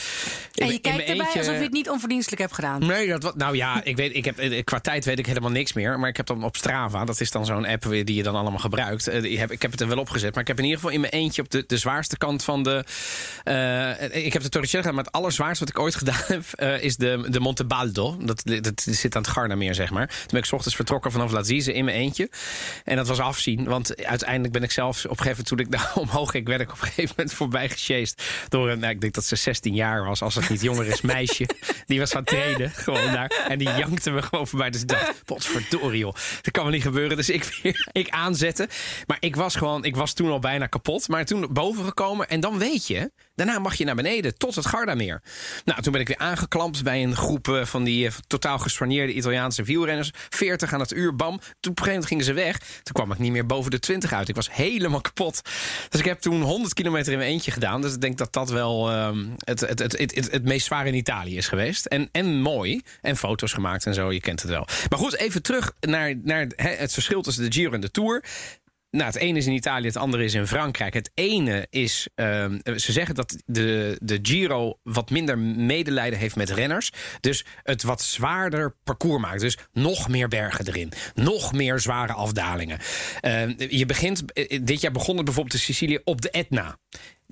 En 0.55 0.67
je 0.67 0.73
in 0.73 0.81
kijkt 0.81 0.99
erbij 0.99 1.15
eentje- 1.25 1.39
alsof 1.39 1.55
je 1.57 1.63
het 1.63 1.73
niet 1.73 1.89
onverdienstelijk 1.91 2.41
hebt 2.41 2.55
gedaan. 2.55 2.87
Nee, 2.87 3.09
dat, 3.09 3.23
wat- 3.23 3.37
nou 3.37 3.57
ja, 3.57 3.85
ik 3.85 3.97
weet, 3.97 4.17
ik 4.17 4.25
heb, 4.25 4.39
eh, 4.39 4.65
qua 4.65 4.81
tijd 4.81 5.05
weet 5.05 5.19
ik 5.19 5.27
helemaal 5.27 5.51
niks 5.51 5.73
meer. 5.73 5.99
Maar 5.99 6.09
ik 6.09 6.17
heb 6.17 6.27
dan 6.27 6.45
op 6.45 6.57
Strava, 6.57 7.05
dat 7.05 7.21
is 7.21 7.31
dan 7.31 7.47
zo'n 7.47 7.67
app 7.67 7.85
weer 7.85 8.05
die 8.05 8.17
je 8.17 8.23
dan 8.23 8.35
allemaal 8.35 8.59
gebruikt. 8.61 9.07
Eh, 9.09 9.23
die 9.23 9.39
heb, 9.39 9.51
ik 9.51 9.63
heb 9.63 9.71
het 9.71 9.81
er 9.81 9.89
wel 9.89 9.99
opgezet. 9.99 10.33
Maar 10.33 10.41
ik 10.43 10.49
heb 10.49 10.59
in 10.59 10.65
ieder 10.65 10.79
geval 10.79 10.95
in 10.95 11.01
mijn 11.01 11.13
eentje 11.13 11.43
op 11.43 11.51
de, 11.51 11.65
de 11.67 11.77
zwaarste 11.77 12.17
kant 12.19 12.45
van 12.45 12.63
de. 12.63 12.85
ik 14.13 14.33
heb 14.33 14.43
de 14.43 14.49
Torricelli 14.49 14.83
gedaan, 14.83 14.95
maar 14.97 15.05
het 15.05 15.15
allerzwaarste 15.15 15.65
wat 15.65 15.75
ik 15.75 15.79
ooit 15.81 15.95
gedaan 16.03 16.21
heb, 16.27 16.61
is 16.81 16.97
de, 16.97 17.27
de 17.31 17.41
Monte 17.41 17.65
Baldo. 17.65 18.17
Dat, 18.21 18.43
dat 18.61 18.83
zit 18.91 19.17
aan 19.17 19.23
het 19.23 19.31
Gardameer, 19.31 19.75
zeg 19.75 19.91
maar. 19.91 20.07
Toen 20.07 20.17
ben 20.29 20.39
ik 20.41 20.45
's 20.45 20.53
ochtends 20.53 20.77
vertrokken 20.77 21.13
vanaf 21.13 21.31
Lazize 21.33 21.73
in 21.73 21.85
mijn 21.85 21.97
eentje. 21.97 22.31
En 22.85 22.97
dat 22.97 23.09
was 23.09 23.19
afzien, 23.21 23.65
want 23.65 24.05
uiteindelijk 24.05 24.53
ben 24.53 24.63
ik 24.63 24.71
zelfs 24.71 25.05
op 25.05 25.11
een 25.11 25.17
gegeven 25.25 25.45
moment, 25.49 25.71
toen 25.71 25.81
ik 25.81 25.83
daar 25.95 26.03
omhoog 26.05 26.31
ging, 26.31 26.47
werd 26.47 26.61
ik 26.61 26.71
op 26.73 26.81
een 26.81 26.87
gegeven 26.87 27.15
moment 27.17 27.35
voorbij 27.37 27.69
gesjeest 27.69 28.12
door 28.49 28.71
een, 28.71 28.79
nou, 28.79 28.93
ik 28.93 29.01
denk 29.01 29.15
dat 29.15 29.25
ze 29.25 29.37
16 29.37 29.75
jaar 29.75 30.05
was, 30.05 30.23
als 30.23 30.35
het 30.35 30.49
niet 30.49 30.61
jonger 30.61 30.87
is, 30.87 31.01
meisje. 31.17 31.49
Die 31.87 31.99
was 31.99 32.15
aan 32.15 32.21
het 32.21 32.29
trainen, 32.29 32.71
gewoon 32.71 33.13
daar. 33.13 33.45
En 33.49 33.59
die 33.59 33.71
jankte 33.77 34.11
me 34.11 34.23
gewoon 34.23 34.47
voorbij. 34.47 34.71
Dus 34.71 34.81
ik 34.81 34.89
dacht, 34.89 35.25
potverdorie 35.25 35.99
joh, 35.99 36.15
dat 36.43 36.51
kan 36.51 36.63
wel 36.63 36.73
niet 36.73 36.83
gebeuren. 36.83 37.17
Dus 37.17 37.31
ik 37.31 37.45
weer, 37.63 37.89
ik 37.93 38.09
aanzetten. 38.09 38.69
Maar 39.07 39.17
ik 39.21 39.37
was 39.37 39.57
gewoon, 39.57 39.85
ik 39.85 39.97
was 39.97 40.13
toen 40.13 40.31
al 40.31 40.39
bijna 40.39 40.67
kapot. 40.67 41.09
Maar 41.09 41.25
toen 41.25 41.49
boven 41.51 41.85
gekomen 41.85 42.29
en 42.29 42.41
dan 42.41 42.59
weet 42.59 42.87
je, 42.87 43.11
daarna 43.47 43.63
mag 43.63 43.75
je 43.75 43.85
naar 43.85 43.95
beneden 43.95 44.39
tot 44.39 44.55
het 44.55 44.67
Gardameer. 44.67 45.23
Nou, 45.65 45.83
toen 45.83 45.93
ben 45.93 46.01
ik 46.01 46.09
weer 46.09 46.19
aangeklampt 46.19 46.83
bij 46.83 47.03
een 47.03 47.17
groep 47.17 47.49
eh, 47.49 47.65
van 47.65 47.85
die 47.85 48.07
eh, 48.07 48.13
totaal 48.27 48.59
gesoigneerde 48.59 49.13
Italiaanse 49.13 49.63
wielrenners. 49.63 50.11
40 50.29 50.73
aan 50.73 50.81
het 50.81 50.93
uur, 50.93 51.17
bam. 51.17 51.39
Toen 51.39 51.41
op 51.41 51.49
een 51.65 51.85
gegeven 51.85 51.87
moment 51.87 52.07
gingen 52.07 52.25
ze 52.25 52.33
weg. 52.33 52.59
Toen 52.59 52.95
kwam 52.95 53.13
ik 53.13 53.19
niet 53.19 53.33
meer 53.33 53.47
boven 53.47 53.71
de 53.71 53.79
20 53.79 54.13
uit. 54.13 54.29
Ik 54.29 54.35
was 54.35 54.53
helemaal 54.53 55.01
kapot. 55.01 55.41
Dus 55.89 56.01
ik 56.01 56.07
heb 56.07 56.21
toen 56.21 56.43
100 56.43 56.75
kilometer 56.75 57.13
in 57.13 57.19
mijn 57.19 57.31
eentje 57.31 57.51
gedaan. 57.51 57.81
Dus 57.81 57.95
ik 57.95 58.01
denk 58.01 58.19
dat 58.19 58.33
dat 58.33 58.51
wel 58.51 58.91
ehm, 58.91 59.27
het, 59.39 59.61
het, 59.61 59.79
het, 59.79 59.99
het, 59.99 60.15
het, 60.15 60.31
het 60.31 60.45
meest 60.45 60.67
zware 60.67 60.89
in 60.89 60.95
Italië 60.95 61.37
is 61.37 61.49
geweest. 61.49 61.87
En, 61.87 62.09
en 62.13 62.41
mooi. 62.41 62.83
En 63.01 63.17
foto's 63.17 63.53
gemaakt 63.53 63.87
en 63.87 63.95
zo, 63.95 64.13
je 64.13 64.21
kent 64.21 64.43
het 64.43 64.51
wel. 64.51 64.67
Maar 64.89 64.99
goed, 64.99 65.17
even 65.17 65.43
terug 65.43 65.73
naar, 65.81 66.15
naar 66.23 66.47
het 66.57 66.93
verschil 66.93 67.23
tussen 67.23 67.45
de 67.45 67.53
Giro 67.53 67.73
en 67.73 67.81
de 67.81 67.91
Tour. 67.91 68.25
Nou, 68.93 69.07
het 69.07 69.17
ene 69.17 69.39
is 69.39 69.47
in 69.47 69.53
Italië, 69.53 69.87
het 69.87 69.97
andere 69.97 70.25
is 70.25 70.35
in 70.35 70.47
Frankrijk. 70.47 70.95
Het 70.95 71.11
ene 71.15 71.67
is, 71.71 72.09
ehm, 72.15 72.59
ze 72.77 72.93
zeggen 72.93 73.15
dat 73.15 73.43
de, 73.47 73.97
de 74.03 74.19
Giro 74.23 74.79
wat 74.83 75.11
minder 75.11 75.39
medelijden 75.39 76.19
heeft 76.19 76.37
met 76.37 76.51
renners. 76.51 76.93
Dus 77.21 77.45
het 77.63 77.83
wat 77.83 78.03
zwaarder 78.03 78.77
parcours 78.85 79.23
maakt. 79.23 79.41
Dus 79.41 79.59
nog 79.73 80.09
meer 80.09 80.29
bergen 80.29 80.67
erin. 80.67 80.93
Nog 81.15 81.53
meer 81.53 81.79
zware 81.79 82.13
afdalingen. 82.13 82.79
Ehm, 83.21 83.55
je 83.69 83.87
begint, 83.87 84.33
eh, 84.33 84.61
dit 84.63 84.81
jaar 84.81 84.93
begon 84.93 85.17
het 85.17 85.25
bijvoorbeeld 85.25 85.55
in 85.55 85.61
Sicilië 85.61 85.99
op 86.05 86.21
de 86.21 86.31
Etna. 86.31 86.79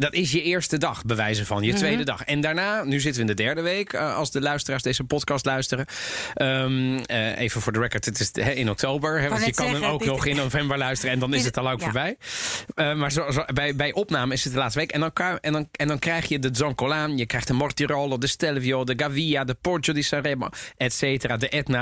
Dat 0.01 0.15
is 0.15 0.33
je 0.33 0.43
eerste 0.43 0.79
dag, 0.79 1.05
bewijzen 1.05 1.47
van. 1.47 1.63
Je 1.63 1.73
tweede 1.73 2.05
dag. 2.05 2.23
En 2.25 2.41
daarna, 2.41 2.85
nu 2.85 3.01
zitten 3.01 3.25
we 3.25 3.31
in 3.31 3.37
de 3.37 3.43
derde 3.43 3.61
week. 3.61 3.93
eh, 3.93 4.17
als 4.17 4.31
de 4.31 4.41
luisteraars 4.41 4.83
deze 4.83 5.05
podcast 5.05 5.45
luisteren. 5.45 5.87
Ehm, 6.35 6.99
eh, 6.99 7.39
even 7.39 7.61
voor 7.61 7.73
de 7.73 7.79
record, 7.79 8.05
het 8.05 8.21
is 8.21 8.31
in 8.55 8.71
oktober. 8.71 9.29
Want 9.29 9.47
je 9.47 9.55
kan 9.55 9.75
hem 9.75 9.85
ook 9.85 9.99
dit- 10.01 10.09
nog 10.09 10.27
in 10.27 10.37
november 10.37 10.79
luisteren. 10.79 11.15
En 11.15 11.21
dan 11.21 11.35
is 11.35 11.45
het 11.45 11.57
al 11.59 11.71
ook 11.71 11.79
ja. 11.79 11.85
voorbij. 11.85 12.17
Eh, 12.75 12.95
maar 12.95 13.13
zo, 13.13 13.31
zo- 13.31 13.45
bij, 13.53 13.75
bij 13.77 13.93
opname 13.93 14.33
is 14.35 14.45
het 14.45 14.53
de 14.53 14.59
laatste 14.59 14.79
week. 14.79 14.91
En 14.93 15.01
dan, 15.01 15.39
en 15.41 15.53
dan, 15.53 15.69
en 15.73 15.89
dan 15.89 15.99
krijg 15.99 16.27
je 16.29 16.39
de 16.39 16.49
Zoncolaan. 16.53 17.17
Je 17.17 17.27
krijgt 17.27 17.47
de 17.47 17.53
Mortirolo, 17.55 18.19
de 18.19 18.27
Stelvio, 18.27 18.85
de 18.85 18.95
Gavia, 18.97 19.45
de 19.45 19.55
Poggio 19.61 19.93
di 19.93 20.03
Sanremo, 20.03 20.49
et 20.77 20.93
cetera. 20.93 21.37
De 21.37 21.49
Etna. 21.49 21.81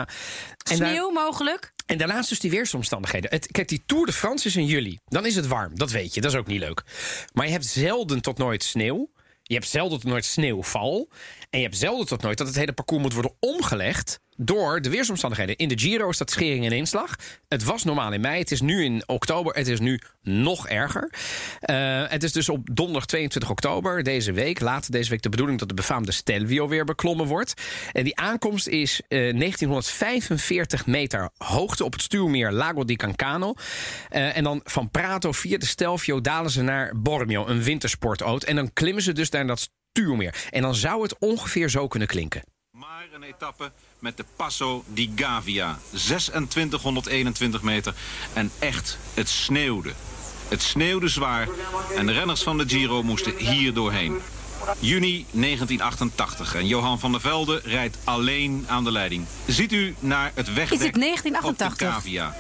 En 0.70 0.78
daar- 0.78 0.88
Sneeuw 0.88 1.10
mogelijk. 1.10 1.72
En 1.88 1.98
daarnaast 1.98 2.28
dus 2.28 2.40
die 2.40 2.50
weersomstandigheden. 2.50 3.30
Het, 3.30 3.46
kijk, 3.46 3.68
die 3.68 3.82
Tour 3.86 4.06
de 4.06 4.12
France 4.12 4.46
is 4.46 4.56
in 4.56 4.66
juli. 4.66 4.98
Dan 5.06 5.26
is 5.26 5.34
het 5.34 5.46
warm, 5.46 5.78
dat 5.78 5.90
weet 5.90 6.14
je. 6.14 6.20
Dat 6.20 6.32
is 6.32 6.38
ook 6.38 6.46
niet 6.46 6.60
leuk. 6.60 6.84
Maar 7.32 7.46
je 7.46 7.52
hebt 7.52 7.66
zelden 7.66 8.20
tot 8.20 8.38
nooit 8.38 8.62
sneeuw. 8.62 9.10
Je 9.42 9.54
hebt 9.54 9.68
zelden 9.68 10.00
tot 10.00 10.10
nooit 10.10 10.24
sneeuwval. 10.24 11.08
En 11.50 11.58
je 11.58 11.64
hebt 11.64 11.78
zelden 11.78 12.06
tot 12.06 12.22
nooit 12.22 12.38
dat 12.38 12.46
het 12.46 12.56
hele 12.56 12.72
parcours 12.72 13.02
moet 13.02 13.12
worden 13.12 13.34
omgelegd 13.40 14.20
door 14.40 14.80
de 14.80 14.90
weersomstandigheden. 14.90 15.56
In 15.56 15.68
de 15.68 15.78
Giro 15.78 16.08
is 16.08 16.18
dat 16.18 16.30
schering 16.30 16.64
en 16.64 16.72
inslag. 16.72 17.16
Het 17.48 17.64
was 17.64 17.84
normaal 17.84 18.12
in 18.12 18.20
mei. 18.20 18.38
Het 18.38 18.50
is 18.50 18.60
nu 18.60 18.84
in 18.84 19.02
oktober. 19.06 19.54
Het 19.54 19.68
is 19.68 19.80
nu 19.80 20.00
nog 20.22 20.68
erger. 20.68 21.12
Eh, 21.60 22.02
het 22.08 22.22
is 22.22 22.32
dus 22.32 22.48
op 22.48 22.68
donderdag 22.72 23.06
22 23.06 23.50
oktober 23.50 24.02
deze 24.02 24.32
week. 24.32 24.60
Later 24.60 24.90
deze 24.90 25.10
week 25.10 25.22
de 25.22 25.28
bedoeling 25.28 25.58
dat 25.58 25.68
de 25.68 25.74
befaamde 25.74 26.12
Stelvio 26.12 26.68
weer 26.68 26.84
beklommen 26.84 27.26
wordt. 27.26 27.54
En 27.92 28.04
die 28.04 28.16
aankomst 28.16 28.66
is 28.66 29.00
eh, 29.08 29.18
1945 29.18 30.86
meter 30.86 31.30
hoogte 31.36 31.84
op 31.84 31.92
het 31.92 32.02
stuwmeer 32.02 32.52
Lago 32.52 32.84
di 32.84 32.96
Cancano. 32.96 33.54
Eh, 34.08 34.36
en 34.36 34.44
dan 34.44 34.60
van 34.64 34.90
Prato 34.90 35.32
via 35.32 35.58
de 35.58 35.66
Stelvio 35.66 36.20
dalen 36.20 36.50
ze 36.50 36.62
naar 36.62 36.92
Bormio, 36.96 37.46
een 37.46 37.62
wintersportoot. 37.62 38.42
En 38.42 38.56
dan 38.56 38.72
klimmen 38.72 39.02
ze 39.02 39.12
dus 39.12 39.30
naar 39.30 39.46
dat 39.46 39.70
stuwmeer. 39.92 40.34
En 40.50 40.62
dan 40.62 40.74
zou 40.74 41.02
het 41.02 41.18
ongeveer 41.18 41.68
zo 41.68 41.88
kunnen 41.88 42.08
klinken. 42.08 42.42
Maar 42.78 43.06
een 43.12 43.22
etappe 43.22 43.72
met 43.98 44.16
de 44.16 44.24
Passo 44.36 44.84
di 44.86 45.12
Gavia. 45.16 45.78
2621 45.90 47.62
meter. 47.62 47.94
En 48.32 48.50
echt, 48.58 48.98
het 49.14 49.28
sneeuwde. 49.28 49.92
Het 50.48 50.62
sneeuwde 50.62 51.08
zwaar. 51.08 51.48
En 51.96 52.06
de 52.06 52.12
renners 52.12 52.42
van 52.42 52.58
de 52.58 52.68
Giro 52.68 53.02
moesten 53.02 53.36
hier 53.36 53.74
doorheen. 53.74 54.18
Juni 54.78 55.26
1988. 55.30 56.54
En 56.54 56.66
Johan 56.66 56.98
van 56.98 57.12
der 57.12 57.20
Velde 57.20 57.60
rijdt 57.64 57.98
alleen 58.04 58.64
aan 58.68 58.84
de 58.84 58.92
leiding. 58.92 59.26
Ziet 59.46 59.72
u 59.72 59.94
naar 59.98 60.32
het 60.34 60.54
wegdek 60.54 60.78
Is 60.78 60.84
het 60.84 60.94
1988? 60.94 61.72
op 61.72 61.78
de 61.78 61.84
Gavia. 61.84 62.34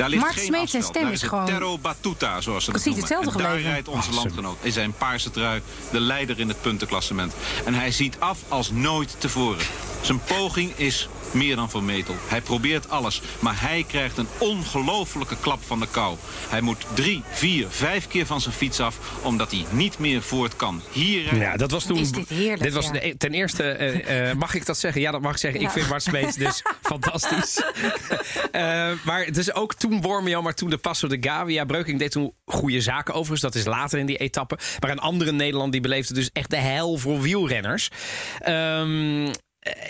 Daar 0.00 0.08
ligt 0.08 0.22
Mark 0.22 0.34
geen 0.34 0.44
Smeets 0.44 0.70
zijn 0.70 0.82
stem 0.82 1.08
is 1.08 1.22
gewoon 1.22 1.44
Terro 1.46 1.78
Battuta, 1.78 2.40
zoals 2.40 2.64
ze 2.64 2.72
dat 2.72 2.82
precies 2.82 3.00
noemen. 3.00 3.16
hetzelfde 3.18 3.44
En 3.44 3.50
daar 3.50 3.60
rijdt 3.60 3.88
onze 3.88 4.00
Awesome. 4.00 4.20
landgenoot 4.22 4.56
in 4.60 4.72
zijn 4.72 4.92
paarse 4.92 5.30
trui, 5.30 5.62
de 5.90 6.00
leider 6.00 6.40
in 6.40 6.48
het 6.48 6.60
puntenklassement. 6.60 7.34
En 7.64 7.74
hij 7.74 7.90
ziet 7.90 8.16
af 8.18 8.38
als 8.48 8.70
nooit 8.70 9.16
tevoren. 9.18 9.64
Zijn 10.00 10.20
poging 10.20 10.72
is 10.76 11.08
meer 11.32 11.56
dan 11.56 11.70
vermetel. 11.70 12.14
Hij 12.28 12.40
probeert 12.40 12.88
alles, 12.90 13.22
maar 13.38 13.60
hij 13.60 13.84
krijgt 13.88 14.16
een 14.18 14.28
ongelofelijke 14.38 15.36
klap 15.40 15.62
van 15.62 15.80
de 15.80 15.86
kou. 15.90 16.16
Hij 16.48 16.60
moet 16.60 16.86
drie, 16.94 17.22
vier, 17.30 17.66
vijf 17.70 18.06
keer 18.08 18.26
van 18.26 18.40
zijn 18.40 18.54
fiets 18.54 18.80
af, 18.80 18.98
omdat 19.22 19.50
hij 19.50 19.64
niet 19.70 19.98
meer 19.98 20.22
voort 20.22 20.56
kan. 20.56 20.82
Hier 20.92 21.34
Ja, 21.36 21.56
dat 21.56 21.70
was 21.70 21.84
toen. 21.84 21.98
is 21.98 22.12
dit 22.12 22.28
heerlijk, 22.28 22.62
dit 22.62 22.72
was 22.72 22.86
ja. 22.86 23.02
e- 23.02 23.14
ten 23.14 23.32
eerste, 23.32 23.62
eh, 23.62 24.30
eh, 24.30 24.36
mag 24.36 24.54
ik 24.54 24.66
dat 24.66 24.78
zeggen? 24.78 25.00
Ja, 25.00 25.10
dat 25.10 25.20
mag 25.20 25.32
ik 25.32 25.38
zeggen. 25.38 25.60
Ik 25.60 25.70
vind 25.70 25.88
Bart 25.88 26.02
Smeets 26.02 26.36
dus 26.36 26.62
fantastisch. 26.82 27.62
Eh, 28.52 28.90
maar 29.04 29.24
het 29.24 29.36
is 29.36 29.54
ook 29.54 29.74
toen 29.74 30.00
Bormio, 30.00 30.42
maar 30.42 30.54
toen 30.54 30.70
de 30.70 30.78
Passo 30.78 31.08
de 31.08 31.16
Gavia. 31.20 31.64
Breuking 31.64 31.98
deed 31.98 32.10
toen 32.10 32.32
goede 32.44 32.80
zaken 32.80 33.14
overigens. 33.14 33.40
Dat 33.40 33.54
is 33.54 33.64
later 33.64 33.98
in 33.98 34.06
die 34.06 34.16
etappe. 34.16 34.58
Maar 34.80 34.90
een 34.90 34.98
andere 34.98 35.32
Nederland 35.32 35.72
die 35.72 35.80
beleefde 35.80 36.14
dus 36.14 36.30
echt 36.32 36.50
de 36.50 36.56
hel 36.56 36.96
voor 36.96 37.20
wielrenners. 37.20 37.88
Ehm, 38.38 39.24
eh, 39.26 39.32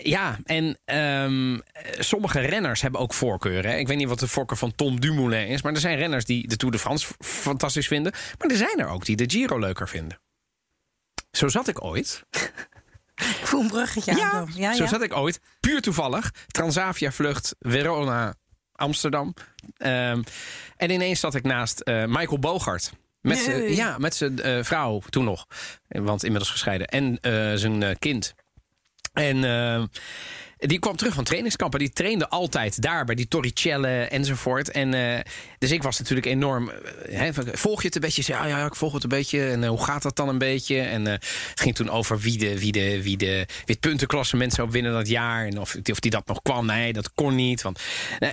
ja, 0.02 0.38
en 0.44 0.78
ehm, 0.85 1.54
eh, 1.54 2.00
sommige 2.00 2.40
renners 2.40 2.83
hebben 2.83 3.00
ook 3.00 3.14
voorkeuren. 3.14 3.78
Ik 3.78 3.87
weet 3.87 3.96
niet 3.96 4.09
wat 4.09 4.18
de 4.18 4.28
voorkeur 4.28 4.56
van 4.56 4.74
Tom 4.74 5.00
Dumoulin 5.00 5.46
is. 5.46 5.62
Maar 5.62 5.72
er 5.72 5.80
zijn 5.80 5.96
renners 5.96 6.24
die 6.24 6.48
de 6.48 6.56
Tour 6.56 6.72
de 6.74 6.80
France 6.80 7.14
fantastisch 7.18 7.87
vinden. 7.87 8.12
Maar 8.38 8.50
er 8.50 8.56
zijn 8.56 8.78
er 8.78 8.88
ook 8.88 9.04
die 9.04 9.16
de 9.16 9.30
Giro 9.30 9.59
leuker 9.59 9.88
vinden. 9.88 10.20
Zo 11.30 11.48
zat 11.48 11.68
ik 11.68 11.85
ooit. 11.85 12.22
Ik 13.20 13.46
voel 13.46 13.61
een 13.61 13.66
bruggetje 13.68 14.16
Ja, 14.16 14.30
aankomen. 14.30 14.61
Ja, 14.61 14.74
zo 14.74 14.83
ja. 14.83 14.88
zat 14.88 15.02
ik 15.02 15.16
ooit. 15.16 15.40
Puur 15.61 15.80
toevallig. 15.80 16.30
Transavia 16.46 17.12
vlucht 17.12 17.54
Verona 17.59 18.35
Amsterdam. 18.72 19.35
Ehm, 19.76 20.22
en 20.76 20.90
ineens 20.90 21.20
zat 21.20 21.35
ik 21.35 21.42
naast 21.42 21.80
eh, 21.80 22.04
Michael 22.04 22.38
Bogart. 22.38 22.92
Met 23.20 23.46
Nee. 23.46 23.74
ja, 23.74 23.98
met 23.98 24.14
zijn 24.14 24.40
eh, 24.40 24.62
vrouw 24.62 25.02
toen 25.11 25.24
nog. 25.24 25.46
Want 25.88 26.22
inmiddels 26.24 26.50
gescheiden. 26.50 26.87
En 26.87 27.18
eh, 27.20 27.52
zijn 27.54 27.83
eh, 27.83 27.96
kind. 27.98 28.35
En 29.20 29.44
eh, 29.44 29.83
die 30.68 30.78
kwam 30.78 30.96
terug 30.96 31.14
van 31.14 31.24
trainingskampen. 31.24 31.78
Die 31.78 31.90
trainde 31.90 32.28
altijd 32.28 32.83
daar 32.83 33.04
bij 33.04 33.14
die 33.14 33.28
Torricelle 33.28 33.88
enzovoort. 33.88 34.70
En, 34.70 34.94
eh, 34.94 35.20
dus 35.59 35.70
ik 35.70 35.83
was 35.83 35.98
natuurlijk 35.98 36.26
enorm... 36.26 36.70
eh, 36.70 37.28
volg 37.52 37.80
je 37.80 37.87
het 37.87 37.94
een 37.94 38.00
beetje? 38.00 38.22
Zei, 38.22 38.38
Ja, 38.38 38.46
ja, 38.59 38.66
ik 38.66 38.74
volg 38.74 38.92
het 38.92 39.02
een 39.02 39.09
beetje. 39.09 39.48
En 39.48 39.66
hoe 39.66 39.85
gaat 39.85 40.02
dat 40.02 40.16
dan 40.16 40.28
een 40.28 40.38
beetje? 40.38 40.80
En 40.80 41.04
het 41.04 41.61
ging 41.61 41.74
toen 41.74 41.90
over 41.90 42.18
wie, 42.18 42.38
de, 42.38 42.59
wie, 42.59 42.72
de, 42.72 43.02
wie, 43.02 43.16
de, 43.16 43.46
wie 43.46 43.64
het 43.64 43.80
puntenklassement 43.80 44.52
zou 44.52 44.70
winnen 44.70 44.92
dat 44.92 45.09
jaar. 45.09 45.46
En 45.46 45.61
of, 45.61 45.76
of 45.90 46.00
die 46.00 46.11
dat 46.11 46.26
nog 46.26 46.42
kwam. 46.42 46.66
Nee, 46.66 46.92
dat 46.92 47.14
kon 47.14 47.35
niet. 47.35 47.62
Want, 47.62 47.80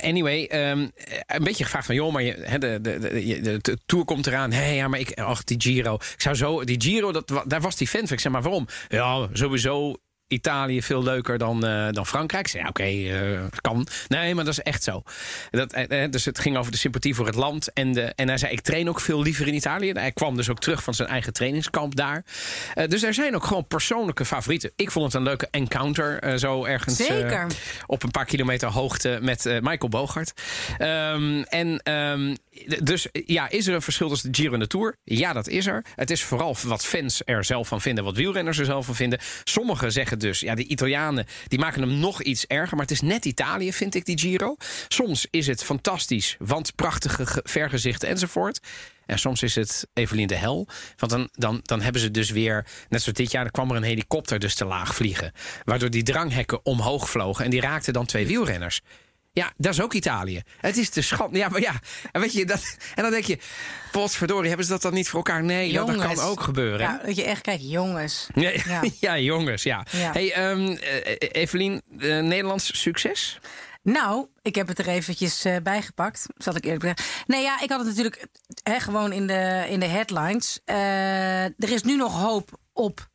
anyway, 0.01 0.45
ehm, 0.45 0.87
een 1.27 1.43
beetje 1.43 1.63
gevraagd 1.63 1.85
van... 1.85 1.95
joh, 1.95 2.13
maar 2.13 2.23
de, 2.23 2.57
de, 2.59 2.79
de, 2.81 3.57
de, 3.61 3.77
Tour 3.85 4.05
komt 4.05 4.27
eraan. 4.27 4.51
Hé, 4.51 4.71
ja, 4.71 4.87
maar 4.87 4.99
ik... 4.99 5.19
Ach, 5.19 5.43
die 5.43 5.61
Giro. 5.61 5.93
Ik 5.95 6.21
zou 6.21 6.35
zo... 6.35 6.63
Die 6.63 6.81
Giro, 6.81 7.11
dat, 7.11 7.43
daar 7.45 7.61
was 7.61 7.75
die 7.75 7.87
fan. 7.87 8.01
Ik 8.01 8.19
zeg, 8.19 8.31
maar 8.31 8.41
waarom? 8.41 8.67
Ja, 8.89 9.27
sowieso 9.33 9.95
Italië 10.27 10.81
veel 10.81 11.03
leuker 11.03 11.37
dan, 11.37 11.65
eh, 11.65 11.87
dan 11.91 12.05
Frankrijk. 12.05 12.47
Zei, 12.47 12.63
ja, 12.63 12.69
oké, 12.69 12.83
eh, 12.83 13.59
kan. 13.61 13.87
Nee, 14.07 14.35
maar 14.35 14.43
dat 14.45 14.53
is 14.53 14.61
echt 14.61 14.83
zo. 14.83 15.03
Dat, 15.51 15.73
eh, 15.73 16.11
dus 16.11 16.25
het 16.25 16.39
ging 16.39 16.57
over 16.57 16.71
de 16.71 16.77
sympathie 16.77 17.15
voor 17.15 17.25
het 17.25 17.35
land. 17.35 17.73
En, 17.73 17.93
de, 17.93 18.01
en 18.01 18.27
hij 18.27 18.37
zei, 18.37 18.51
ik 18.51 18.61
train 18.61 18.89
ook 18.89 18.99
veel 18.99 19.21
liever 19.21 19.47
in 19.47 19.53
Italië. 19.53 19.91
Hij 19.91 20.11
kwam 20.11 20.35
dus 20.35 20.49
ook 20.49 20.59
terug 20.59 20.83
van 20.83 20.93
zijn 20.93 21.09
eigen 21.09 21.33
trainingskamp 21.33 21.95
daar. 21.95 22.25
Dus 22.87 23.03
er 23.03 23.13
zijn 23.13 23.35
ook 23.35 23.45
gewoon 23.45 23.67
persoonlijke 23.67 24.25
favorieten. 24.25 24.71
Ik 24.75 24.91
vond 24.91 25.05
het 25.05 25.13
een 25.13 25.23
leuke 25.23 25.47
encounter. 25.51 26.39
zo 26.39 26.65
ergens 26.65 26.95
Zeker. 26.95 27.47
op 27.85 28.03
een 28.03 28.11
paar 28.11 28.25
kilometer 28.25 28.69
hoogte 28.69 29.19
met 29.21 29.43
Michael 29.43 29.89
Bogart. 29.89 30.33
Ehm, 30.77 31.41
en 31.41 31.79
ehm, 31.83 32.35
dus 32.83 33.07
ja, 33.11 33.49
is 33.49 33.67
er 33.67 33.73
een 33.73 33.81
verschil 33.81 34.09
tussen 34.09 34.31
de 34.31 34.37
Giro 34.37 34.53
en 34.53 34.59
de 34.59 34.67
Tour? 34.67 34.95
Ja, 35.03 35.33
dat 35.33 35.47
is 35.47 35.65
er. 35.65 35.85
Het 35.95 36.11
is 36.11 36.23
vooral 36.23 36.55
wat 36.63 36.85
fans 36.85 37.21
er 37.25 37.43
zelf 37.43 37.67
van 37.67 37.81
vinden, 37.81 38.03
wat 38.03 38.15
wielrenners 38.15 38.57
er 38.57 38.65
zelf 38.65 38.85
van 38.85 38.95
vinden. 38.95 39.19
Sommigen 39.43 39.91
zeggen 39.91 40.16
dus, 40.17 40.39
ja, 40.39 40.55
de 40.55 40.67
Italianen 40.67 41.25
die 41.47 41.59
maken 41.59 41.81
hem 41.81 41.99
nog 41.99 42.21
iets 42.21 42.45
erger, 42.45 42.75
maar 42.77 42.85
het 42.85 42.95
is 42.95 43.01
net 43.01 43.25
Italië, 43.25 43.73
vind 43.73 43.95
ik, 43.95 44.05
die 44.05 44.19
Giro. 44.19 44.55
Soms 44.87 45.27
is 45.29 45.47
het 45.47 45.63
fantastisch, 45.63 46.35
want 46.39 46.75
prachtige 46.75 47.25
ge- 47.25 47.41
vergezichten 47.43 48.09
enzovoort. 48.09 48.59
En 49.05 49.19
soms 49.19 49.43
is 49.43 49.55
het 49.55 49.87
Evelien 49.93 50.27
de 50.27 50.35
hel. 50.35 50.67
Want 50.97 51.11
dan, 51.11 51.29
dan, 51.33 51.59
dan 51.63 51.81
hebben 51.81 52.01
ze 52.01 52.11
dus 52.11 52.29
weer, 52.29 52.65
net 52.89 53.01
zoals 53.01 53.17
dit 53.17 53.31
jaar, 53.31 53.45
er 53.45 53.51
kwam 53.51 53.69
er 53.69 53.75
een 53.75 53.83
helikopter 53.83 54.39
dus 54.39 54.55
te 54.55 54.65
laag 54.65 54.95
vliegen. 54.95 55.31
Waardoor 55.63 55.89
die 55.89 56.03
dranghekken 56.03 56.65
omhoog 56.65 57.09
vlogen. 57.09 57.45
En 57.45 57.51
die 57.51 57.61
raakten 57.61 57.93
dan 57.93 58.05
twee 58.05 58.27
wielrenners. 58.27 58.81
Ja, 59.37 59.53
dat 59.57 59.73
is 59.73 59.81
ook 59.81 59.93
Italië. 59.93 60.41
Het 60.57 60.77
is 60.77 60.89
de 60.89 61.01
schande. 61.01 61.37
Ja, 61.37 61.49
maar 61.49 61.61
ja, 61.61 61.73
en 62.11 62.21
weet 62.21 62.33
je, 62.33 62.45
dat, 62.45 62.77
en 62.95 63.03
dan 63.03 63.11
denk 63.11 63.23
je, 63.23 63.37
potverdorie, 63.91 64.47
hebben 64.47 64.65
ze 64.65 64.71
dat 64.71 64.81
dan 64.81 64.93
niet 64.93 65.09
voor 65.09 65.17
elkaar? 65.17 65.43
Nee, 65.43 65.71
ja, 65.71 65.85
dat 65.85 65.97
kan 65.97 66.19
ook 66.19 66.41
gebeuren. 66.41 66.79
Ja, 66.79 67.01
dat 67.05 67.15
je 67.15 67.23
echt 67.23 67.41
kijkt, 67.41 67.69
jongens. 67.69 68.27
Ja, 68.33 68.49
ja. 68.49 68.61
Ja. 68.65 68.81
ja, 68.99 69.17
jongens, 69.17 69.63
ja. 69.63 69.85
Ja. 69.91 70.11
Hey, 70.11 70.33
ehm, 70.33 70.67
eh, 70.67 71.15
Evelien, 71.31 71.81
eh, 71.99 72.19
Nederlands 72.19 72.81
succes? 72.81 73.39
Nou, 73.81 74.27
ik 74.41 74.55
heb 74.55 74.67
het 74.67 74.79
er 74.79 74.87
eventjes 74.87 75.45
eh, 75.45 75.55
bijgepakt, 75.63 76.25
zal 76.37 76.55
ik 76.55 76.65
eerlijk 76.65 76.83
zeggen. 76.83 77.23
Nee, 77.27 77.41
ja, 77.41 77.61
ik 77.61 77.69
had 77.69 77.79
het 77.79 77.87
natuurlijk 77.87 78.27
hè, 78.63 78.79
gewoon 78.79 79.11
in 79.11 79.27
de, 79.27 79.65
in 79.69 79.79
de 79.79 79.85
headlines. 79.85 80.59
Eh, 80.65 81.43
er 81.43 81.71
is 81.71 81.83
nu 81.83 81.95
nog 81.95 82.21
hoop 82.21 82.59
op 82.73 83.09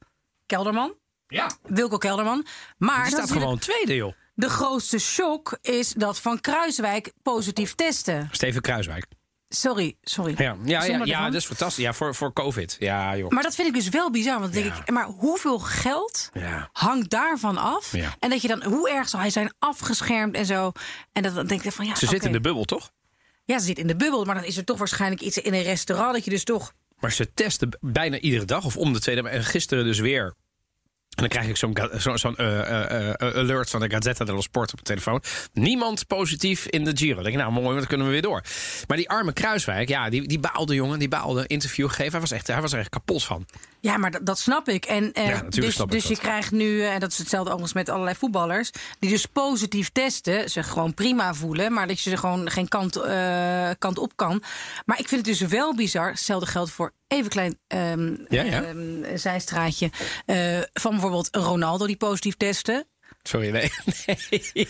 Kelderman, 0.47 0.95
Ja. 1.27 1.51
Wilco 1.63 1.97
Kelderman. 1.97 2.47
Maar 2.79 3.03
Die 3.05 3.13
staat 3.13 3.31
gewoon 3.31 3.59
tweede, 3.59 3.95
joh. 3.95 4.13
De 4.35 4.49
grootste 4.49 4.99
shock 4.99 5.59
is 5.63 5.93
dat 5.93 6.21
Van 6.21 6.41
Kruiswijk 6.41 7.13
positief 7.23 7.75
testen. 7.75 8.29
Steven 8.33 8.61
Kruiswijk. 8.63 9.07
Sorry, 9.49 9.97
sorry. 10.03 10.35
Ja, 10.37 10.57
ja, 10.65 10.85
ja, 10.85 11.05
ja 11.05 11.25
dat 11.25 11.35
is 11.35 11.47
fantastisch. 11.47 11.85
Ja, 11.85 11.93
voor, 11.93 12.15
voor 12.15 12.33
COVID. 12.33 12.77
Ja, 12.79 13.17
joh. 13.17 13.31
Maar 13.31 13.43
dat 13.43 13.55
vind 13.55 13.69
ik 13.69 13.75
dus 13.75 13.89
wel 13.89 14.11
bizar. 14.11 14.41
Want 14.41 14.53
dan 14.53 14.63
denk 14.63 14.75
Ja. 14.75 14.81
ik, 14.81 14.91
maar 14.91 15.05
hoeveel 15.07 15.59
geld 15.59 16.31
Ja. 16.33 16.69
hangt 16.73 17.11
daarvan 17.11 17.57
af? 17.57 17.93
Ja. 17.97 18.15
En 18.19 18.31
dat 18.31 18.43
je 18.43 18.49
dan, 18.49 18.63
hoe 18.65 18.91
erg 18.91 19.09
zal 19.09 19.21
hij 19.21 19.31
zijn 19.31 19.53
afgeschermd 19.59 20.35
en 20.35 20.47
zo? 20.47 20.73
En 21.13 21.23
dat, 21.23 21.35
dan 21.35 21.47
denk 21.47 21.63
ik 21.63 21.73
van 21.73 21.87
ja. 21.87 21.95
Ze 21.95 22.07
zit 22.07 22.15
oké. 22.17 22.27
in 22.27 22.33
de 22.33 22.41
bubbel, 22.41 22.65
toch? 22.65 22.91
Ja, 23.45 23.59
ze 23.59 23.65
zit 23.67 23.79
in 23.79 23.87
de 23.87 23.97
bubbel, 23.97 24.25
maar 24.25 24.35
dan 24.35 24.45
is 24.45 24.57
er 24.57 24.65
toch 24.65 24.79
waarschijnlijk 24.79 25.23
iets 25.23 25.39
in 25.39 25.55
een 25.55 25.63
restaurant 25.63 26.13
dat 26.13 26.25
je 26.25 26.31
dus 26.31 26.45
toch. 26.45 26.73
Maar 26.99 27.13
ze 27.13 27.35
testen 27.35 27.79
bijna 27.81 28.19
iedere 28.19 28.45
dag 28.45 28.65
of 28.65 28.77
om 28.77 28.93
de 28.93 29.01
tweede. 29.01 29.29
En 29.29 29.45
gisteren 29.45 29.85
dus 29.85 29.99
weer. 29.99 30.35
En 31.13 31.29
dan 31.29 31.29
krijg 31.29 31.49
ik 31.49 31.57
zo'n 31.57 32.19
zo, 32.19 32.33
eh, 32.33 32.61
eh, 32.61 33.09
eh, 33.09 33.37
alert 33.37 33.71
van 33.71 33.81
de 33.81 33.91
Gazzetta 33.91 34.25
dello 34.25 34.41
Sport 34.41 34.73
op 34.73 34.79
de 34.79 34.85
telefoon. 34.85 35.23
Niemand 35.53 36.07
positief 36.07 36.67
in 36.67 36.85
de 36.85 36.91
Giro. 36.95 37.15
Dan 37.15 37.23
denk 37.23 37.37
ik, 37.37 37.41
nou 37.41 37.53
mooi, 37.53 37.67
want 37.67 37.79
dan 37.79 37.87
kunnen 37.87 38.07
we 38.07 38.13
weer 38.13 38.23
door. 38.23 38.43
Maar 38.87 38.97
die 38.97 39.09
arme 39.09 39.33
Kruiswijk, 39.33 39.89
ja, 39.89 40.11
die, 40.11 40.29
die 40.29 40.39
baalde 40.39 40.75
jongen. 40.75 40.99
Die 40.99 41.09
baalde 41.09 41.47
interview 41.47 41.89
gegeven. 41.89 42.11
Hij 42.11 42.21
was, 42.21 42.31
echt, 42.31 42.47
hij 42.47 42.61
was 42.61 42.73
er 42.73 42.79
echt 42.79 42.89
kapot 42.89 43.25
van. 43.25 43.47
Ja, 43.81 43.97
maar 43.97 44.11
dat, 44.11 44.27
dat 44.27 44.39
snap 44.39 44.69
ik. 44.69 44.85
En, 44.85 45.05
Ja, 45.15 45.23
natuurlijk 45.23 45.53
dus 45.53 45.75
snap 45.75 45.87
ik 45.87 45.93
dus 45.93 46.09
je 46.09 46.17
krijgt 46.17 46.51
nu, 46.51 46.83
en 46.83 47.01
dat 47.01 47.11
is 47.11 47.19
hetzelfde 47.19 47.51
overigens 47.51 47.75
met 47.75 47.89
allerlei 47.89 48.17
voetballers, 48.17 48.71
die 48.99 49.11
dus 49.11 49.27
positief 49.27 49.89
testen, 49.89 50.51
zich 50.51 50.69
gewoon 50.69 50.95
prima 50.95 51.35
voelen, 51.35 51.73
maar 51.73 51.87
dat 51.87 52.01
je 52.01 52.11
ze 52.11 52.17
gewoon 52.17 52.51
geen 52.51 52.69
kant, 52.69 53.01
kant 53.79 53.99
op 53.99 54.13
kan. 54.17 54.43
Maar 54.85 54.99
ik 54.99 55.09
vind 55.09 55.27
het 55.27 55.39
dus 55.39 55.49
wel 55.49 55.75
bizar. 55.75 56.09
Hetzelfde 56.09 56.47
geldt 56.47 56.71
voor 56.71 56.93
even 57.13 57.31
klein 57.31 57.59
ehm, 57.67 58.15
Ja, 58.29 58.43
ja. 58.43 58.63
ehm, 58.63 59.17
zijstraatje 59.17 59.91
eh, 60.27 60.59
van 60.73 60.91
bijvoorbeeld 60.91 61.29
een 61.31 61.43
Ronaldo 61.43 61.87
die 61.87 61.97
positief 61.97 62.37
testte. 62.37 62.87
Sorry, 63.23 63.51
nee. 63.51 63.71
nee. 64.07 64.69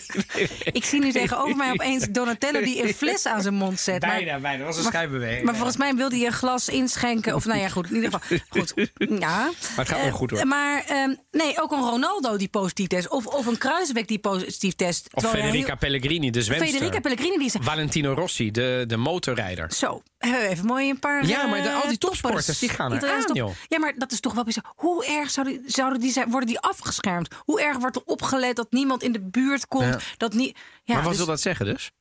Ik 0.71 0.83
zie 0.85 0.99
nu 0.99 1.11
tegenover 1.11 1.55
mij 1.55 1.71
opeens 1.71 2.07
Donatello 2.09 2.61
die 2.63 2.83
een 2.87 2.93
fles 2.93 3.25
aan 3.25 3.41
zijn 3.41 3.53
mond 3.53 3.79
zet. 3.79 4.01
Maar- 4.01 4.09
Bijna, 4.15 4.39
bijna. 4.39 4.57
Dat 4.57 4.65
was 4.67 4.75
een 4.77 4.83
maar- 4.83 4.91
schijnbeweging. 4.91 5.45
Maar 5.45 5.55
volgens 5.55 5.77
mij 5.77 5.95
wilde 5.95 6.15
hij 6.17 6.25
een 6.25 6.31
glas 6.31 6.69
inschenken. 6.69 7.35
Of 7.35 7.45
nou 7.45 7.59
ja, 7.59 7.69
goed. 7.69 7.89
In 7.89 7.95
ieder 7.95 8.11
geval. 8.11 8.37
Goed. 8.49 8.73
Ja. 8.97 9.17
Maar 9.17 9.49
het 9.75 9.87
gaat 9.87 9.89
wel 9.97 9.99
Eh, 10.07 10.13
goed, 10.13 10.31
hoor. 10.31 10.47
Maar 10.47 10.83
ehm, 10.87 11.13
nee, 11.31 11.61
ook 11.61 11.71
een 11.71 11.79
Ronaldo 11.89 12.37
die 12.37 12.47
positief 12.47 12.87
test. 12.87 13.07
Of, 13.09 13.25
of 13.27 13.45
een 13.45 13.57
Kruiswijk 13.57 14.07
die 14.07 14.19
positief 14.19 14.73
test. 14.73 15.07
Of 15.13 15.29
Federica 15.29 15.65
heel- 15.67 15.77
Pellegrini, 15.77 16.29
de 16.31 16.41
zwemster. 16.41 16.67
Federica 16.69 16.99
Pellegrini 16.99 17.37
die 17.37 17.49
zei... 17.49 17.63
Valentino 17.63 18.13
Rossi, 18.13 18.51
de, 18.51 18.83
de 18.87 18.97
motorrijder. 18.97 19.71
Zo, 19.73 20.01
even 20.23 20.65
mooi 20.65 20.89
een 20.89 20.99
paar. 20.99 21.25
Ja, 21.25 21.45
maar 21.45 21.61
de- 21.61 21.67
eh, 21.69 21.81
al 21.81 21.87
die 21.87 21.97
topsporters, 21.97 22.59
die 22.59 22.69
gaan 22.69 22.91
er 22.93 23.09
aan, 23.11 23.33
joh. 23.33 23.51
Ja, 23.67 23.79
maar 23.79 23.93
dat 23.97 24.11
is 24.11 24.19
toch 24.19 24.33
wel 24.33 24.43
bizar. 24.43 24.63
Hoe 24.75 25.05
erg 25.05 25.29
zouden, 25.29 25.61
zouden 25.65 25.99
die 25.99 26.11
zijn, 26.11 26.29
worden 26.29 26.47
die 26.47 26.59
afgeschermd? 26.59 27.27
Hoe 27.39 27.61
erg 27.61 27.77
wordt 27.77 27.95
er 27.95 28.01
opgelet 28.05 28.55
dat 28.55 28.71
niemand 28.71 29.03
in 29.03 29.11
de 29.11 29.21
buurt 29.21 29.67
komt? 29.67 29.83
Ja. 29.83 29.99
Dat 30.17 30.33
niet, 30.33 30.57
ja, 30.83 30.93
maar 30.93 31.01
wat 31.01 31.09
dus- 31.09 31.17
wil 31.17 31.27
dat 31.27 31.41
zeggen 31.41 31.65
dus? 31.65 31.91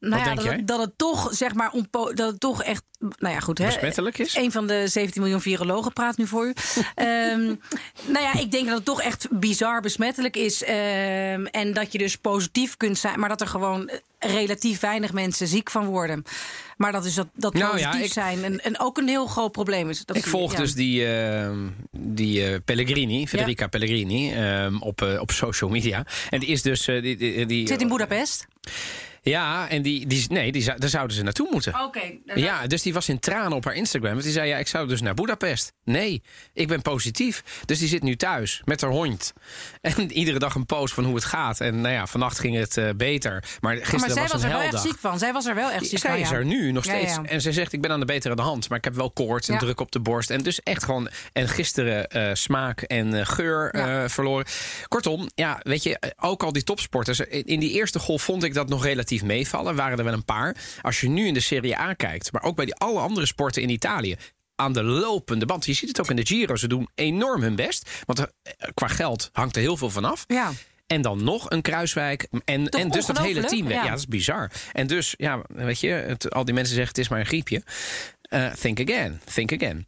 Nou 0.00 0.16
ja, 0.18 0.24
denk 0.24 0.36
dat, 0.36 0.44
jij? 0.44 0.54
het- 0.56 0.66
dat 0.68 0.80
het 0.80 0.92
toch, 0.98 1.28
zeg 1.32 1.54
maar, 1.54 1.70
onpo- 1.72 2.12
dat 2.12 2.30
het 2.30 2.40
toch 2.40 2.62
echt, 2.62 2.82
nou 2.98 3.34
ja, 3.34 3.40
goed, 3.40 3.58
hè. 3.58 3.66
Besmettelijk 3.66 4.18
is? 4.18 4.36
Een 4.36 4.52
van 4.52 4.66
de 4.66 4.88
17 4.88 5.22
miljoen 5.22 5.40
virologen 5.40 5.92
praat 5.92 6.16
nu 6.16 6.26
voor 6.26 6.46
u. 6.46 6.52
Ehm, 6.94 7.44
nou 8.06 8.20
ja, 8.24 8.34
ik 8.38 8.50
denk 8.50 8.66
dat 8.66 8.76
het 8.76 8.84
toch 8.84 9.02
echt 9.02 9.26
bizar 9.30 9.80
besmettelijk 9.80 10.36
is. 10.36 10.62
Ehm, 10.64 11.44
en 11.44 11.72
dat 11.72 11.92
je 11.92 11.98
dus 11.98 12.16
positief 12.16 12.76
kunt 12.76 12.98
zijn, 12.98 13.20
maar 13.20 13.28
dat 13.28 13.40
er 13.40 13.46
gewoon 13.46 13.90
relatief 14.18 14.80
weinig 14.80 15.12
mensen 15.12 15.46
ziek 15.46 15.70
van 15.70 15.86
worden. 15.86 16.24
Maar 16.76 16.92
dat 16.92 17.04
is 17.04 17.14
dat, 17.14 17.26
dat 17.34 17.54
Nou 17.54 17.78
ja, 17.78 17.84
positief 17.86 18.06
ik- 18.06 18.12
zijn 18.12 18.44
en, 18.44 18.64
en 18.64 18.80
ook 18.80 18.98
een 18.98 19.08
heel 19.08 19.26
groot 19.26 19.52
probleem 19.52 19.90
is. 19.90 20.04
Dat 20.04 20.16
Ik 20.16 20.26
volg 20.26 20.52
ja. 20.52 20.58
dus 20.58 20.74
die, 20.74 21.06
eh, 21.06 21.50
die 21.90 22.46
eh, 22.46 22.58
Pellegrini, 22.64 23.28
Federica 23.28 23.66
Pellegrini, 23.66 24.34
op, 24.80 25.02
eh, 25.02 25.20
op 25.20 25.30
social 25.30 25.70
media. 25.70 26.06
En 26.30 26.40
die 26.40 26.48
is 26.48 26.62
dus... 26.62 26.86
eh, 26.88 27.02
die, 27.02 27.16
die, 27.16 27.46
die- 27.46 27.66
Zit 27.66 27.80
in 27.80 27.88
Boedapest. 27.88 28.46
Ja, 29.30 29.68
en 29.68 29.82
die, 29.82 30.06
die, 30.06 30.24
nee, 30.28 30.52
die, 30.52 30.62
zou- 30.62 30.78
daar 30.78 30.88
zouden 30.88 31.16
ze 31.16 31.22
naartoe 31.22 31.48
moeten. 31.50 31.84
Oké. 31.84 32.00
Ja, 32.34 32.66
dus 32.66 32.82
die 32.82 32.92
was 32.94 33.08
in 33.08 33.18
tranen 33.18 33.52
op 33.52 33.64
haar 33.64 33.74
Instagram. 33.74 34.10
Want 34.10 34.22
die 34.22 34.32
zei, 34.32 34.48
ja, 34.48 34.56
ik 34.58 34.66
zou 34.68 34.88
dus 34.88 35.00
naar 35.00 35.14
Budapest. 35.14 35.72
Nee, 35.84 36.22
ik 36.52 36.68
ben 36.68 36.82
positief. 36.82 37.42
Dus 37.64 37.78
die 37.78 37.88
zit 37.88 38.02
nu 38.02 38.16
thuis 38.16 38.62
met 38.64 38.80
haar 38.80 38.90
hond. 38.90 39.32
En 39.80 40.12
iedere 40.12 40.38
dag 40.38 40.54
een 40.54 40.66
post 40.66 40.94
van 40.94 41.04
hoe 41.04 41.14
het 41.14 41.24
gaat. 41.24 41.60
En 41.60 41.80
nou 41.80 41.94
ja, 41.94 42.06
vannacht 42.06 42.38
ging 42.38 42.56
het 42.56 42.76
eh, 42.76 42.88
beter. 42.96 43.44
Maar 43.60 43.76
gisteren 43.76 44.00
Maar 44.00 44.10
zij 44.10 44.22
was 44.22 44.32
was 44.32 44.42
een 44.42 44.48
er 44.48 44.54
wel 44.54 44.62
echt 44.62 44.72
heldag. 44.72 44.90
ziek 44.90 45.00
van. 45.00 45.18
Zij 45.18 45.32
was 45.32 45.46
er 45.46 45.54
wel 45.54 45.70
echt 45.70 45.86
ziek 45.86 45.98
Zij 45.98 46.10
van. 46.10 46.20
is 46.20 46.28
ja. 46.28 46.34
er 46.36 46.44
nu 46.44 46.72
nog 46.72 46.84
Ja, 46.84 46.94
steeds. 46.96 47.14
ja. 47.14 47.22
En 47.24 47.40
zij 47.40 47.52
zegt, 47.52 47.72
ik 47.72 47.80
ben 47.80 47.90
aan 47.90 48.00
de 48.00 48.06
betere 48.06 48.42
hand. 48.42 48.68
Maar 48.68 48.78
ik 48.78 48.84
heb 48.84 48.94
wel 48.94 49.10
koorts 49.10 49.48
en 49.48 49.54
Ja. 49.54 49.60
druk 49.60 49.80
op 49.80 49.92
de 49.92 50.00
borst. 50.00 50.30
En 50.30 50.42
dus 50.42 50.60
echt 50.60 50.84
gewoon... 50.84 51.08
En 51.32 51.48
gisteren 51.48 52.06
eh, 52.08 52.30
smaak 52.34 52.80
en 52.82 53.14
eh, 53.14 53.26
geur 53.26 53.76
Ja. 53.76 54.02
eh, 54.02 54.08
verloren. 54.08 54.46
Kortom, 54.88 55.28
ja, 55.34 55.60
weet 55.62 55.82
je, 55.82 55.98
eh, 55.98 56.10
ook 56.16 56.42
al 56.42 56.52
die 56.52 56.62
topsporters. 56.64 57.20
In 57.20 57.60
die 57.60 57.70
eerste 57.72 57.98
golf 57.98 58.22
vond 58.22 58.42
ik 58.44 58.54
dat 58.54 58.68
nog 58.68 58.84
relatief 58.84 59.15
meevallen. 59.22 59.76
Waren 59.76 59.98
er 59.98 60.04
wel 60.04 60.12
een 60.12 60.24
paar. 60.24 60.56
Als 60.82 61.00
je 61.00 61.08
nu 61.08 61.26
in 61.26 61.34
de 61.34 61.40
Serie 61.40 61.78
A 61.78 61.92
kijkt. 61.92 62.32
Maar 62.32 62.42
ook 62.42 62.56
bij 62.56 62.64
die 62.64 62.74
alle 62.74 63.00
andere 63.00 63.26
sporten 63.26 63.62
in 63.62 63.68
Italië 63.68 64.16
aan 64.54 64.72
de 64.72 64.82
lopende 64.82 65.46
band. 65.46 65.66
Je 65.66 65.72
ziet 65.72 65.88
het 65.88 66.00
ook 66.00 66.10
in 66.10 66.16
de 66.16 66.26
Giro. 66.26 66.56
Ze 66.56 66.68
doen 66.68 66.88
enorm 66.94 67.42
hun 67.42 67.56
best. 67.56 67.90
Want 68.04 68.18
er, 68.18 68.30
eh, 68.42 68.68
qua 68.74 68.88
geld 68.88 69.30
hangt 69.32 69.56
er 69.56 69.62
heel 69.62 69.76
veel 69.76 69.90
van 69.90 70.04
af. 70.04 70.24
Ja. 70.26 70.52
En 70.86 71.02
dan 71.02 71.24
nog 71.24 71.50
een 71.50 71.62
Kruiswijk. 71.62 72.28
En, 72.44 72.70
Toch 72.70 72.80
en 72.80 72.88
dus 72.88 73.06
dat 73.06 73.18
hele 73.18 73.44
team. 73.44 73.68
Ja. 73.68 73.84
Ja. 73.84 73.90
dat 73.90 73.98
is 73.98 74.06
bizar. 74.06 74.50
En 74.72 74.86
dus, 74.86 75.14
ja, 75.16 75.42
weet 75.48 75.80
je, 75.80 75.88
het, 75.88 76.30
al 76.30 76.44
die 76.44 76.54
mensen 76.54 76.74
zeggen 76.74 76.94
het 76.94 77.04
is 77.04 77.08
maar 77.08 77.20
een 77.20 77.26
griepje. 77.26 77.62
Eh, 78.22 78.52
think 78.52 78.80
again, 78.80 79.20
think 79.34 79.52
again. 79.52 79.86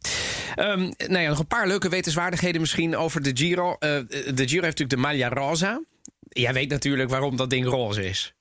Ehm, 0.55 0.79
nou 1.07 1.19
ja, 1.19 1.29
nog 1.29 1.39
een 1.39 1.47
paar 1.47 1.67
leuke 1.67 1.89
wetenswaardigheden 1.89 2.61
misschien 2.61 2.97
over 2.97 3.21
de 3.23 3.31
Giro. 3.33 3.75
Eh, 3.79 3.79
de 4.09 4.47
Giro 4.47 4.63
heeft 4.63 4.79
natuurlijk 4.79 4.89
de 4.89 4.97
Maglia 4.97 5.29
Rosa. 5.29 5.81
Jij 6.29 6.53
weet 6.53 6.69
natuurlijk 6.69 7.09
waarom 7.09 7.35
dat 7.35 7.49
ding 7.49 7.65
roze 7.65 8.05
is. 8.05 8.33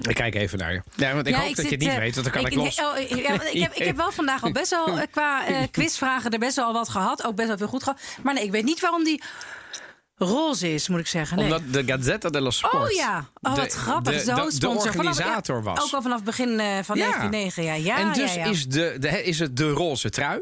Ik 0.00 0.14
kijk 0.14 0.34
even 0.34 0.58
naar 0.58 0.72
je. 0.72 0.82
Ja, 0.96 1.14
want 1.14 1.26
ik 1.26 1.34
Ja, 1.34 1.40
hoop 1.40 1.56
dat 1.56 1.64
je 1.64 1.70
het 1.70 1.80
niet 1.80 1.88
eh, 1.88 1.96
weet, 1.96 2.14
want 2.14 2.32
dan 2.32 2.42
kan 2.42 2.50
ik, 2.50 2.54
los. 2.54 2.80
oh, 2.80 2.98
ja, 3.08 3.32
ik, 3.50 3.60
heb, 3.62 3.72
ik 3.72 3.84
heb 3.84 3.96
wel 3.96 4.12
vandaag 4.12 4.42
al 4.42 4.52
best 4.52 4.70
wel 4.70 4.98
eh, 4.98 5.06
qua 5.10 5.46
eh, 5.46 5.62
quizvragen 5.70 6.30
er 6.30 6.38
best 6.38 6.56
wel 6.56 6.72
wat 6.72 6.88
gehad. 6.88 7.24
Ook 7.24 7.34
best 7.34 7.48
wel 7.48 7.56
veel 7.56 7.66
goed 7.66 7.82
gehad. 7.82 8.00
Maar 8.22 8.34
nee, 8.34 8.44
ik 8.44 8.50
weet 8.50 8.64
niet 8.64 8.80
waarom 8.80 9.04
die 9.04 9.22
roze 10.24 10.74
is, 10.74 10.88
moet 10.88 11.00
ik 11.00 11.06
zeggen. 11.06 11.36
Nee. 11.36 11.44
Omdat 11.46 11.62
de 11.70 11.82
Gazzetta 11.86 12.28
dello 12.28 12.50
Sport... 12.50 12.82
Oh 12.82 12.90
ja, 12.90 13.18
oh, 13.40 13.54
wat 13.56 13.70
de- 13.70 13.76
grappig. 13.78 14.12
De, 14.12 14.18
de. 14.18 14.58
Vanaf- 14.60 14.84
organisator 14.86 15.56
ja, 15.56 15.62
was. 15.62 15.82
Ook 15.84 15.92
al 15.92 16.02
vanaf 16.02 16.22
begin 16.22 16.60
eh, 16.60 16.66
van 16.82 16.96
Ja. 16.96 17.02
1909. 17.18 17.62
Ja, 17.64 17.74
ja, 17.74 17.98
en 17.98 18.12
dus 18.12 18.34
ja. 18.34 18.44
Is, 18.44 18.66
de, 18.68 18.96
de, 19.00 19.24
is 19.24 19.38
het 19.38 19.56
de 19.56 19.70
roze 19.70 20.10
trui. 20.10 20.40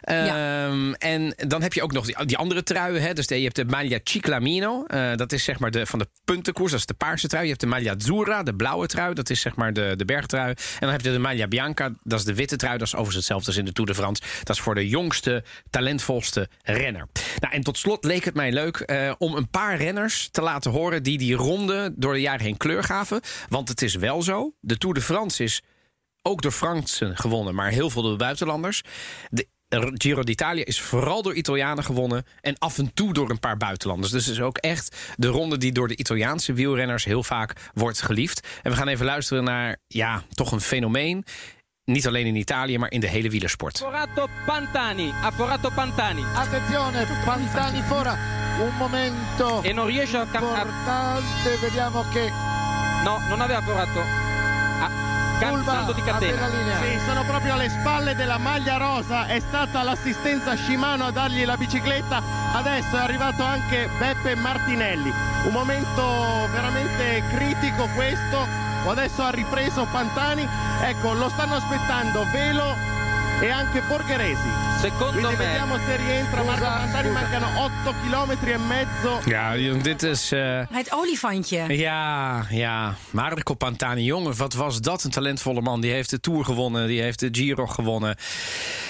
Ehm, 0.00 0.92
En 0.92 1.34
dan 1.48 1.62
heb 1.62 1.72
je 1.72 1.82
ook 1.82 1.92
nog 1.92 2.06
die, 2.06 2.26
die 2.26 2.36
andere 2.36 2.62
truien. 2.62 3.02
Hè? 3.02 3.12
Dus 3.12 3.26
je 3.28 3.34
hebt 3.34 3.56
de 3.56 3.64
Maglia 3.64 3.98
Ciclamino. 4.04 4.84
eh, 4.86 5.16
dat 5.16 5.32
is 5.32 5.44
zeg 5.44 5.58
maar 5.58 5.70
de, 5.70 5.86
van 5.86 5.98
de 5.98 6.08
puntenkoers. 6.24 6.70
Dat 6.70 6.80
is 6.80 6.86
de 6.86 6.94
paarse 6.94 7.28
trui. 7.28 7.42
Je 7.42 7.48
hebt 7.48 7.60
de 7.60 7.66
Maglia 7.66 7.94
Azzurra, 7.94 8.42
de 8.42 8.54
blauwe 8.54 8.86
trui. 8.86 9.14
Dat 9.14 9.30
is 9.30 9.40
zeg 9.40 9.56
maar 9.56 9.72
de, 9.72 9.94
de 9.96 10.04
bergtrui. 10.04 10.48
En 10.50 10.56
dan 10.80 10.90
heb 10.90 11.00
je 11.00 11.10
de 11.12 11.18
Maglia 11.18 11.46
Bianca. 11.48 11.90
Dat 12.02 12.18
is 12.18 12.24
de 12.24 12.34
witte 12.34 12.56
trui. 12.56 12.78
Dat 12.78 12.86
is 12.86 12.92
overigens 12.94 13.16
hetzelfde 13.16 13.46
als 13.46 13.56
in 13.56 13.64
de 13.64 13.72
Tour 13.72 13.90
de 13.90 13.96
France. 13.96 14.22
Dat 14.42 14.56
is 14.56 14.62
voor 14.62 14.74
de 14.74 14.88
jongste, 14.88 15.44
talentvolste 15.70 16.48
renner. 16.62 17.06
Nou, 17.38 17.54
en 17.54 17.62
tot 17.62 17.78
slot 17.78 18.04
leek 18.04 18.24
het 18.24 18.34
mij 18.34 18.52
leuk 18.52 18.76
eh, 18.76 19.12
om 19.20 19.34
een 19.34 19.50
paar 19.50 19.76
renners 19.76 20.28
te 20.30 20.42
laten 20.42 20.70
horen 20.70 21.02
die 21.02 21.18
die 21.18 21.34
ronde 21.34 21.92
door 21.96 22.12
de 22.12 22.20
jaren 22.20 22.44
heen 22.44 22.56
kleur 22.56 22.84
gaven. 22.84 23.20
Want 23.48 23.68
het 23.68 23.82
is 23.82 23.94
wel 23.94 24.22
zo, 24.22 24.52
de 24.60 24.78
Tour 24.78 24.94
de 24.94 25.00
France 25.00 25.44
is 25.44 25.62
ook 26.22 26.42
door 26.42 26.52
Fransen 26.52 27.16
gewonnen, 27.16 27.54
maar 27.54 27.70
heel 27.70 27.90
veel 27.90 28.02
door 28.02 28.10
de 28.10 28.16
buitenlanders. 28.16 28.82
De 29.28 29.46
Giro 29.94 30.22
d'Italia 30.22 30.64
is 30.64 30.80
vooral 30.80 31.22
door 31.22 31.34
Italianen 31.34 31.84
gewonnen 31.84 32.24
en 32.40 32.58
af 32.58 32.78
en 32.78 32.94
toe 32.94 33.12
door 33.12 33.30
een 33.30 33.38
paar 33.38 33.56
buitenlanders. 33.56 34.12
Dus 34.12 34.26
het 34.26 34.34
is 34.34 34.40
ook 34.40 34.58
echt 34.58 35.14
de 35.16 35.26
ronde 35.26 35.58
die 35.58 35.72
door 35.72 35.88
de 35.88 35.96
Italiaanse 35.96 36.52
wielrenners 36.52 37.04
heel 37.04 37.22
vaak 37.22 37.70
wordt 37.74 38.02
geliefd. 38.02 38.46
En 38.62 38.70
we 38.70 38.76
gaan 38.76 38.88
even 38.88 39.06
luisteren 39.06 39.44
naar, 39.44 39.76
ja, 39.86 40.22
toch 40.28 40.52
een 40.52 40.60
fenomeen. 40.60 41.24
Niet 41.84 42.06
alleen 42.06 42.26
in 42.26 42.36
Italië, 42.36 42.78
maar 42.78 42.90
in 42.90 43.00
de 43.00 43.06
hele 43.06 43.30
wielersport. 43.30 43.78
Forato 43.78 44.26
Pantani, 44.46 45.12
forato 45.34 45.70
Pantani. 45.74 46.22
Attenzione, 46.36 47.06
Pantani 47.24 47.82
fora, 47.82 48.18
un 48.62 48.76
momento. 48.76 49.62
E 49.62 49.72
non 49.72 49.86
riesce 49.86 50.16
a... 50.16 50.20
a- 50.20 50.24
importante, 50.24 51.56
vediamo 51.60 52.04
che 52.10 52.30
no, 53.04 53.20
non 53.28 53.40
aveva 53.40 53.60
can- 55.40 55.54
Fulva 55.54 55.72
salto 55.72 55.92
di 55.92 56.00
a 56.02 56.04
catena. 56.04 56.48
Sì, 56.82 56.98
sono 57.06 57.24
proprio 57.24 57.54
alle 57.54 57.70
spalle 57.70 58.14
della 58.14 58.38
maglia 58.38 58.76
rosa, 58.76 59.26
è 59.26 59.40
stata 59.40 59.82
l'assistenza 59.82 60.54
Shimano 60.54 61.06
a 61.06 61.10
dargli 61.10 61.44
la 61.44 61.56
bicicletta, 61.56 62.22
adesso 62.52 62.96
è 62.96 63.00
arrivato 63.00 63.42
anche 63.42 63.88
Beppe 63.98 64.34
Martinelli, 64.34 65.10
un 65.46 65.52
momento 65.52 66.46
veramente 66.52 67.24
critico 67.30 67.88
questo, 67.94 68.46
adesso 68.86 69.22
ha 69.22 69.30
ripreso 69.30 69.86
Pantani, 69.90 70.46
ecco 70.82 71.14
lo 71.14 71.28
stanno 71.30 71.56
aspettando. 71.56 72.26
Velo 72.30 72.76
e 73.42 73.50
anche 73.50 73.82
Borgheresi. 73.88 74.48
Secondo 74.80 75.06
Quindi 75.20 75.36
me... 75.36 75.36
vediamo 75.36 75.76
se 75.78 75.96
rientra 75.96 76.42
Marco 76.42 76.64
Pantani, 76.64 77.10
mancano 77.10 77.46
8 77.64 77.94
km 78.04 78.46
e 78.48 78.56
mezzo. 78.58 79.20
Ja, 79.30 79.54
dit 79.82 80.02
is. 80.02 80.32
eh, 80.32 80.66
Het 80.70 80.92
olifantje. 80.92 81.76
Ja, 81.76 82.46
ja. 82.50 82.94
Marco 83.10 83.54
Pantani, 83.54 84.04
jongen, 84.04 84.36
wat 84.36 84.52
was 84.54 84.80
dat 84.80 85.04
een 85.04 85.10
talentvolle 85.10 85.60
man. 85.60 85.80
Die 85.80 85.92
heeft 85.92 86.10
de 86.10 86.20
Tour 86.20 86.44
gewonnen, 86.44 86.86
die 86.86 87.00
heeft 87.00 87.18
de 87.20 87.28
Giro 87.32 87.66
gewonnen. 87.66 88.16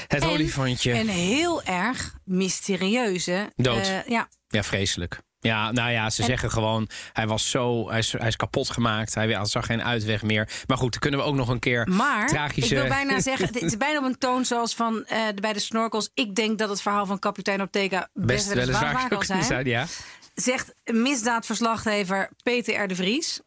Het 0.07 0.24
olifantje. 0.24 0.92
Een 0.92 1.09
heel 1.09 1.62
erg 1.62 2.14
mysterieuze. 2.24 3.53
Dood. 3.57 3.86
eh, 3.86 4.07
ja. 4.07 4.28
Ja, 4.48 4.62
vreselijk. 4.62 5.20
Ja, 5.41 5.72
nou 5.72 5.91
ja, 5.91 6.11
ze 6.11 6.20
En- 6.20 6.28
zeggen 6.28 6.51
gewoon, 6.51 6.88
hij 7.12 7.26
was 7.26 7.51
zo, 7.51 7.88
hij 7.88 7.99
is, 7.99 8.12
hij 8.12 8.28
is 8.28 8.36
kapot 8.36 8.70
gemaakt. 8.70 9.14
Hij 9.14 9.45
zag 9.45 9.66
geen 9.66 9.82
uitweg 9.82 10.22
meer. 10.22 10.49
Maar 10.66 10.76
goed, 10.76 10.91
dan 10.91 11.01
kunnen 11.01 11.20
we 11.20 11.26
ook 11.26 11.34
nog 11.34 11.49
een 11.49 11.59
keer 11.59 11.88
Maar 11.88 12.26
tragische... 12.26 12.74
ik 12.74 12.80
wil 12.80 12.88
bijna 12.91 13.20
zeggen, 13.20 13.47
het 13.47 13.62
is 13.62 13.76
bijna 13.76 13.99
op 13.99 14.05
een 14.05 14.18
toon 14.18 14.45
zoals 14.45 14.74
van 14.74 15.05
eh, 15.05 15.22
bij 15.34 15.53
de 15.53 15.59
snorkels. 15.61 16.11
Ik 16.14 16.34
denk 16.34 16.59
dat 16.59 16.68
het 16.68 16.82
verhaal 16.82 17.07
van 17.07 17.18
kapitein 17.18 17.61
Ortega 17.61 18.09
best, 18.14 18.26
Best 18.26 18.47
wel 18.47 18.68
eens 18.68 18.80
waar, 18.80 19.09
kan 19.09 19.45
zijn, 19.45 19.66
ja. 19.66 19.86
Zegt 20.34 20.74
misdaadverslaggever 20.84 22.30
Peter 22.43 22.82
R. 22.82 22.88
de 22.88 22.95
Vries 22.95 23.41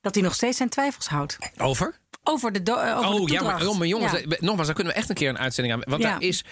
dat 0.00 0.14
hij 0.14 0.22
nog 0.22 0.34
steeds 0.34 0.56
zijn 0.56 0.68
twijfels 0.68 1.06
houdt. 1.08 1.38
Over? 1.56 1.94
Over 2.30 2.52
de, 2.64 2.72
eh, 2.72 2.98
over 2.98 3.10
de 3.14 3.22
Oh 3.22 3.28
ja, 3.28 3.42
maar, 3.42 3.66
oh, 3.66 3.78
maar 3.78 3.86
jongens, 3.86 4.12
Ja. 4.12 4.18
nogmaals, 4.40 4.66
daar 4.66 4.74
kunnen 4.74 4.92
we 4.92 4.98
echt 4.98 5.08
een 5.08 5.14
keer 5.14 5.28
een 5.28 5.38
uitzending 5.38 5.74
aan. 5.76 5.82
Want 5.88 6.02
Ja. 6.02 6.10
daar 6.10 6.22
is 6.22 6.44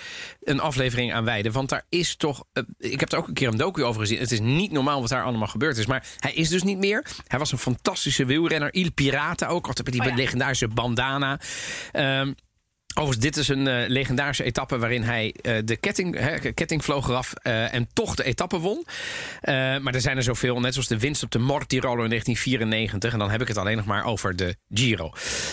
een 0.42 0.60
aflevering 0.60 1.12
aan 1.14 1.24
wijden. 1.24 1.52
Want 1.52 1.68
daar 1.68 1.84
is 1.88 2.16
toch. 2.16 2.44
eh, 2.52 2.62
ik 2.78 3.00
heb 3.00 3.12
er 3.12 3.18
ook 3.18 3.28
een 3.28 3.34
keer 3.34 3.48
een 3.48 3.56
docu 3.56 3.84
over 3.84 4.00
gezien. 4.00 4.18
Het 4.18 4.32
is 4.32 4.40
niet 4.40 4.72
normaal 4.72 5.00
wat 5.00 5.08
daar 5.08 5.24
allemaal 5.24 5.48
gebeurd 5.48 5.76
is. 5.76 5.86
Maar 5.86 6.06
hij 6.18 6.32
is 6.34 6.48
dus 6.48 6.62
niet 6.62 6.78
meer. 6.78 7.06
Hij 7.26 7.38
was 7.38 7.52
een 7.52 7.58
fantastische 7.58 8.24
wielrenner. 8.24 8.74
Il 8.74 8.92
Pirata 8.92 9.46
ook. 9.46 9.66
Altijd 9.66 9.84
met 9.84 9.92
die 9.94 10.02
Oh 10.04 10.08
ja. 10.08 10.14
legendarische 10.14 10.68
bandana. 10.68 11.40
Ehm, 11.92 12.32
Overigens, 12.98 13.24
dit 13.24 13.36
is 13.36 13.48
een 13.48 13.66
eh, 13.66 13.88
legendarische 13.88 14.44
etappe 14.44 14.78
waarin 14.78 15.02
hij 15.02 15.34
eh, 15.42 15.56
de 15.64 15.76
ketting, 15.76 16.18
hè, 16.18 16.52
ketting 16.52 16.84
vloog 16.84 17.08
eraf 17.08 17.32
eh, 17.32 17.74
en 17.74 17.88
toch 17.92 18.14
de 18.14 18.24
etappe 18.24 18.58
won. 18.58 18.86
Maar 19.80 19.94
er 19.94 20.00
zijn 20.00 20.16
er 20.16 20.22
zoveel, 20.22 20.60
net 20.60 20.72
zoals 20.72 20.88
de 20.88 20.98
winst 20.98 21.22
op 21.22 21.30
de 21.30 21.38
Mortirolo 21.38 22.02
in 22.02 22.08
1994. 22.08 23.12
En 23.12 23.18
dan 23.18 23.30
heb 23.30 23.40
ik 23.40 23.48
het 23.48 23.56
alleen 23.56 23.76
nog 23.76 23.86
maar 23.86 24.04
over 24.04 24.36
de 24.36 24.56
Giro. 24.68 25.12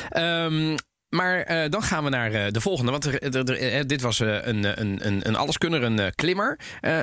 Ehm, 0.09 0.75
maar 1.13 1.41
eh, 1.41 1.69
dan 1.69 1.83
gaan 1.83 2.03
we 2.03 2.09
naar 2.09 2.31
eh, 2.31 2.51
de 2.51 2.61
volgende. 2.61 2.91
Want 2.91 3.05
er, 3.05 3.21
er- 3.21 3.49
er- 3.49 3.73
eh, 3.73 3.83
dit 3.85 4.01
was 4.01 4.19
eh, 4.19 4.27
een, 4.27 4.81
een, 4.81 5.21
een, 5.27 5.35
alleskunner, 5.35 5.83
een 5.83 6.11
klimmer. 6.15 6.57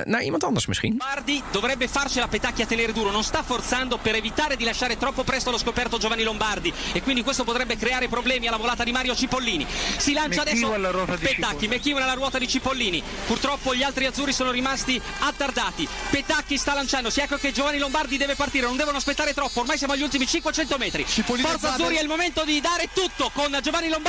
Naar 0.05 0.23
iemand 0.23 0.43
anders 0.43 0.65
misschien. 0.65 0.89
Lombardi 0.97 1.41
dovrebbe 1.51 1.89
farcela 1.89 2.27
Petacchi 2.27 2.61
a 2.61 2.65
tenere 2.65 2.93
duro, 2.93 3.11
non 3.11 3.23
sta 3.23 3.43
forzando 3.43 3.97
per 3.97 4.15
evitare 4.15 4.55
di 4.55 4.63
lasciare 4.63 4.97
troppo 4.97 5.23
presto 5.23 5.49
allo 5.49 5.57
scoperto 5.57 5.97
Giovanni 5.97 6.23
Lombardi 6.23 6.73
e 6.93 7.01
quindi 7.01 7.23
questo 7.23 7.43
potrebbe 7.43 7.77
creare 7.77 8.07
problemi 8.07 8.47
alla 8.47 8.57
volata 8.57 8.83
di 8.83 8.91
Mario 8.91 9.15
Cipollini. 9.15 9.65
Si 9.97 10.13
lancia 10.13 10.43
ruota 10.43 10.75
adesso 10.75 11.17
Petacchi, 11.17 11.67
McKeown 11.67 12.01
alla 12.01 12.13
ruota 12.13 12.37
di 12.37 12.47
Cipollini. 12.47 13.03
Purtroppo 13.27 13.73
gli 13.75 13.83
altri 13.83 14.05
azzurri 14.05 14.33
sono 14.33 14.51
rimasti 14.51 15.01
attardati. 15.19 15.87
Petacchi 16.09 16.57
sta 16.57 16.73
lanciandosi, 16.73 17.21
ecco 17.21 17.37
che 17.37 17.51
Giovanni 17.51 17.77
Lombardi 17.79 18.17
deve 18.17 18.35
partire, 18.35 18.65
non 18.65 18.77
devono 18.77 18.97
aspettare 18.97 19.33
troppo, 19.33 19.61
ormai 19.61 19.77
siamo 19.77 19.93
agli 19.93 20.03
ultimi 20.03 20.27
500 20.27 20.77
metri. 20.77 21.05
Cipollini 21.07 21.47
Forza. 21.47 21.73
Azzurri 21.73 21.95
è 21.95 22.01
il 22.01 22.07
momento 22.07 22.43
di 22.43 22.59
dare 22.61 22.89
tutto 22.93 23.31
con 23.33 23.57
Giovanni 23.61 23.87
Lombardi 23.87 24.00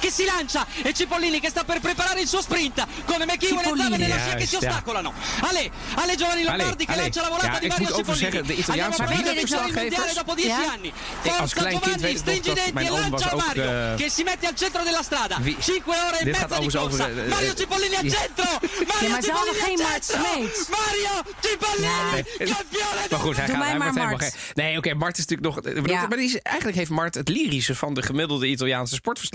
che 0.00 0.10
si 0.10 0.24
lancia 0.24 0.66
e 0.82 0.92
Cipollini 0.92 1.40
che 1.40 1.48
sta 1.48 1.64
per 1.64 1.80
preparare 1.80 2.20
il 2.20 2.28
suo 2.28 2.40
sprint 2.40 2.86
con 3.04 3.22
McKeown 3.22 3.60
e. 3.60 3.76
Zabel 3.76 3.98
nella 3.98 4.18
scia 4.18 4.34
che 4.34 4.46
si 4.46 4.56
ostacolano. 4.56 5.12
Ale, 5.40 5.70
Ale 5.94 6.16
Giovanni 6.16 6.42
Lombardi 6.44 6.84
che 6.86 6.96
lancia 6.96 7.22
la 7.22 7.28
volata 7.28 7.52
Ja, 7.52 7.58
di 7.58 7.66
Mario 7.68 7.94
over 7.96 8.16
Cipollini. 8.16 8.46
de 8.46 8.52
Italiaanse 8.54 9.02
mondiale 9.02 10.12
dopo 10.14 10.34
10 10.34 10.48
Ja. 10.48 10.70
anni. 10.72 10.92
Forza 11.22 11.68
Giovanni, 11.70 12.16
stringi 12.16 12.50
i 12.50 12.54
denti 12.54 12.84
e 12.84 12.90
lancia 12.90 13.34
ook, 13.34 13.44
Mario 13.44 13.62
eh, 13.64 13.94
che 13.96 14.08
si 14.10 14.22
mette 14.22 14.46
al 14.46 14.54
centro 14.54 14.82
della 14.82 15.02
strada. 15.02 15.36
Wie- 15.40 15.56
5 15.60 15.96
ore 15.98 16.18
e 16.20 16.24
mezza 16.24 16.58
di 16.58 16.68
corsa. 16.68 17.08
eh, 17.08 17.12
Mario 17.26 17.50
eh, 17.50 17.56
Cipollini 17.56 17.94
al 17.94 18.10
centro. 18.10 18.44
Mario 18.86 19.20
Cipollini 19.22 19.82
al 19.82 20.00
centro. 20.00 20.22
Mario 20.68 21.24
Cipollini, 21.40 22.24
campione 22.38 23.06
Maar 23.10 23.20
goed, 23.20 23.36
hij, 23.36 23.46
gaat, 23.48 23.64
helemaal 23.64 23.92
Mart. 23.92 24.36
Nee, 24.54 24.76
oké, 24.76 24.94
Mart 24.94 25.18
is 25.18 25.26
natuurlijk 25.26 25.64
nog... 25.64 25.74
Maar 25.86 26.18
eigenlijk 26.42 26.76
heeft 26.76 26.90
Mart 26.90 27.14
het 27.14 27.28
lyrische 27.28 27.74
van 27.74 27.94
de 27.94 28.02
gemiddelde 28.02 28.46
Italiaanse 28.46 28.94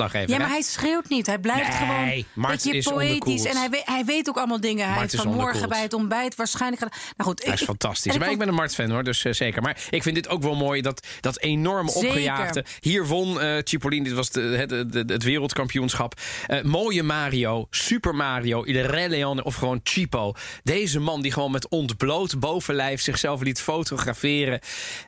Ja, 0.09 0.19
hè? 0.19 0.37
maar 0.37 0.49
hij 0.49 0.61
schreeuwt 0.61 1.09
niet. 1.09 1.25
Hij 1.25 1.39
blijft 1.39 1.67
Nee, 1.67 1.77
gewoon 1.77 2.23
Mart 2.33 2.65
een 2.65 2.71
beetje 2.71 2.91
poëtisch. 2.93 3.45
En 3.45 3.57
hij 3.57 3.69
weet, 3.69 3.85
hij 3.85 4.05
weet 4.05 4.29
ook 4.29 4.37
allemaal 4.37 4.59
dingen. 4.61 4.79
Hij 4.85 4.87
Mart 4.89 5.01
heeft 5.01 5.13
is 5.13 5.19
vanmorgen 5.19 5.45
onderkoeld. 5.45 5.69
bij 5.73 5.81
het 5.81 5.93
ontbijt 5.93 6.35
waarschijnlijk. 6.35 6.81
Nou 6.81 6.91
goed, 7.17 7.43
Hij 7.43 7.53
is 7.53 7.59
ik- 7.61 7.65
fantastisch. 7.67 8.13
en 8.13 8.19
Maar 8.19 8.31
ik 8.31 8.37
ben 8.37 8.47
een 8.47 8.53
Mart-fan 8.53 8.89
hoor, 8.91 9.03
dus 9.03 9.25
eh, 9.25 9.33
zeker. 9.33 9.61
Maar 9.61 9.77
ik 9.89 10.03
vind 10.03 10.15
dit 10.15 10.27
ook 10.29 10.41
wel 10.41 10.55
mooi, 10.55 10.81
dat, 10.81 11.07
dat 11.19 11.39
enorme 11.39 11.89
Zeker. 11.91 12.07
opgejaagde. 12.07 12.65
Hier 12.79 13.05
won 13.07 13.41
eh 13.41 13.57
Cipollini, 13.63 14.03
dit 14.03 14.13
was 14.13 14.29
de, 14.29 14.41
het, 14.41 14.71
het, 14.71 15.09
het 15.09 15.23
wereldkampioenschap. 15.23 16.13
Eh, 16.47 16.61
mooie 16.61 17.03
Mario, 17.03 17.67
Super 17.69 18.15
Mario, 18.15 18.63
Il 18.63 18.85
Re 18.85 19.09
Leone 19.09 19.43
of 19.43 19.55
gewoon 19.55 19.79
Chipo. 19.83 20.33
Deze 20.63 20.99
man 20.99 21.21
die 21.21 21.31
gewoon 21.31 21.51
met 21.51 21.69
ontbloot 21.69 22.39
bovenlijf 22.39 23.01
zichzelf 23.01 23.41
liet 23.41 23.61
fotograferen. 23.61 24.59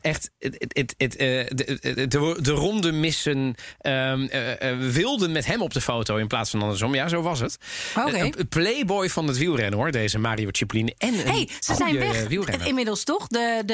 Echt, 0.02 0.32
het, 0.40 0.56
het, 0.74 0.94
het, 0.98 1.12
de, 1.18 1.78
de, 1.82 2.08
de, 2.08 2.38
de 2.42 2.52
ronde 2.52 2.92
missen 2.92 3.56
ehm, 3.80 4.22
eh, 4.24 4.78
eh, 4.88 4.90
wilden 4.90 5.32
met 5.32 5.46
hem 5.46 5.62
op 5.62 5.74
de 5.74 5.82
foto 5.82 6.16
in 6.16 6.28
plaats 6.28 6.50
van 6.50 6.62
andersom. 6.62 6.96
Ja, 6.96 7.08
zo 7.08 7.22
was 7.22 7.40
het. 7.40 7.58
Een- 7.96 8.40
een 8.40 8.48
playboy 8.48 9.10
van 9.10 9.28
het 9.28 9.38
wielrennen 9.38 9.80
hoor, 9.80 9.92
deze 9.92 10.20
Mario 10.20 10.48
Cipollini. 10.52 10.94
En 10.98 11.14
een 11.14 11.28
hey, 11.34 11.50
ze 11.60 11.76
zijn 11.76 11.98
weg 12.00 12.28
wielrenner. 12.28 12.68
inmiddels 12.68 13.04
toch? 13.04 13.28
De, 13.28 13.62
de, 13.66 13.74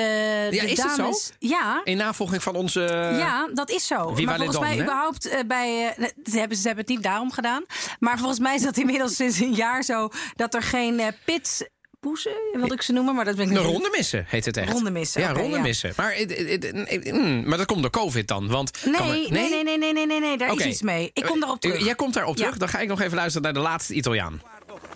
Ja, 0.52 0.62
de 0.64 0.72
is 0.72 0.82
het 0.82 0.92
zo? 0.92 0.98
dames. 0.98 1.32
Ja, 1.40 1.82
In 1.84 1.98
navolging 1.98 2.44
van 2.44 2.56
onze. 2.56 2.80
ja, 3.18 3.50
dat 3.54 3.70
is 3.70 3.88
zo. 3.88 4.12
Maar 4.12 4.36
volgens 4.36 4.60
mij 4.60 4.76
hè? 4.76 4.82
überhaupt 4.82 5.28
eh, 5.30 5.40
bij... 5.48 5.96
eh, 5.98 6.06
ze, 6.32 6.40
hebben, 6.40 6.58
ze 6.58 6.68
hebben 6.68 6.86
het 6.86 6.94
niet 6.94 7.04
daarom 7.04 7.32
gedaan. 7.32 7.64
Maar 8.00 8.18
volgens 8.18 8.40
mij 8.40 8.56
is 8.56 8.62
dat 8.62 8.78
inmiddels 8.78 9.16
sinds 9.16 9.40
een 9.40 9.54
jaar 9.54 9.84
zo... 9.84 10.10
dat 10.36 10.54
er 10.54 10.62
geen 10.64 11.00
eh, 11.00 11.08
pits... 11.26 11.64
Poezen, 12.00 12.32
wil 12.54 12.72
ik 12.72 12.82
ze 12.82 12.92
noemen, 12.92 13.16
maar 13.16 13.26
dat 13.26 13.36
ben 13.36 13.50
ik 13.50 13.58
Een 13.58 13.64
niet. 13.64 13.72
ronde 13.74 13.90
missen 13.98 14.26
heet 14.28 14.46
het 14.46 14.58
echt. 14.58 14.72
Ronde 14.72 14.92
missen, 14.92 15.22
Ja, 15.22 15.30
oké, 15.32 15.40
ronde 15.40 15.56
ja. 15.58 15.62
missen. 15.62 15.94
Maar, 15.96 16.14
het- 16.16 16.38
het- 16.38 16.64
het- 16.90 17.12
mm, 17.12 17.44
maar 17.48 17.58
dat 17.58 17.66
komt 17.68 17.82
door 17.82 17.92
COVID 17.92 18.28
dan. 18.28 18.48
Want 18.48 18.72
kan 18.80 18.92
Nee, 18.92 19.26
er- 19.26 19.32
nee, 19.32 19.50
nee, 19.50 19.64
nee, 19.64 19.78
nee, 19.78 19.94
nee, 19.94 20.06
nee, 20.06 20.20
nee, 20.20 20.38
daar 20.38 20.52
Oké. 20.52 20.64
is 20.64 20.70
iets 20.70 20.82
mee. 20.82 21.12
Ik 21.14 21.24
kom 21.24 21.40
daarop 21.40 21.64
Eh, 21.64 21.70
terug. 21.70 21.86
Jij 21.86 21.96
komt 21.96 22.14
daarop 22.14 22.36
Ja. 22.38 22.42
terug. 22.44 22.58
Dan 22.58 22.70
ga 22.70 22.80
ik 22.80 22.88
nog 22.88 23.02
even 23.02 23.16
luisteren 23.16 23.42
naar 23.44 23.54
de 23.54 23.70
laatste 23.70 23.94
Italiaan. 23.94 24.42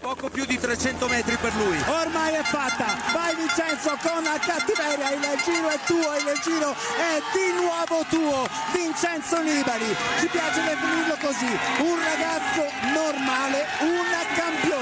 Poco 0.01 0.27
più 0.29 0.45
di 0.45 0.57
300 0.59 1.09
metri 1.11 1.35
per 1.37 1.51
lui. 1.61 1.77
Ormai 2.01 2.31
è 2.33 2.43
fatta. 2.43 2.87
Vai 3.13 3.31
Vincenzo 3.35 3.91
con 4.05 4.23
cattiveria. 4.49 5.07
Il 5.15 5.25
giro 5.45 5.67
è 5.77 5.79
tuo, 5.85 6.09
il 6.21 6.39
giro 6.45 6.71
è 7.11 7.13
di 7.35 7.47
nuovo 7.61 7.97
tuo. 8.09 8.37
Vincenzo 8.73 9.37
Nibali. 9.41 9.89
Ci 10.19 10.27
piace 10.35 10.59
definirlo 10.71 11.15
così. 11.25 11.51
Un 11.89 11.95
ragazzo 12.11 12.63
normale, 12.99 13.59
un 13.93 14.07
campione. 14.39 14.72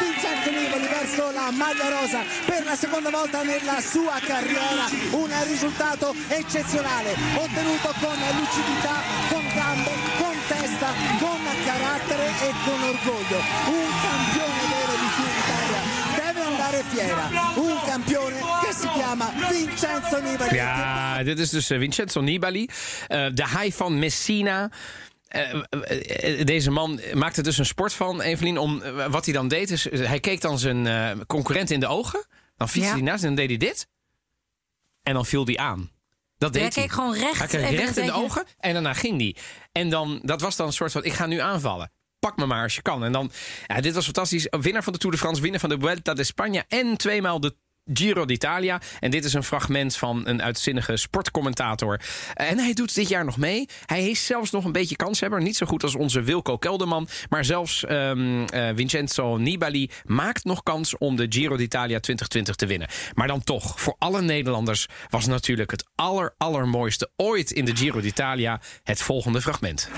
Vincenzo 0.00 0.50
Nibali 0.50 0.86
verso 0.86 1.30
la 1.30 1.50
maglia 1.50 1.88
rosa 1.88 2.22
per 2.46 2.64
la 2.64 2.76
seconda 2.76 3.10
volta 3.10 3.42
nella 3.42 3.80
sua 3.80 4.18
carriera. 4.20 4.86
Un 5.10 5.30
risultato 5.46 6.14
eccezionale, 6.28 7.14
ottenuto 7.34 7.94
con 8.00 8.16
lucidità, 8.38 9.02
con 9.28 9.44
gambe, 9.54 9.90
con 10.18 10.36
testa, 10.46 10.92
con 11.18 11.40
carattere 11.64 12.26
e 12.26 12.52
con 12.64 12.82
orgoglio. 12.82 13.38
Un 13.66 13.90
campione 14.02 14.62
vero 14.68 14.94
di 14.98 15.08
Tour 15.16 15.30
d'Italia 15.36 15.98
deve 16.16 16.40
andare 16.42 16.84
fiera. 16.88 17.28
Un 17.54 17.80
campione 17.84 18.40
che 18.64 18.72
si 18.72 18.88
chiama 18.88 19.32
Vincenzo 19.50 20.20
Nibali. 20.20 20.56
Ja, 20.56 21.22
dit 21.22 21.38
is 21.38 21.68
Vincenzo 21.68 22.20
Nibali. 22.20 22.68
de 23.08 23.42
haai 23.42 23.72
van 23.76 23.98
Messina. 23.98 24.70
Eh, 25.28 25.50
eh, 25.52 26.40
eh, 26.40 26.46
deze 26.46 26.70
man 26.70 27.00
maakte 27.14 27.42
dus 27.42 27.58
een 27.58 27.66
sport 27.66 27.92
van, 27.92 28.20
Evelien. 28.20 28.58
Om, 28.58 28.82
wat 29.10 29.24
hij 29.24 29.34
dan 29.34 29.48
deed, 29.48 29.70
is 29.70 29.84
hij 29.90 30.20
keek 30.20 30.40
dan 30.40 30.58
zijn 30.58 31.26
concurrent 31.26 31.70
in 31.70 31.80
de 31.80 31.86
ogen. 31.86 32.26
Dan 32.56 32.68
fietste 32.68 32.90
Ja. 32.90 32.96
hij 32.96 33.10
naast 33.10 33.22
en 33.22 33.26
dan 33.28 33.36
deed 33.36 33.48
hij 33.48 33.68
dit. 33.68 33.88
En 35.02 35.14
dan 35.14 35.26
viel 35.26 35.44
hij 35.44 35.56
aan. 35.56 35.90
Dat 36.38 36.52
deed 36.52 36.62
Hij 36.62 36.70
hij. 36.74 36.82
keek 36.82 36.92
gewoon 36.92 37.14
recht. 37.14 37.52
Hij 37.52 37.74
keek 37.76 37.96
in 37.96 38.06
de 38.06 38.12
ogen 38.12 38.44
en 38.58 38.72
daarna 38.72 38.92
ging 38.94 39.18
die. 39.18 39.36
En 39.72 39.88
dan, 39.90 40.20
dat 40.22 40.40
was 40.40 40.56
dan 40.56 40.66
een 40.66 40.72
soort 40.72 40.92
van, 40.92 41.04
ik 41.04 41.12
ga 41.12 41.26
nu 41.26 41.38
aanvallen. 41.38 41.92
Pak 42.18 42.36
me 42.36 42.46
maar 42.46 42.62
als 42.62 42.74
je 42.74 42.82
kan. 42.82 43.04
En 43.04 43.12
dan, 43.12 43.30
ja, 43.66 43.80
dit 43.80 43.94
was 43.94 44.04
fantastisch. 44.04 44.46
Winnaar 44.50 44.82
van 44.82 44.92
de 44.92 44.98
Tour 44.98 45.14
de 45.14 45.20
France, 45.20 45.42
winnaar 45.42 45.60
van 45.60 45.68
de 45.68 45.76
Vuelta 45.80 46.14
de 46.14 46.26
España 46.26 46.66
en 46.68 46.96
tweemaal 46.96 47.40
de 47.40 47.56
Giro 47.92 48.24
d'Italia. 48.24 48.80
En 49.00 49.10
dit 49.10 49.24
is 49.24 49.34
een 49.34 49.42
fragment 49.42 49.96
van 49.96 50.26
een 50.26 50.42
uitzinnige 50.42 50.96
sportcommentator. 50.96 52.00
En 52.34 52.58
hij 52.58 52.72
doet 52.72 52.94
dit 52.94 53.08
jaar 53.08 53.24
nog 53.24 53.36
mee. 53.36 53.68
Hij 53.86 54.10
is 54.10 54.26
zelfs 54.26 54.50
nog 54.50 54.64
een 54.64 54.72
beetje 54.72 54.96
kanshebber. 54.96 55.42
Niet 55.42 55.56
zo 55.56 55.66
goed 55.66 55.82
als 55.82 55.94
onze 55.94 56.22
Wilco 56.22 56.56
Kelderman. 56.56 57.08
Maar 57.28 57.44
zelfs 57.44 57.84
ehm, 57.84 58.44
eh, 58.44 58.68
Vincenzo 58.74 59.36
Nibali 59.36 59.90
maakt 60.04 60.44
nog 60.44 60.62
kans 60.62 60.98
om 60.98 61.16
de 61.16 61.26
Giro 61.28 61.56
d'Italia 61.56 62.00
2020 62.00 62.54
te 62.54 62.66
winnen. 62.66 62.88
Maar 63.14 63.26
dan 63.26 63.44
toch, 63.44 63.80
voor 63.80 63.96
alle 63.98 64.22
Nederlanders 64.22 64.86
was 65.10 65.26
natuurlijk 65.26 65.70
het 65.70 65.86
aller, 65.94 66.34
allermooiste 66.38 67.10
ooit 67.16 67.50
in 67.50 67.64
de 67.64 67.76
Giro 67.76 68.00
d'Italia 68.00 68.60
het 68.82 69.02
volgende 69.02 69.40
fragment. 69.40 69.90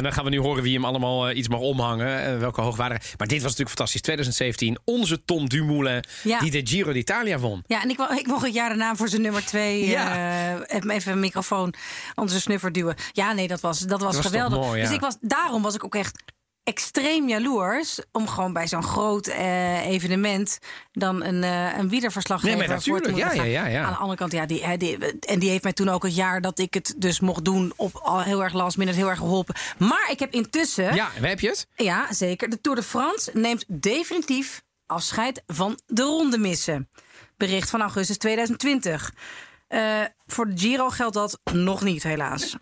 En 0.00 0.06
dan 0.06 0.14
gaan 0.14 0.24
we 0.24 0.30
nu 0.30 0.38
horen 0.40 0.62
wie 0.62 0.74
hem 0.74 0.84
allemaal 0.84 1.28
eh, 1.28 1.36
iets 1.36 1.48
mag 1.48 1.60
omhangen. 1.60 2.24
eh, 2.26 2.38
welke 2.38 2.60
hoogwaardigheid. 2.60 3.18
Maar 3.18 3.26
dit 3.26 3.36
was 3.42 3.50
natuurlijk 3.50 3.68
fantastisch. 3.76 4.00
2017, 4.00 4.78
onze 4.84 5.24
Tom 5.24 5.48
Dumoulin, 5.48 6.04
Ja. 6.22 6.38
die 6.38 6.50
de 6.50 6.60
Giro 6.64 6.92
d'Italia 6.92 7.38
won. 7.38 7.62
Ja, 7.66 7.82
en 7.82 7.90
ik, 7.90 7.98
ik 8.18 8.26
mocht 8.26 8.44
het 8.44 8.54
jaar 8.54 8.68
daarna 8.68 8.96
voor 8.96 9.08
zijn 9.08 9.22
nummer 9.22 9.44
twee 9.44 9.86
Ja. 9.86 10.56
eh, 10.68 10.94
even 10.94 11.12
een 11.12 11.20
microfoon 11.20 11.74
onder 12.14 12.40
snuffer 12.40 12.72
duwen. 12.72 12.94
Ja, 13.12 13.32
nee, 13.32 13.48
dat 13.48 13.60
was, 13.60 13.78
dat 13.78 14.00
was 14.00 14.16
geweldig. 14.18 14.58
mooi, 14.58 14.78
ja. 14.80 14.84
Dus 14.86 14.94
ik 14.94 15.00
was, 15.00 15.16
daarom 15.20 15.62
was 15.62 15.74
ik 15.74 15.84
ook 15.84 15.94
echt 15.94 16.22
extreem 16.70 17.28
jaloers 17.28 18.00
om 18.12 18.28
gewoon 18.28 18.52
bij 18.52 18.68
zo'n 18.68 18.82
groot 18.82 19.26
eh, 19.26 19.86
evenement 19.86 20.58
dan 20.92 21.22
een, 21.24 21.42
eh 21.44 21.78
een 21.78 21.88
wielerverslaggever 21.88 22.58
Nee, 22.58 22.68
maar 22.68 22.82
voor 22.82 23.00
te 23.00 23.10
moeten 23.10 23.28
Ja, 23.28 23.34
gaan. 23.34 23.50
ja, 23.50 23.64
ja, 23.64 23.66
ja. 23.66 23.82
Aan 23.84 23.92
de 23.92 23.98
andere 23.98 24.16
kant, 24.18 24.32
ja, 24.32 24.46
die, 24.46 24.62
en 25.20 25.38
die 25.38 25.50
heeft 25.50 25.62
mij 25.62 25.72
toen 25.72 25.88
ook 25.88 26.02
het 26.02 26.14
jaar 26.14 26.40
dat 26.40 26.58
ik 26.58 26.74
het 26.74 26.94
dus 26.96 27.20
mocht 27.20 27.44
doen 27.44 27.72
op 27.76 27.94
al 27.96 28.20
heel 28.22 28.42
erg 28.42 28.52
last 28.52 28.76
minute 28.76 28.96
heel 28.96 29.08
erg 29.08 29.18
geholpen. 29.18 29.54
Maar 29.78 30.08
ik 30.10 30.18
heb 30.18 30.32
intussen, 30.32 30.94
Ja, 30.94 31.08
en 31.16 31.24
heb 31.24 31.40
je 31.40 31.48
het? 31.48 31.66
ja, 31.76 32.12
zeker. 32.12 32.48
De 32.50 32.60
Tour 32.60 32.78
de 32.78 32.84
France 32.84 33.30
neemt 33.34 33.64
definitief 33.68 34.62
afscheid 34.86 35.42
van 35.46 35.78
de 35.86 36.02
ronde 36.02 36.38
missen. 36.38 36.88
Bericht 37.36 37.70
van 37.70 37.80
augustus 37.80 38.16
2020. 38.18 39.12
Eh, 39.70 40.02
voor 40.26 40.46
de 40.46 40.58
Giro 40.58 40.88
geldt 40.88 41.14
dat 41.14 41.40
nog 41.52 41.82
niet, 41.82 42.02
helaas. 42.02 42.56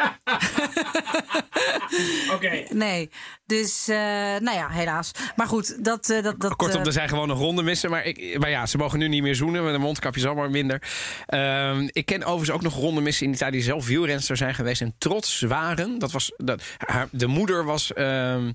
Oké. 2.34 2.64
Nee, 2.70 3.10
dus, 3.46 3.88
eh, 3.88 3.96
nou 4.38 4.52
ja, 4.52 4.68
helaas. 4.68 5.10
Maar 5.36 5.46
goed, 5.46 5.84
dat... 5.84 6.10
eh, 6.10 6.22
dat, 6.22 6.40
dat 6.40 6.56
Kortom, 6.56 6.84
er 6.84 6.92
zijn 6.92 7.08
gewoon 7.08 7.28
nog 7.28 7.38
ronde 7.38 7.62
missen. 7.62 7.90
Maar, 7.90 8.04
ik, 8.04 8.38
maar 8.38 8.50
ja, 8.50 8.66
ze 8.66 8.76
mogen 8.76 8.98
nu 8.98 9.08
niet 9.08 9.22
meer 9.22 9.34
zoenen. 9.34 9.62
Want 9.62 9.74
de 9.74 9.80
mondkapje 9.80 10.20
is 10.20 10.26
allemaal 10.26 10.50
minder. 10.50 10.82
Ehm, 11.26 11.88
ik 11.92 12.06
ken 12.06 12.24
overigens 12.24 12.50
ook 12.50 12.62
nog 12.62 12.74
ronde 12.74 13.00
missen 13.00 13.26
in 13.26 13.32
Italië. 13.32 13.52
Die 13.52 13.62
zelf 13.62 13.86
wielrenster 13.86 14.36
zijn 14.36 14.54
geweest 14.54 14.80
en 14.80 14.94
trots 14.98 15.40
waren. 15.40 15.98
Dat 15.98 16.12
was, 16.12 16.32
dat, 16.36 16.62
haar, 16.76 17.08
de 17.10 17.26
moeder 17.26 17.64
was... 17.64 17.92
ehm 17.92 18.52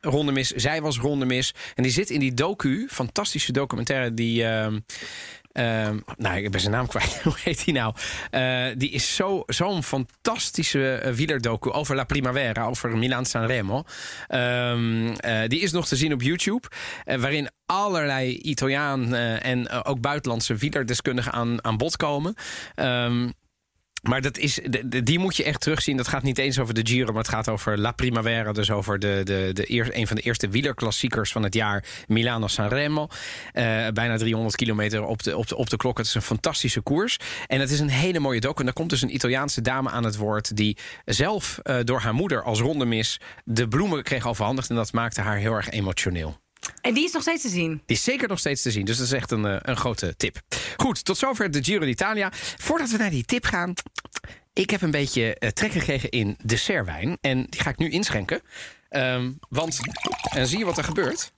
rondemis, 0.00 0.50
zij 0.50 0.82
was 0.82 0.98
rondemis. 0.98 1.54
En 1.74 1.82
die 1.82 1.92
zit 1.92 2.10
in 2.10 2.20
die 2.20 2.34
docu, 2.34 2.86
fantastische 2.90 3.52
documentaire... 3.52 4.14
die 4.14 4.44
ehm, 4.44 4.78
ehm, 5.54 5.98
nou, 6.16 6.36
ik 6.36 6.50
ben 6.50 6.60
zijn 6.60 6.72
naam 6.72 6.86
kwijt. 6.86 7.20
Hoe 7.24 7.34
heet 7.44 7.64
die 7.64 7.74
nou? 7.74 7.94
Eh, 8.30 8.66
die 8.76 8.90
is 8.90 9.14
zo- 9.14 9.42
zo'n 9.46 9.82
fantastische 9.82 10.94
eh, 10.94 11.12
wielerdocu 11.12 11.70
over 11.70 11.96
La 11.96 12.04
Primavera, 12.04 12.64
over 12.66 12.96
Milan 12.96 13.24
Sanremo. 13.24 13.84
Eh, 14.28 14.78
die 15.46 15.60
is 15.60 15.72
nog 15.72 15.86
te 15.86 15.96
zien 15.96 16.12
op 16.12 16.22
YouTube. 16.22 16.68
waarin 17.04 17.48
allerlei 17.66 18.36
Italiaan 18.36 19.14
en 19.14 19.70
ook 19.84 20.00
buitenlandse 20.00 20.54
wielerdeskundigen 20.54 21.32
aan, 21.32 21.64
aan 21.64 21.76
bod 21.76 21.96
komen. 21.96 22.34
Ehm, 22.74 23.28
maar 24.08 24.20
dat 24.20 24.38
is, 24.38 24.60
die 25.04 25.18
moet 25.18 25.36
je 25.36 25.44
echt 25.44 25.60
terugzien. 25.60 25.96
Dat 25.96 26.08
gaat 26.08 26.22
niet 26.22 26.38
eens 26.38 26.58
over 26.58 26.74
de 26.74 26.86
Giro, 26.86 27.12
maar 27.12 27.22
het 27.22 27.32
gaat 27.32 27.48
over 27.48 27.78
La 27.78 27.92
Primavera. 27.92 28.52
Dus 28.52 28.70
over 28.70 28.98
de, 28.98 29.20
de, 29.24 29.50
de 29.52 29.72
eer, 29.72 29.88
een 29.96 30.06
van 30.06 30.16
de 30.16 30.22
eerste 30.22 30.48
wielerklassiekers 30.48 31.32
van 31.32 31.42
het 31.42 31.54
jaar. 31.54 31.84
Milano-Sanremo. 32.06 33.08
Eh 33.52 33.88
bijna 33.94 34.16
300 34.16 34.56
kilometer 34.56 35.04
op 35.04 35.22
de, 35.22 35.36
op, 35.36 35.48
de, 35.48 35.56
op 35.56 35.70
de 35.70 35.76
klok. 35.76 35.98
Het 35.98 36.06
is 36.06 36.14
een 36.14 36.22
fantastische 36.22 36.80
koers. 36.80 37.16
En 37.46 37.60
het 37.60 37.70
is 37.70 37.80
een 37.80 37.88
hele 37.88 38.18
mooie 38.18 38.40
docu. 38.40 38.58
En 38.58 38.64
daar 38.64 38.74
komt 38.74 38.90
dus 38.90 39.02
een 39.02 39.14
Italiaanse 39.14 39.60
dame 39.60 39.90
aan 39.90 40.04
het 40.04 40.16
woord... 40.16 40.56
die 40.56 40.76
zelf 41.04 41.58
eh, 41.58 41.76
door 41.84 42.00
haar 42.00 42.14
moeder 42.14 42.42
als 42.42 42.60
rondemis 42.60 43.20
de 43.44 43.68
bloemen 43.68 44.02
kreeg 44.02 44.26
overhandigd. 44.26 44.70
En 44.70 44.76
dat 44.76 44.92
maakte 44.92 45.20
haar 45.20 45.36
heel 45.36 45.52
erg 45.52 45.70
emotioneel. 45.70 46.42
En 46.80 46.94
die 46.94 47.04
is 47.04 47.12
nog 47.12 47.22
steeds 47.22 47.42
te 47.42 47.48
zien. 47.48 47.82
Die 47.86 47.96
is 47.96 48.02
zeker 48.02 48.28
nog 48.28 48.38
steeds 48.38 48.62
te 48.62 48.70
zien. 48.70 48.84
Dus 48.84 48.96
dat 48.96 49.06
is 49.06 49.12
echt 49.12 49.30
een, 49.30 49.44
eh, 49.44 49.56
een 49.60 49.76
grote 49.76 50.16
tip. 50.16 50.40
Goed, 50.76 51.04
tot 51.04 51.18
zover 51.18 51.50
de 51.50 51.64
Giro 51.64 51.84
d'Italia. 51.84 52.32
Voordat 52.58 52.90
we 52.90 52.96
naar 52.96 53.10
die 53.10 53.24
tip 53.24 53.44
gaan. 53.44 53.74
Ik 54.52 54.70
heb 54.70 54.82
een 54.82 54.90
beetje 54.90 55.34
eh, 55.34 55.48
trek 55.48 55.72
gekregen 55.72 56.10
in 56.10 56.36
dessertwijn. 56.42 57.18
En 57.20 57.46
die 57.48 57.60
ga 57.60 57.70
ik 57.70 57.78
nu 57.78 57.90
inschenken. 57.90 58.40
Ehm, 58.88 59.32
want, 59.48 59.80
en 60.30 60.46
zie 60.46 60.58
je 60.58 60.64
wat 60.64 60.78
er 60.78 60.84
gebeurt? 60.84 61.32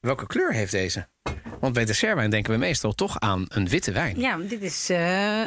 Welke 0.00 0.26
kleur 0.26 0.52
heeft 0.52 0.72
deze? 0.72 1.08
Want 1.60 1.72
bij 1.72 1.84
dessertwijn 1.84 2.30
denken 2.30 2.52
we 2.52 2.58
meestal 2.58 2.92
toch 2.92 3.20
aan 3.20 3.44
een 3.48 3.68
witte 3.68 3.92
wijn. 3.92 4.20
Ja, 4.20 4.36
dit 4.36 4.62
is 4.62 4.90
eh, 4.90 5.44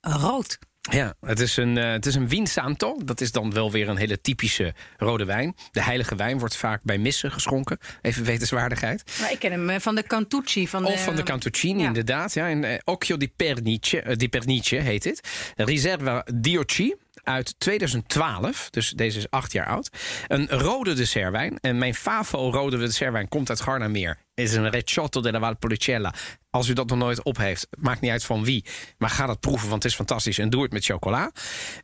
rood. 0.00 0.58
Ja, 0.90 1.14
het 1.20 1.40
is 1.40 1.56
een, 1.56 1.78
eh, 1.78 1.90
het 1.90 2.06
is 2.06 2.14
een 2.14 2.28
Vin 2.28 2.46
Santo. 2.46 2.96
Dat 3.04 3.20
is 3.20 3.32
dan 3.32 3.52
wel 3.52 3.70
weer 3.70 3.88
een 3.88 3.96
hele 3.96 4.20
typische 4.20 4.74
rode 4.96 5.24
wijn. 5.24 5.56
De 5.70 5.82
heilige 5.82 6.16
wijn 6.16 6.38
wordt 6.38 6.56
vaak 6.56 6.82
bij 6.82 6.98
missen 6.98 7.32
geschonken. 7.32 7.78
Even 8.02 8.24
wetenswaardigheid. 8.24 9.18
Maar 9.20 9.32
ik 9.32 9.38
ken 9.38 9.50
hem 9.50 9.70
eh, 9.70 9.80
van 9.80 9.94
de 9.94 10.02
Cantucci. 10.02 10.68
Van 10.68 10.84
Of 10.84 11.04
van 11.04 11.16
de 11.16 11.22
Cantuccini, 11.22 11.80
ja. 11.80 11.86
inderdaad. 11.86 12.34
Ja, 12.34 12.46
in, 12.46 12.64
eh, 12.64 12.78
Occhio 12.84 13.16
di 13.16 13.28
Pernice, 13.28 14.16
di 14.16 14.28
Pernice 14.28 14.76
heet 14.76 15.02
dit. 15.02 15.28
Riserva 15.56 16.26
Diocci 16.34 16.94
uit 17.22 17.54
2012. 17.58 18.70
Dus 18.70 18.90
deze 18.90 19.18
is 19.18 19.30
acht 19.30 19.52
jaar 19.52 19.66
oud. 19.66 19.90
Een 20.26 20.48
rode 20.48 20.94
dessertwijn. 20.94 21.58
En 21.60 21.78
mijn 21.78 21.94
favo 21.94 22.50
rode 22.50 22.78
dessertwijn 22.78 23.28
komt 23.28 23.48
uit 23.48 23.60
Gardameer. 23.60 24.25
Is 24.36 24.54
een 24.54 24.70
Recioto 24.70 25.20
della 25.20 25.38
Valpolicella. 25.38 26.14
Als 26.50 26.68
u 26.68 26.72
dat 26.72 26.88
nog 26.88 26.98
nooit 26.98 27.22
op 27.22 27.36
heeft, 27.36 27.66
maakt 27.78 28.00
niet 28.00 28.10
uit 28.10 28.24
van 28.24 28.44
wie. 28.44 28.64
Maar 28.98 29.10
ga 29.10 29.26
dat 29.26 29.40
proeven, 29.40 29.68
want 29.68 29.82
het 29.82 29.92
is 29.92 29.96
fantastisch. 29.96 30.38
En 30.38 30.50
doe 30.50 30.62
het 30.62 30.72
met 30.72 30.84
chocola. 30.84 31.32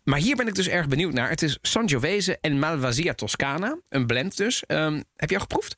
Maar 0.05 0.19
hier 0.19 0.37
ben 0.37 0.47
ik 0.47 0.55
dus 0.55 0.69
erg 0.69 0.89
benieuwd 0.89 1.13
naar. 1.13 1.29
Het 1.29 1.43
is 1.43 1.59
Sangiovese 1.63 2.39
en 2.41 2.59
Malvasia 2.59 3.15
Toscana. 3.15 3.79
Een 3.89 4.07
blend 4.07 4.37
dus. 4.37 4.67
Ehm, 4.67 5.03
heb 5.17 5.29
je 5.29 5.35
al 5.35 5.41
geproefd? 5.41 5.77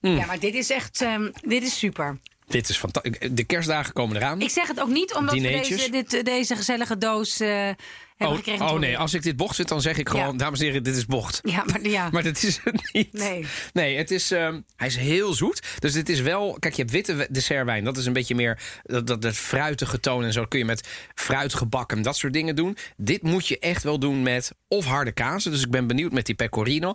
Mm. 0.00 0.16
Ja, 0.16 0.26
maar 0.26 0.38
dit 0.38 0.54
is 0.54 0.70
echt 0.70 1.00
ehm, 1.00 1.30
dit 1.42 1.62
is 1.62 1.78
super. 1.78 2.18
Dit 2.46 2.68
is 2.68 2.76
fantastisch. 2.76 3.28
De 3.30 3.44
kerstdagen 3.44 3.92
komen 3.92 4.16
eraan. 4.16 4.40
Ik 4.40 4.50
zeg 4.50 4.68
het 4.68 4.80
ook 4.80 4.88
niet 4.88 5.14
omdat 5.14 5.34
we 5.34 5.40
deze, 5.40 5.90
dit, 5.90 6.24
deze 6.24 6.56
gezellige 6.56 6.98
doos 6.98 7.40
eh, 7.40 7.70
hebben 8.16 8.36
Oh, 8.38 8.44
gekregen. 8.44 8.66
oh 8.66 8.78
nee, 8.78 8.98
als 8.98 9.14
ik 9.14 9.22
dit 9.22 9.36
bocht 9.36 9.56
vind, 9.56 9.68
dan 9.68 9.80
zeg 9.80 9.96
ik 9.96 10.08
gewoon... 10.08 10.32
Ja. 10.32 10.36
dames 10.36 10.58
en 10.58 10.64
heren, 10.66 10.82
dit 10.82 10.96
is 10.96 11.06
bocht. 11.06 11.40
Ja, 11.42 11.64
maar 11.66 11.86
ja. 11.88 12.08
Maar 12.12 12.22
dat 12.22 12.42
is 12.42 12.60
het 12.64 12.92
niet. 12.92 13.12
Nee. 13.12 13.46
Nee, 13.72 13.96
het 13.96 14.10
is, 14.10 14.30
ehm, 14.30 14.60
hij 14.76 14.86
is 14.86 14.96
heel 14.96 15.32
zoet. 15.32 15.62
Dus 15.78 15.92
dit 15.92 16.08
is 16.08 16.20
wel... 16.20 16.56
Kijk, 16.58 16.74
je 16.74 16.80
hebt 16.80 16.94
witte 16.94 17.28
dessertwijn. 17.30 17.84
Dat 17.84 17.96
is 17.96 18.06
een 18.06 18.12
beetje 18.12 18.34
meer 18.34 18.58
dat, 18.82 19.06
dat, 19.06 19.22
dat 19.22 19.34
fruitige 19.34 20.00
toon. 20.00 20.24
En 20.24 20.32
zo 20.32 20.44
kun 20.44 20.58
je 20.58 20.64
met 20.64 20.88
fruitgebak 21.14 21.92
en 21.92 22.02
dat 22.02 22.16
soort 22.16 22.32
dingen 22.32 22.56
doen. 22.56 22.76
Dit 22.96 23.22
moet 23.22 23.46
je 23.46 23.58
echt 23.58 23.82
wel 23.82 23.98
doen 23.98 24.22
met 24.22 24.52
of 24.68 24.84
harde 24.84 25.12
kazen. 25.12 25.50
Dus 25.50 25.62
ik 25.62 25.70
ben 25.70 25.86
benieuwd 25.86 26.12
met 26.12 26.26
die 26.26 26.34
pecorino. 26.34 26.94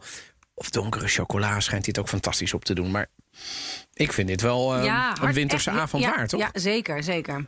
Of 0.54 0.70
donkere 0.70 1.08
chocola 1.08 1.60
schijnt 1.60 1.86
dit 1.86 2.00
ook 2.00 2.08
fantastisch 2.10 2.54
op 2.54 2.66
te 2.66 2.74
doen. 2.74 2.92
Maar 2.92 3.08
ik 3.94 4.14
vind 4.14 4.28
dit 4.28 4.42
wel 4.42 4.76
ehm, 4.76 4.84
ja, 4.84 5.16
een 5.22 5.34
winterse 5.34 5.70
echt, 5.70 5.80
avond 5.80 6.04
ja, 6.04 6.16
waard, 6.16 6.30
toch? 6.30 6.40
Ja, 6.40 6.50
zeker, 6.54 7.04
zeker. 7.04 7.46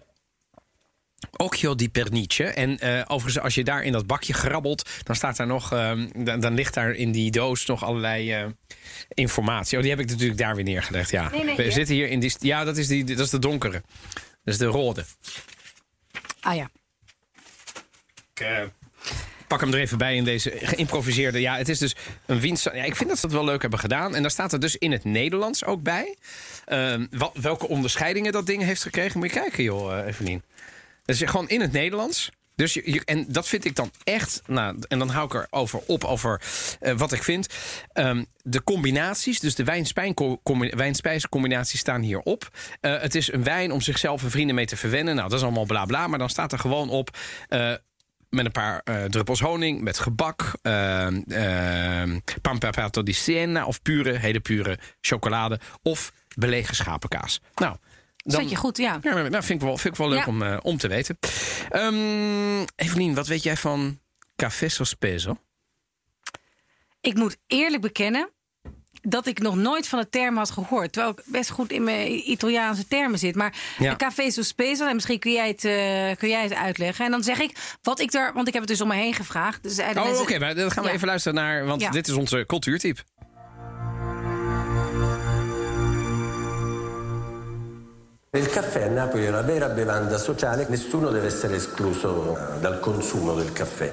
Occhio 1.41 1.75
di 1.75 1.89
Pernice. 1.89 2.43
En 2.43 2.79
eh, 2.79 3.01
overigens, 3.07 3.43
als 3.43 3.55
je 3.55 3.63
daar 3.63 3.83
in 3.83 3.91
dat 3.91 4.07
bakje 4.07 4.33
grabbelt, 4.33 4.89
dan 5.03 5.15
staat 5.15 5.37
daar 5.37 5.47
nog, 5.47 5.71
ehm, 5.71 6.07
dan, 6.15 6.39
dan 6.39 6.53
ligt 6.53 6.73
daar 6.73 6.91
in 6.91 7.11
die 7.11 7.31
doos 7.31 7.65
nog 7.65 7.83
allerlei 7.83 8.33
eh, 8.33 8.45
informatie. 9.09 9.77
Oh, 9.77 9.83
die 9.83 9.91
heb 9.91 10.01
ik 10.01 10.09
natuurlijk 10.09 10.39
daar 10.39 10.55
weer 10.55 10.63
neergelegd. 10.63 11.09
Ja, 11.11 11.29
Nee, 11.29 11.43
nee, 11.43 11.55
we 11.55 11.63
hier. 11.63 11.71
zitten 11.71 11.95
hier 11.95 12.07
in 12.07 12.19
die. 12.19 12.35
Ja, 12.39 12.63
dat 12.63 12.77
is, 12.77 12.87
die, 12.87 13.03
dat 13.03 13.19
is 13.19 13.29
de 13.29 13.39
donkere. 13.39 13.81
Dat 14.13 14.53
is 14.53 14.57
de 14.57 14.65
rode. 14.65 15.05
Ah 16.41 16.55
ja. 16.55 16.69
Ik 18.33 18.39
eh, 18.39 18.63
pak 19.47 19.59
hem 19.59 19.73
er 19.73 19.79
even 19.79 19.97
bij 19.97 20.15
in 20.15 20.23
deze 20.23 20.53
geïmproviseerde. 20.61 21.39
Ja, 21.41 21.57
het 21.57 21.69
is 21.69 21.79
dus 21.79 21.95
een 22.25 22.39
winst. 22.39 22.63
Ja, 22.63 22.83
ik 22.83 22.95
vind 22.95 23.09
dat 23.09 23.19
ze 23.19 23.27
dat 23.27 23.35
wel 23.35 23.45
leuk 23.45 23.61
hebben 23.61 23.79
gedaan. 23.79 24.15
En 24.15 24.21
daar 24.21 24.31
staat 24.31 24.53
er 24.53 24.59
dus 24.59 24.75
in 24.75 24.91
het 24.91 25.03
Nederlands 25.03 25.65
ook 25.65 25.83
bij. 25.83 26.15
Ehm, 26.65 27.05
welke 27.33 27.67
onderscheidingen 27.67 28.31
dat 28.31 28.45
ding 28.45 28.63
heeft 28.63 28.81
gekregen. 28.81 29.19
Moet 29.19 29.33
je 29.33 29.39
kijken, 29.39 29.63
joh, 29.63 30.07
Evelien. 30.07 30.43
Is 31.11 31.29
gewoon 31.29 31.49
in 31.49 31.61
het 31.61 31.71
Nederlands. 31.71 32.31
Dus 32.55 32.73
je, 32.73 33.01
en 33.05 33.25
dat 33.27 33.47
vind 33.47 33.65
ik 33.65 33.75
dan 33.75 33.91
echt. 34.03 34.41
Nou, 34.47 34.77
en 34.87 34.99
dan 34.99 35.09
hou 35.09 35.25
ik 35.25 35.33
erover 35.33 35.79
op 35.87 36.03
over 36.03 36.41
eh, 36.79 36.93
wat 36.93 37.11
ik 37.11 37.23
vind. 37.23 37.47
Ehm, 37.93 38.23
de 38.43 38.63
combinaties, 38.63 39.39
dus 39.39 39.55
de 39.55 39.63
wijn-spijscombinaties 40.75 41.79
staan 41.79 42.01
hierop. 42.01 42.49
Eh 42.79 43.01
het 43.01 43.15
is 43.15 43.31
een 43.31 43.43
wijn 43.43 43.71
om 43.71 43.81
zichzelf 43.81 44.23
en 44.23 44.31
vrienden 44.31 44.55
mee 44.55 44.65
te 44.65 44.77
verwennen. 44.77 45.15
Nou, 45.15 45.29
dat 45.29 45.37
is 45.37 45.43
allemaal 45.43 45.65
bla 45.65 45.85
bla. 45.85 46.07
Maar 46.07 46.19
dan 46.19 46.29
staat 46.29 46.51
er 46.51 46.59
gewoon 46.59 46.89
op. 46.89 47.17
eh, 47.47 47.73
met 48.29 48.45
een 48.45 48.51
paar 48.51 48.83
druppels 49.09 49.39
honing, 49.39 49.81
met 49.81 49.99
gebak, 49.99 50.51
uh, 50.63 51.07
uh, 51.27 52.03
di 53.03 53.13
Siena 53.13 53.65
of 53.65 53.81
pure, 53.81 54.17
hele 54.17 54.39
pure 54.39 54.79
chocolade 55.01 55.59
of 55.81 56.13
belegen 56.35 56.75
schapenkaas. 56.75 57.41
Nou, 57.55 57.75
Zet 58.23 58.49
je 58.49 58.55
goed, 58.55 58.77
ja. 58.77 58.99
ja, 59.01 59.13
nou, 59.13 59.31
vind 59.43 59.49
ik 59.49 59.67
wel, 59.67 59.77
vind 59.77 59.93
ik 59.93 59.99
wel 59.99 60.09
leuk 60.09 60.19
Ja. 60.19 60.25
om, 60.25 60.41
eh, 60.41 60.57
om 60.61 60.77
te 60.77 60.87
weten. 60.87 61.17
Evelien, 62.75 63.13
wat 63.15 63.27
weet 63.27 63.43
jij 63.43 63.57
van 63.57 63.99
café 64.35 64.69
sospeso? 64.69 65.37
Ik 67.01 67.15
moet 67.15 67.37
eerlijk 67.47 67.81
bekennen 67.81 68.29
dat 69.01 69.27
ik 69.27 69.39
nog 69.39 69.55
nooit 69.55 69.87
van 69.87 69.99
de 69.99 70.09
term 70.09 70.37
had 70.37 70.51
gehoord. 70.51 70.91
Terwijl 70.93 71.13
ik 71.17 71.23
best 71.25 71.49
goed 71.49 71.71
in 71.71 71.83
mijn 71.83 72.29
Italiaanse 72.31 72.87
termen 72.87 73.19
zit. 73.19 73.35
Maar 73.35 73.55
Ja. 73.77 73.91
een 73.91 73.97
café 73.97 74.29
sospeso, 74.31 74.87
en 74.87 74.93
misschien 74.95 75.19
kun 75.19 75.31
jij, 75.31 75.47
het, 75.47 75.65
eh, 75.65 76.17
kun 76.17 76.29
jij 76.29 76.43
het 76.43 76.53
uitleggen. 76.53 77.05
En 77.05 77.11
dan 77.11 77.23
zeg 77.23 77.39
ik 77.39 77.77
wat 77.81 77.99
ik 77.99 78.13
er, 78.13 78.33
want 78.33 78.47
ik 78.47 78.53
heb 78.53 78.61
het 78.61 78.71
dus 78.71 78.81
om 78.81 78.87
me 78.87 78.95
heen 78.95 79.13
gevraagd. 79.13 79.63
Dus 79.63 79.75
zeiden 79.75 80.03
Oh, 80.03 80.19
oké, 80.19 80.39
maar 80.39 80.55
dan 80.55 80.71
gaan 80.71 80.83
we 80.83 80.89
Ja. 80.89 80.95
even 80.95 81.07
luisteren 81.07 81.37
naar, 81.37 81.65
want 81.65 81.91
dit 81.91 82.07
is 82.07 82.13
onze 82.13 82.43
cultuurtype. 82.47 83.01
Il 88.37 88.47
caffè 88.47 88.83
a 88.83 88.87
Napoli 88.87 89.25
è 89.25 89.27
una 89.27 89.41
vera 89.41 89.67
bevanda 89.67 90.17
sociale, 90.17 90.65
nessuno 90.69 91.09
deve 91.09 91.27
essere 91.27 91.57
escluso 91.57 92.37
eh, 92.37 92.59
dal 92.61 92.79
consumo 92.79 93.33
del 93.33 93.51
caffè, 93.51 93.91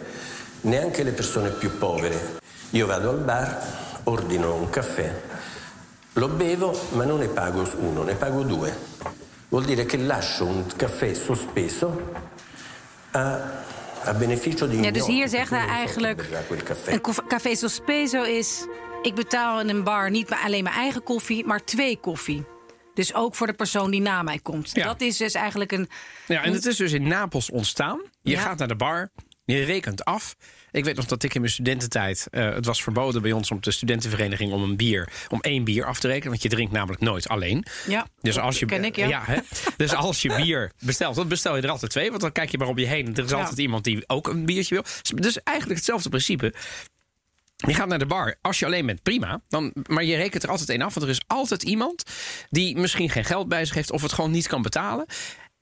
neanche 0.61 1.03
le 1.03 1.11
persone 1.11 1.51
più 1.51 1.76
povere. 1.76 2.39
Io 2.70 2.86
vado 2.86 3.11
al 3.11 3.18
bar, 3.18 4.01
ordino 4.05 4.55
un 4.55 4.70
caffè, 4.70 5.12
lo 6.12 6.28
bevo 6.28 6.72
ma 6.91 7.05
non 7.05 7.18
ne 7.18 7.26
pago 7.26 7.68
uno, 7.80 8.05
ne 8.05 8.14
pago 8.14 8.43
due. 8.45 8.72
Vuol 9.49 9.64
dire 9.64 9.84
che 9.86 9.97
lascio 9.97 10.45
un 10.45 10.66
caffè 10.76 11.14
sospeso 11.14 12.12
a, 13.11 13.41
a 14.05 14.14
beneficio 14.14 14.66
di 14.66 14.80
Ja, 14.80 14.93
dus 14.93 15.07
hier 15.07 15.28
zegt 15.28 15.51
hij 15.51 15.66
eigenlijk... 15.66 16.28
Een 16.86 17.01
café 17.26 17.55
sospeso 17.55 18.22
is... 18.22 18.66
Ik 19.03 19.14
betaal 19.14 19.61
in 19.61 19.68
een 19.68 19.82
bar 19.82 20.11
niet 20.11 20.28
maar 20.30 20.43
alleen 20.45 20.62
mijn 20.62 20.76
eigen 20.76 21.03
koffie, 21.03 21.47
maar 21.47 21.64
twee 21.64 21.99
koffie. 22.01 22.57
Dus 22.99 23.15
ook 23.15 23.35
voor 23.35 23.47
de 23.47 23.53
persoon 23.53 23.91
die 23.91 24.01
na 24.01 24.23
mij 24.23 24.39
komt. 24.39 24.71
Ja. 24.75 24.85
Dat 24.85 25.01
is 25.01 25.17
dus 25.17 25.35
eigenlijk 25.35 25.73
een... 25.73 25.89
Ja, 26.27 26.43
en 26.43 26.53
het 26.53 26.67
is 26.67 26.77
dus 26.77 26.93
in 26.93 27.09
Napels 27.09 27.51
ontstaan. 27.51 28.01
Je 28.23 28.31
Ja. 28.31 28.41
gaat 28.41 28.59
naar 28.59 28.69
de 28.69 28.77
bar, 28.77 29.11
je 29.45 29.65
rekent 29.65 30.05
af. 30.05 30.37
Ik 30.71 30.85
weet 30.85 30.97
nog 30.97 31.05
dat 31.07 31.23
ik 31.23 31.35
in 31.35 31.41
mijn 31.41 31.53
studententijd... 31.53 32.27
eh, 32.31 32.55
het 32.55 32.67
was 32.67 32.83
verboden 32.83 33.23
bij 33.23 33.33
ons 33.33 33.51
op 33.51 33.63
de 33.63 33.71
studentenvereniging 33.71 34.53
om 34.53 34.63
een 34.63 34.77
bier... 34.77 35.09
om 35.29 35.41
één 35.41 35.65
bier 35.65 35.85
af 35.85 35.99
te 36.01 36.07
rekenen, 36.07 36.29
want 36.31 36.43
je 36.43 36.49
drinkt 36.49 36.73
namelijk 36.73 37.01
nooit 37.01 37.29
alleen. 37.29 37.65
Ja, 37.87 38.07
Dus 38.21 38.39
als 38.39 38.59
je, 38.59 38.67
ken 38.67 38.85
ik, 38.85 38.97
ja. 38.97 39.23
hè? 39.25 39.39
dus 39.77 39.95
als 39.95 40.23
je 40.23 40.35
bier 40.37 40.73
bestelt, 40.79 41.15
dan 41.15 41.29
bestel 41.29 41.57
je 41.57 41.63
er 41.63 41.71
altijd 41.71 41.91
twee. 41.91 42.09
Want 42.11 42.21
dan 42.21 42.33
kijk 42.33 42.51
je 42.51 42.59
maar 42.59 42.69
om 42.69 42.79
je 42.79 42.87
heen. 42.87 43.07
en 43.07 43.15
Er 43.17 43.25
is 43.25 43.31
Ja. 43.31 43.37
altijd 43.37 43.59
iemand 43.59 43.85
die 43.85 44.05
ook 44.09 44.29
een 44.29 44.47
biertje 44.47 44.75
wil. 44.75 44.85
Dus 45.23 45.43
eigenlijk 45.43 45.79
hetzelfde 45.79 46.09
principe. 46.09 46.55
Je 47.67 47.75
gaat 47.75 47.89
naar 47.89 47.99
de 47.99 48.07
bar. 48.07 48.37
Als 48.41 48.59
je 48.59 48.67
alleen 48.67 48.87
bent, 48.87 49.03
prima. 49.03 49.41
Dan, 49.49 49.73
maar 49.87 50.05
je 50.05 50.17
rekent 50.17 50.43
er 50.43 50.51
altijd 50.51 50.69
één 50.69 50.83
af. 50.83 50.95
Want 50.95 51.07
er 51.07 51.13
is 51.13 51.23
altijd 51.27 51.63
iemand 51.63 52.03
die 52.51 52.77
misschien 52.77 53.11
geen 53.11 53.25
geld 53.25 53.49
bij 53.49 53.65
zich 53.65 53.75
heeft... 53.75 53.91
of 53.91 54.03
het 54.03 54.13
gewoon 54.13 54.31
niet 54.31 54.47
kan 54.49 54.63
betalen. 54.63 55.07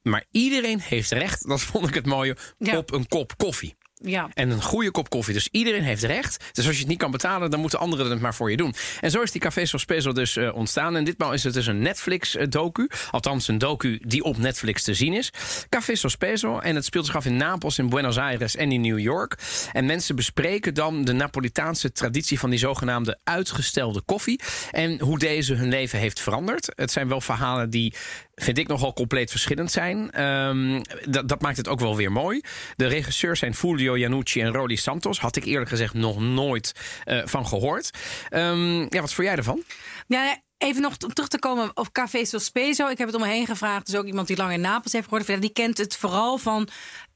Maar 0.03 0.25
iedereen 0.31 0.81
heeft 0.81 1.11
recht, 1.11 1.49
dat 1.49 1.61
vond 1.61 1.89
ik 1.89 1.95
het 1.95 2.07
mooie... 2.07 2.37
Ja. 2.59 2.77
op 2.77 2.93
een 2.93 3.09
kop 3.09 3.37
koffie. 3.37 3.77
Ja. 4.03 4.29
En 4.35 4.51
een 4.51 4.63
goede 4.63 4.91
kop 4.91 5.11
koffie. 5.11 5.35
Dus 5.35 5.49
iedereen 5.51 5.83
heeft 5.83 6.03
recht. 6.03 6.45
Dus 6.53 6.67
als 6.67 6.75
je 6.75 6.81
het 6.81 6.89
niet 6.89 6.99
kan 6.99 7.11
betalen, 7.11 7.51
dan 7.51 7.61
moeten 7.61 7.79
anderen 7.79 8.11
het 8.11 8.21
maar 8.21 8.35
voor 8.35 8.51
je 8.51 8.57
doen. 8.57 8.75
En 9.01 9.11
zo 9.11 9.23
is 9.23 9.31
die 9.33 9.41
Café 9.41 9.67
Sospeso 9.67 10.13
dus 10.13 10.37
eh, 10.37 10.55
ontstaan. 10.55 10.97
En 10.97 11.05
ditmaal 11.05 11.33
is 11.33 11.45
het 11.45 11.55
dus 11.55 11.67
een 11.67 11.83
Netflix-docu. 11.83 12.89
Althans, 13.11 13.49
een 13.49 13.59
docu 13.59 14.01
die 14.03 14.23
op 14.23 14.39
Netflix 14.39 14.83
te 14.83 14.95
zien 14.95 15.13
is. 15.13 15.33
Café 15.69 15.95
Sospeso. 15.95 16.59
En 16.59 16.75
het 16.75 16.85
speelt 16.85 17.07
zich 17.07 17.17
af 17.17 17.25
in 17.25 17.37
Napels, 17.37 17.79
in 17.79 17.89
Buenos 17.89 18.19
Aires 18.19 18.57
en 18.57 18.73
in 18.73 18.81
New 18.81 18.99
York. 18.99 19.39
En 19.73 19.87
mensen 19.87 20.17
bespreken 20.17 20.75
dan 20.75 21.05
de 21.05 21.13
Napolitaanse 21.13 21.93
traditie 21.93 22.39
van 22.39 22.51
die 22.51 22.59
zogenaamde 22.59 23.19
uitgestelde 23.25 24.01
koffie. 24.01 24.41
En 24.71 25.01
hoe 25.01 25.19
deze 25.19 25.55
hun 25.55 25.69
leven 25.69 25.99
heeft 25.99 26.21
veranderd. 26.21 26.73
Het 26.75 26.91
zijn 26.91 27.09
wel 27.09 27.21
verhalen 27.21 27.71
die 27.71 27.95
vind 28.43 28.59
ik 28.59 28.69
nogal 28.69 28.93
compleet 28.93 29.31
verschillend 29.31 29.71
zijn. 29.73 30.11
Ehm, 30.11 30.83
dat, 31.27 31.41
maakt 31.41 31.57
het 31.57 31.69
ook 31.69 31.81
wel 31.81 31.97
weer 31.97 32.13
mooi. 32.13 32.41
De 32.77 32.87
regisseurs 32.87 33.39
zijn 33.39 33.55
Fulvio 33.55 33.99
Janucci 33.99 34.41
en 34.41 34.53
Rodi 34.53 34.77
Santos. 34.77 35.21
Had 35.21 35.37
ik 35.37 35.45
eerlijk 35.45 35.71
gezegd 35.71 35.95
nog 35.95 36.21
nooit 36.21 36.73
eh, 37.05 37.21
van 37.25 37.47
gehoord. 37.47 37.91
Ehm, 38.29 38.79
ja, 38.81 39.01
wat 39.01 39.13
vond 39.13 39.29
jij 39.29 39.37
ervan? 39.37 39.63
Ja, 40.07 40.37
even 40.59 40.83
nog 40.83 40.97
terug 40.97 41.29
te 41.29 41.39
komen 41.39 41.71
op 41.75 41.93
Café 41.93 42.25
Sospeso. 42.25 42.89
Ik 42.89 42.99
heb 42.99 43.07
het 43.07 43.17
om 43.17 43.23
me 43.23 43.29
heen 43.29 43.47
gevraagd. 43.47 43.87
Dus 43.87 43.95
ook 43.95 44.07
iemand 44.07 44.27
die 44.27 44.37
lang 44.37 44.53
in 44.53 44.61
Napels 44.61 44.93
heeft 44.93 45.09
gehoord. 45.09 45.41
Die 45.41 45.53
kent 45.53 45.79
het 45.79 45.97
vooral 45.97 46.39
van... 46.39 46.69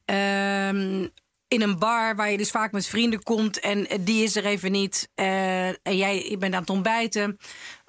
ehm, 0.04 1.06
in 1.50 1.62
een 1.62 1.78
bar 1.78 2.16
waar 2.16 2.30
je 2.30 2.36
dus 2.36 2.50
vaak 2.50 2.72
met 2.72 2.86
vrienden 2.86 3.22
komt 3.22 3.60
en 3.60 3.88
eh, 3.88 3.98
die 4.00 4.22
is 4.22 4.36
er 4.36 4.44
even 4.44 4.72
niet. 4.72 5.08
eh, 5.14 5.68
en 5.68 5.96
jij 5.96 6.30
je 6.30 6.36
bent 6.36 6.54
aan 6.54 6.60
het 6.60 6.70
ontbijten. 6.70 7.38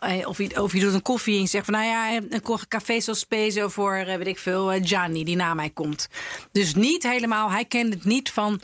Eh, 0.01 0.27
of, 0.27 0.37
je, 0.37 0.61
of 0.61 0.73
je 0.73 0.79
doet 0.79 0.93
een 0.93 1.01
koffie 1.01 1.35
en 1.35 1.41
je 1.41 1.47
zegt 1.47 1.65
van 1.65 1.73
nou 1.73 1.85
ja, 1.85 2.21
een 2.29 2.41
ko- 2.41 2.57
café 2.67 2.99
Sospeso 2.99 3.67
voor 3.67 3.93
eh, 3.95 4.17
weet 4.17 4.27
ik 4.27 4.39
veel, 4.39 4.71
eh, 4.71 4.79
Gianni 4.83 5.23
die 5.23 5.35
na 5.35 5.53
mij 5.53 5.69
komt. 5.69 6.07
Dus 6.51 6.75
niet 6.75 7.03
helemaal, 7.03 7.51
hij 7.51 7.65
kent 7.65 7.93
het 7.93 8.03
niet 8.05 8.31
van 8.31 8.61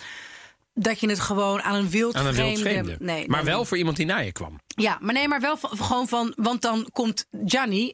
dat 0.74 1.00
je 1.00 1.10
het 1.10 1.20
gewoon 1.20 1.62
aan 1.62 1.76
een 1.76 1.90
wild 1.90 2.16
Aan 2.16 2.26
een 2.26 2.58
vreemde. 2.58 2.96
Nee, 3.00 3.28
maar 3.28 3.44
wel 3.44 3.66
voor 3.66 3.78
iemand 3.78 3.98
die 3.98 4.06
naar 4.06 4.26
je 4.26 4.32
kwam. 4.32 4.60
Ja, 4.68 4.98
maar 5.02 5.14
nee, 5.14 5.28
maar 5.28 5.42
wel 5.42 5.58
van, 5.58 5.70
gewoon 5.78 6.08
van. 6.08 6.34
Want 6.36 6.62
dan 6.62 6.88
komt 6.92 7.26
Gianni, 7.46 7.94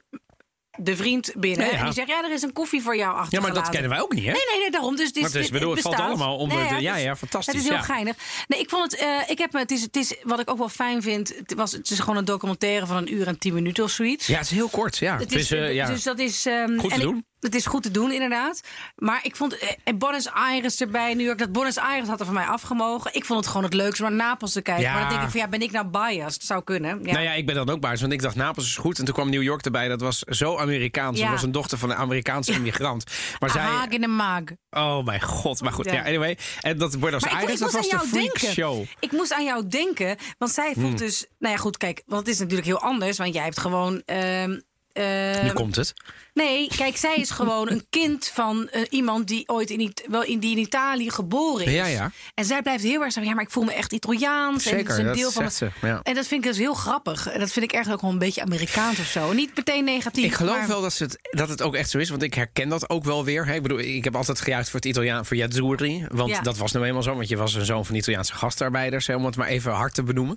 de 0.77 0.95
vriend, 0.95 1.31
binnen. 1.37 1.65
Ja, 1.65 1.71
ja. 1.71 1.77
En 1.77 1.83
die 1.85 1.93
zegt: 1.93 2.07
Ja, 2.07 2.23
er 2.23 2.31
is 2.31 2.41
een 2.41 2.53
koffie 2.53 2.81
voor 2.81 2.95
jou 2.97 3.11
Ja, 3.13 3.19
achtergelaten. 3.19 3.53
maar 3.53 3.63
dat 3.63 3.71
kennen 3.71 3.89
wij 3.89 4.01
ook 4.01 4.13
niet, 4.13 4.25
hè? 4.25 4.31
Nee, 4.31 4.41
nee, 4.51 4.59
nee, 4.59 4.71
daarom. 4.71 4.95
Dus, 4.95 5.05
dit, 5.13 5.21
Maar 5.21 5.31
het 5.31 5.35
is- 5.35 5.41
dit- 5.49 5.51
bedoel, 5.59 5.71
het 5.73 5.81
valt 5.81 5.95
allemaal 5.99 6.37
onder 6.37 6.67
de- 6.69 6.81
ja, 6.81 6.95
ja, 6.95 7.15
fantastisch, 7.15 7.53
Het 7.53 7.63
is 7.63 7.69
heel 7.69 7.77
ja. 7.77 7.83
geinig. 7.83 8.15
Nee, 8.47 8.59
ik 8.59 8.69
vond 8.69 8.91
het. 8.91 8.99
eh, 9.01 9.09
ik 9.27 9.37
heb 9.37 9.53
het, 9.53 9.71
is, 9.71 9.81
het 9.81 9.95
is 9.95 10.15
wat 10.23 10.39
ik 10.39 10.49
ook 10.49 10.57
wel 10.57 10.69
fijn 10.69 11.01
vind. 11.01 11.33
Het, 11.35 11.53
was, 11.53 11.71
het 11.71 11.89
is 11.89 11.99
gewoon 11.99 12.17
een 12.17 12.25
documentaire 12.25 12.85
van 12.85 12.97
een 12.97 13.13
uur 13.13 13.27
en 13.27 13.39
tien 13.39 13.53
minuten 13.53 13.83
of 13.83 13.89
zoiets. 13.91 14.27
Ja, 14.27 14.37
het 14.37 14.45
is 14.45 14.51
heel 14.51 14.69
kort. 14.69 14.97
Ja. 14.97 15.17
Het 15.17 15.31
is, 15.31 15.51
eh, 15.51 15.73
ja. 15.73 15.87
Dus 15.87 16.03
dat 16.03 16.19
is. 16.19 16.45
ehm, 16.45 16.77
Goed 16.77 16.89
te 16.89 16.95
en 16.95 17.01
ik- 17.01 17.07
doen. 17.07 17.25
Het 17.43 17.55
is 17.55 17.65
goed 17.65 17.83
te 17.83 17.91
doen, 17.91 18.11
inderdaad. 18.11 18.61
Maar 18.95 19.19
ik 19.23 19.35
vond. 19.35 19.57
eh, 19.57 19.93
Buenos 19.95 20.29
Aires 20.29 20.79
erbij, 20.81 21.13
New 21.13 21.25
York. 21.25 21.37
Dat 21.37 21.51
Buenos 21.51 21.77
Aires 21.77 22.07
had 22.09 22.19
er 22.19 22.25
van 22.25 22.33
mij 22.35 22.45
afgemogen. 22.45 23.13
Ik 23.13 23.25
vond 23.25 23.39
het 23.39 23.47
gewoon 23.47 23.63
het 23.63 23.73
leukste 23.73 24.03
om 24.03 24.09
naar 24.15 24.27
Napels 24.27 24.51
te 24.51 24.61
kijken. 24.61 24.83
Ja. 24.83 24.91
Maar 24.91 25.01
dan 25.01 25.09
denk 25.09 25.21
ik 25.21 25.29
van 25.29 25.39
ja, 25.39 25.47
ben 25.47 25.61
ik 25.61 25.71
nou 25.71 25.85
biased? 25.87 26.43
Zou 26.43 26.63
kunnen. 26.63 26.99
Ja. 27.03 27.11
Nou 27.11 27.23
ja, 27.23 27.33
ik 27.33 27.45
ben 27.45 27.55
dan 27.55 27.69
ook 27.69 27.79
baas, 27.79 28.01
want 28.01 28.13
ik 28.13 28.21
dacht 28.21 28.35
Napels 28.35 28.65
is 28.65 28.75
goed. 28.77 28.99
En 28.99 29.05
toen 29.05 29.13
kwam 29.13 29.29
New 29.29 29.41
York 29.43 29.65
erbij. 29.65 29.87
Dat 29.87 30.01
was 30.01 30.19
zo 30.19 30.57
Amerikaans. 30.57 31.17
Ja. 31.17 31.23
Dat 31.23 31.33
was 31.33 31.43
een 31.43 31.51
dochter 31.51 31.77
van 31.77 31.89
een 31.89 31.95
Amerikaanse 31.97 32.51
immigrant. 32.51 33.03
Maar 33.39 33.49
zij... 33.49 33.61
haak 33.61 33.91
in 33.91 34.01
de 34.01 34.07
maag. 34.07 34.41
Oh 34.69 35.05
mijn 35.05 35.21
god. 35.21 35.61
Maar 35.61 35.73
goed, 35.73 35.85
Ja. 35.91 36.03
anyway. 36.03 36.37
En 36.61 36.77
dat 36.77 36.99
Buenos 36.99 37.21
Maar 37.21 37.31
ik, 37.31 37.37
Aires, 37.37 37.53
ik 37.53 37.59
dat 37.59 37.71
moest 37.73 37.91
was 37.91 38.01
de 38.01 38.07
freak 38.07 38.39
denken. 38.39 38.53
show. 38.53 38.85
Ik 38.99 39.11
moest 39.11 39.33
aan 39.33 39.43
jou 39.45 39.67
denken, 39.67 40.17
want 40.37 40.51
zij 40.51 40.73
voelt 40.73 40.87
Hmm. 40.87 40.95
dus... 40.97 41.25
Nou 41.39 41.53
ja, 41.53 41.59
goed, 41.59 41.77
kijk, 41.77 42.03
want 42.05 42.25
het 42.25 42.33
is 42.35 42.39
natuurlijk 42.39 42.67
heel 42.67 42.79
anders. 42.79 43.17
Want 43.17 43.33
jij 43.33 43.43
hebt 43.43 43.59
gewoon... 43.59 44.01
ehm, 44.05 44.59
ehm, 44.93 45.43
Nu 45.45 45.51
komt 45.51 45.75
het. 45.75 45.93
Nee, 46.33 46.67
kijk, 46.77 46.97
zij 46.97 47.15
is 47.15 47.29
gewoon 47.29 47.69
een 47.71 47.85
kind 47.89 48.27
van 48.33 48.69
eh, 48.69 48.81
iemand 48.89 49.27
die 49.27 49.43
ooit 49.49 49.69
in, 49.69 49.93
wel 50.09 50.23
in, 50.23 50.39
die 50.39 50.51
in 50.51 50.57
Italië 50.57 51.09
geboren 51.09 51.65
is. 51.65 51.71
Ja, 51.73 51.85
ja. 51.85 52.11
En 52.35 52.45
zij 52.45 52.61
blijft 52.61 52.83
heel 52.83 53.01
erg 53.01 53.11
zeggen, 53.11 53.25
ja, 53.25 53.33
maar 53.33 53.43
ik 53.43 53.51
voel 53.51 53.63
me 53.63 53.73
echt 53.73 53.93
Italiaans. 53.93 54.65
en 54.65 54.69
Zeker, 54.69 54.79
het 54.79 54.91
is 54.91 54.97
een 54.97 55.05
dat 55.05 55.15
deel 55.15 55.31
van 55.31 55.51
zegt 55.51 55.55
ze, 55.55 55.87
ja. 55.87 55.99
En 56.03 56.13
dat 56.15 56.27
vind 56.27 56.43
ik 56.43 56.49
dus 56.49 56.57
heel 56.59 56.73
grappig. 56.73 57.27
En 57.29 57.39
dat 57.39 57.51
vind 57.51 57.65
ik 57.65 57.71
echt 57.71 57.91
ook 57.91 58.01
wel 58.01 58.09
een 58.11 58.17
beetje 58.19 58.41
Amerikaans 58.41 58.99
of 58.99 59.05
zo. 59.05 59.33
Niet 59.33 59.55
meteen 59.55 59.83
negatief. 59.83 60.25
Ik 60.25 60.33
geloof 60.33 60.57
maar- 60.57 60.67
wel 60.67 60.81
dat, 60.81 60.93
ze 60.93 61.03
het, 61.03 61.17
dat 61.31 61.49
het 61.49 61.61
ook 61.61 61.75
echt 61.75 61.89
zo 61.89 61.97
is, 61.97 62.09
want 62.09 62.23
ik 62.23 62.33
herken 62.33 62.69
dat 62.69 62.89
ook 62.89 63.03
wel 63.03 63.23
weer. 63.23 63.45
Hè. 63.45 63.53
Ik 63.53 63.61
bedoel, 63.61 63.79
ik 63.79 64.03
heb 64.03 64.15
altijd 64.15 64.41
gejuicht 64.41 64.69
voor 64.69 64.79
het 64.79 64.89
Italiaan, 64.89 65.25
voor 65.25 65.37
Yazzurri. 65.37 66.05
Want 66.07 66.29
Ja. 66.29 66.41
dat 66.41 66.57
was 66.57 66.71
nou 66.71 66.85
eenmaal 66.85 67.03
zo, 67.03 67.15
want 67.15 67.27
je 67.27 67.37
was 67.37 67.53
een 67.53 67.65
zoon 67.65 67.85
van 67.85 67.95
Italiaanse 67.95 68.33
gastarbeiders, 68.33 69.07
hè, 69.07 69.15
om 69.15 69.25
het 69.25 69.35
maar 69.35 69.47
even 69.47 69.71
hard 69.71 69.93
te 69.93 70.03
benoemen. 70.03 70.35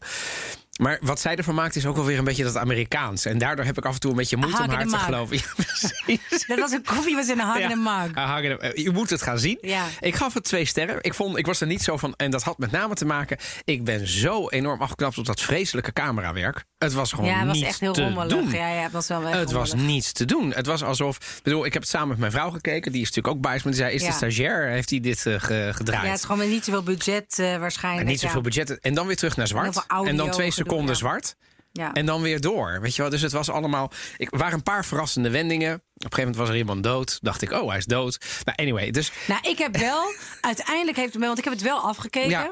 Maar 0.76 0.98
wat 1.02 1.20
zij 1.20 1.36
ervan 1.36 1.54
maakt 1.54 1.76
is 1.76 1.86
ook 1.86 1.96
wel 1.96 2.04
weer 2.04 2.18
een 2.18 2.24
beetje 2.24 2.44
dat 2.44 2.56
Amerikaans. 2.56 3.24
En 3.24 3.38
daardoor 3.38 3.64
heb 3.64 3.78
ik 3.78 3.84
af 3.84 3.94
en 3.94 4.00
toe 4.00 4.10
een 4.10 4.16
beetje 4.16 4.36
moeite 4.36 4.62
om 4.62 4.70
haar 4.70 4.86
te 4.86 4.98
geloven. 4.98 5.36
Ja, 5.46 5.52
precies. 5.56 6.46
Dat 6.46 6.58
was 6.58 6.70
een 6.72 6.84
koffie 6.84 7.14
was 7.14 7.28
in 7.28 7.38
een 7.38 7.46
hang 7.46 7.70
in. 7.70 7.86
Ah, 7.86 8.30
hang 8.30 8.44
in 8.44 8.50
de- 8.50 8.58
eh, 8.58 8.84
Je 8.84 8.90
moet 8.90 9.10
het 9.10 9.22
gaan 9.22 9.38
zien. 9.38 9.58
Ja. 9.60 9.84
Ik 10.00 10.14
gaf 10.14 10.34
het 10.34 10.44
twee 10.44 10.64
sterren. 10.64 10.98
Ik, 11.00 11.14
vond, 11.14 11.36
ik 11.36 11.46
was 11.46 11.60
er 11.60 11.66
niet 11.66 11.82
zo 11.82 11.96
van. 11.96 12.14
En 12.16 12.30
dat 12.30 12.42
had 12.42 12.58
met 12.58 12.70
name 12.70 12.94
te 12.94 13.04
maken. 13.04 13.36
Ik 13.64 13.84
ben 13.84 14.08
zo 14.08 14.48
enorm 14.48 14.80
afgeknapt 14.82 15.18
op 15.18 15.24
dat 15.26 15.40
vreselijke 15.40 15.92
camerawerk. 15.92 16.64
Het 16.78 16.92
was 16.92 17.10
gewoon 17.12 17.30
Ja, 17.30 17.36
het 17.38 17.46
was 17.46 17.56
niet 17.56 17.66
echt 17.66 17.80
heel 17.80 17.92
te 17.92 18.02
rommelig. 18.02 18.28
doen. 18.28 18.50
Ja, 18.50 18.68
ja, 18.68 18.82
het 18.82 18.92
was 18.92 19.08
wel 19.08 19.22
Het 19.22 19.52
was 19.52 19.74
niets 19.74 20.12
te 20.12 20.24
doen. 20.24 20.52
Het 20.52 20.66
was 20.66 20.82
alsof. 20.82 21.16
ik 21.16 21.40
Bedoel, 21.42 21.64
ik 21.64 21.72
heb 21.72 21.82
het 21.82 21.90
samen 21.90 22.08
met 22.08 22.18
mijn 22.18 22.32
vrouw 22.32 22.50
gekeken. 22.50 22.92
Die 22.92 23.00
is 23.00 23.06
natuurlijk 23.08 23.36
ook 23.36 23.42
biased. 23.42 23.64
Maar 23.64 23.72
die 23.72 23.82
zei: 23.82 23.94
Is 23.94 24.02
de 24.04 24.12
stagiair? 24.12 24.68
Heeft 24.68 24.90
hij 24.90 25.00
dit 25.00 25.26
eh, 25.26 25.34
ge- 25.38 25.70
gedraaid? 25.74 26.02
Ja, 26.02 26.08
het 26.08 26.18
is 26.18 26.24
gewoon 26.24 26.38
met 26.38 26.48
niet 26.48 26.64
zoveel 26.64 26.82
budget 26.82 27.38
eh, 27.38 27.56
waarschijnlijk. 27.56 28.04
en 28.06 28.10
niet 28.12 28.20
zoveel 28.20 28.40
budget. 28.40 28.80
En 28.80 28.94
dan 28.94 29.06
weer 29.06 29.16
terug 29.16 29.36
naar 29.36 29.46
zwart. 29.46 29.86
En 30.04 30.16
dan 30.16 30.30
twee 30.30 30.50
gedoe, 30.50 30.65
seconden 30.66 30.94
ja. 30.94 31.00
zwart. 31.00 31.36
Ja. 31.72 31.92
En 31.92 32.06
dan 32.06 32.22
weer 32.22 32.40
door. 32.40 32.80
Weet 32.80 32.96
je 32.96 33.02
wel? 33.02 33.10
Dus 33.10 33.22
het 33.22 33.32
was 33.32 33.50
allemaal. 33.50 33.90
Ik, 34.16 34.32
er 34.32 34.38
waren 34.38 34.54
een 34.54 34.62
paar 34.62 34.84
verrassende 34.84 35.30
wendingen. 35.30 35.70
een 35.70 35.80
gegeven 35.94 36.18
moment 36.18 36.36
was 36.36 36.48
er 36.48 36.56
iemand 36.56 36.82
dood. 36.82 37.18
Dacht 37.22 37.42
ik, 37.42 37.52
oh, 37.52 37.68
hij 37.68 37.78
is 37.78 37.84
dood. 37.84 38.18
Nou, 38.44 38.58
anyway, 38.58 38.90
dus 38.90 39.12
Nou, 39.26 39.40
ik 39.42 39.58
heb 39.58 39.76
wel, 39.76 40.14
uiteindelijk 40.40 40.96
heeft 40.96 41.12
het 41.12 41.20
me, 41.20 41.26
want 41.26 41.38
ik 41.38 41.44
heb 41.44 41.52
het 41.52 41.62
wel 41.62 41.80
afgekeken. 41.80 42.30
Ja. 42.30 42.50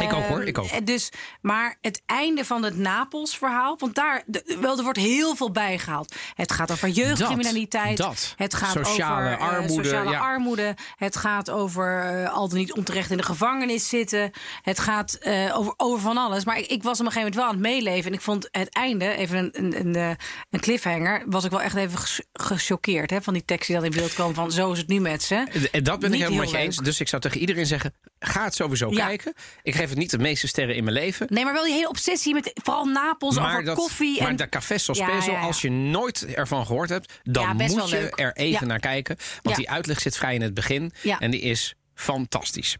Ik 0.00 0.12
ook, 0.12 0.24
hoor, 0.24 0.44
ik 0.44 0.58
ook. 0.58 0.66
Eh, 0.66 0.78
Dus, 0.84 1.10
maar 1.40 1.76
het 1.80 2.02
einde 2.06 2.44
van 2.44 2.62
het 2.62 2.76
Napels-verhaal, 2.78 3.76
want 3.78 3.94
daar 3.94 4.22
de- 4.26 4.56
wel, 4.60 4.76
er 4.76 4.82
wordt 4.82 4.98
heel 4.98 5.36
veel 5.36 5.50
bijgehaald. 5.50 6.14
Het 6.34 6.52
gaat 6.52 6.70
over 6.72 6.88
jeugdcriminaliteit. 6.88 7.96
Dat, 7.96 8.06
dat. 8.06 8.34
Het 8.36 8.54
gaat 8.54 8.72
Sociale 8.86 9.20
over 9.34 9.38
eh, 9.38 9.48
armoede, 9.48 9.84
sociale 9.84 10.10
ja. 10.10 10.18
armoede. 10.18 10.74
Het 10.96 11.16
gaat 11.16 11.50
over 11.50 12.00
eh, 12.02 12.32
al 12.32 12.48
dan 12.48 12.58
niet 12.58 12.72
onterecht 12.72 13.10
in 13.10 13.16
de 13.16 13.22
gevangenis 13.22 13.88
zitten. 13.88 14.30
Het 14.62 14.78
gaat 14.78 15.18
over, 15.52 15.74
over 15.76 16.00
van 16.00 16.16
alles. 16.16 16.44
Maar 16.44 16.58
ik, 16.58 16.66
ik 16.66 16.82
was 16.82 17.00
op 17.00 17.06
een 17.06 17.12
gegeven 17.12 17.18
moment 17.18 17.34
wel 17.34 17.44
aan 17.44 17.50
het 17.50 17.82
meeleven. 17.84 18.10
En 18.10 18.16
ik 18.16 18.22
vond 18.24 18.48
het 18.50 18.74
einde, 18.74 19.16
even 19.16 19.38
een, 19.38 19.50
een, 19.80 19.96
een, 19.96 20.16
een 20.50 20.60
cliffhanger, 20.60 21.22
was 21.26 21.44
ik 21.44 21.50
wel 21.50 21.62
echt 21.62 21.76
even 21.76 21.98
gechoqueerd 22.32 23.10
hè, 23.10 23.22
van 23.22 23.32
die 23.32 23.44
tekst 23.44 23.66
die 23.66 23.76
dan 23.76 23.84
in 23.84 23.90
beeld 23.90 24.14
kwam. 24.14 24.34
Van 24.34 24.52
zo 24.52 24.72
is 24.72 24.78
het 24.78 24.88
nu 24.88 25.00
met 25.00 25.22
ze. 25.22 25.34
En 25.72 25.82
dat 25.84 25.98
ben 26.00 26.10
Niet 26.10 26.20
ik 26.20 26.24
helemaal 26.26 26.44
met 26.44 26.50
je 26.50 26.56
eens. 26.56 26.76
Dus 26.76 27.00
ik 27.00 27.08
zou 27.08 27.22
tegen 27.22 27.40
iedereen 27.40 27.66
zeggen: 27.66 27.94
ga 28.22 28.44
het 28.44 28.54
sowieso 28.54 28.90
Ja. 28.90 29.06
kijken. 29.06 29.34
Ik 29.62 29.74
geef 29.74 29.88
het 29.88 29.98
niet 29.98 30.10
de 30.10 30.18
meeste 30.18 30.46
sterren 30.46 30.74
in 30.76 30.84
mijn 30.84 30.96
leven. 30.96 31.26
Nee, 31.30 31.44
maar 31.44 31.52
wel 31.52 31.64
die 31.64 31.72
hele 31.72 31.88
obsessie 31.88 32.34
met 32.34 32.50
vooral 32.54 32.84
Napels 32.84 33.38
over 33.38 33.64
dat, 33.64 33.76
koffie. 33.76 34.20
maar 34.20 34.28
en... 34.30 34.36
de 34.36 34.48
Café 34.48 34.78
Sospeso, 34.78 35.30
ja, 35.32 35.38
ja. 35.38 35.44
als 35.46 35.60
je 35.60 35.70
nooit 35.70 36.24
ervan 36.34 36.66
gehoord 36.66 36.88
hebt, 36.88 37.12
dan 37.22 37.56
moet 37.56 37.70
je 37.90 37.96
leuk. 37.96 38.18
er 38.20 38.32
even 38.36 38.66
naar 38.66 38.78
kijken. 38.80 39.16
Want 39.42 39.56
die 39.56 39.70
uitleg 39.70 40.00
zit 40.00 40.16
vrij 40.16 40.34
in 40.34 40.42
het 40.42 40.54
begin. 40.54 40.92
En 41.18 41.30
die 41.30 41.40
is 41.40 41.74
fantastisch. 42.02 42.76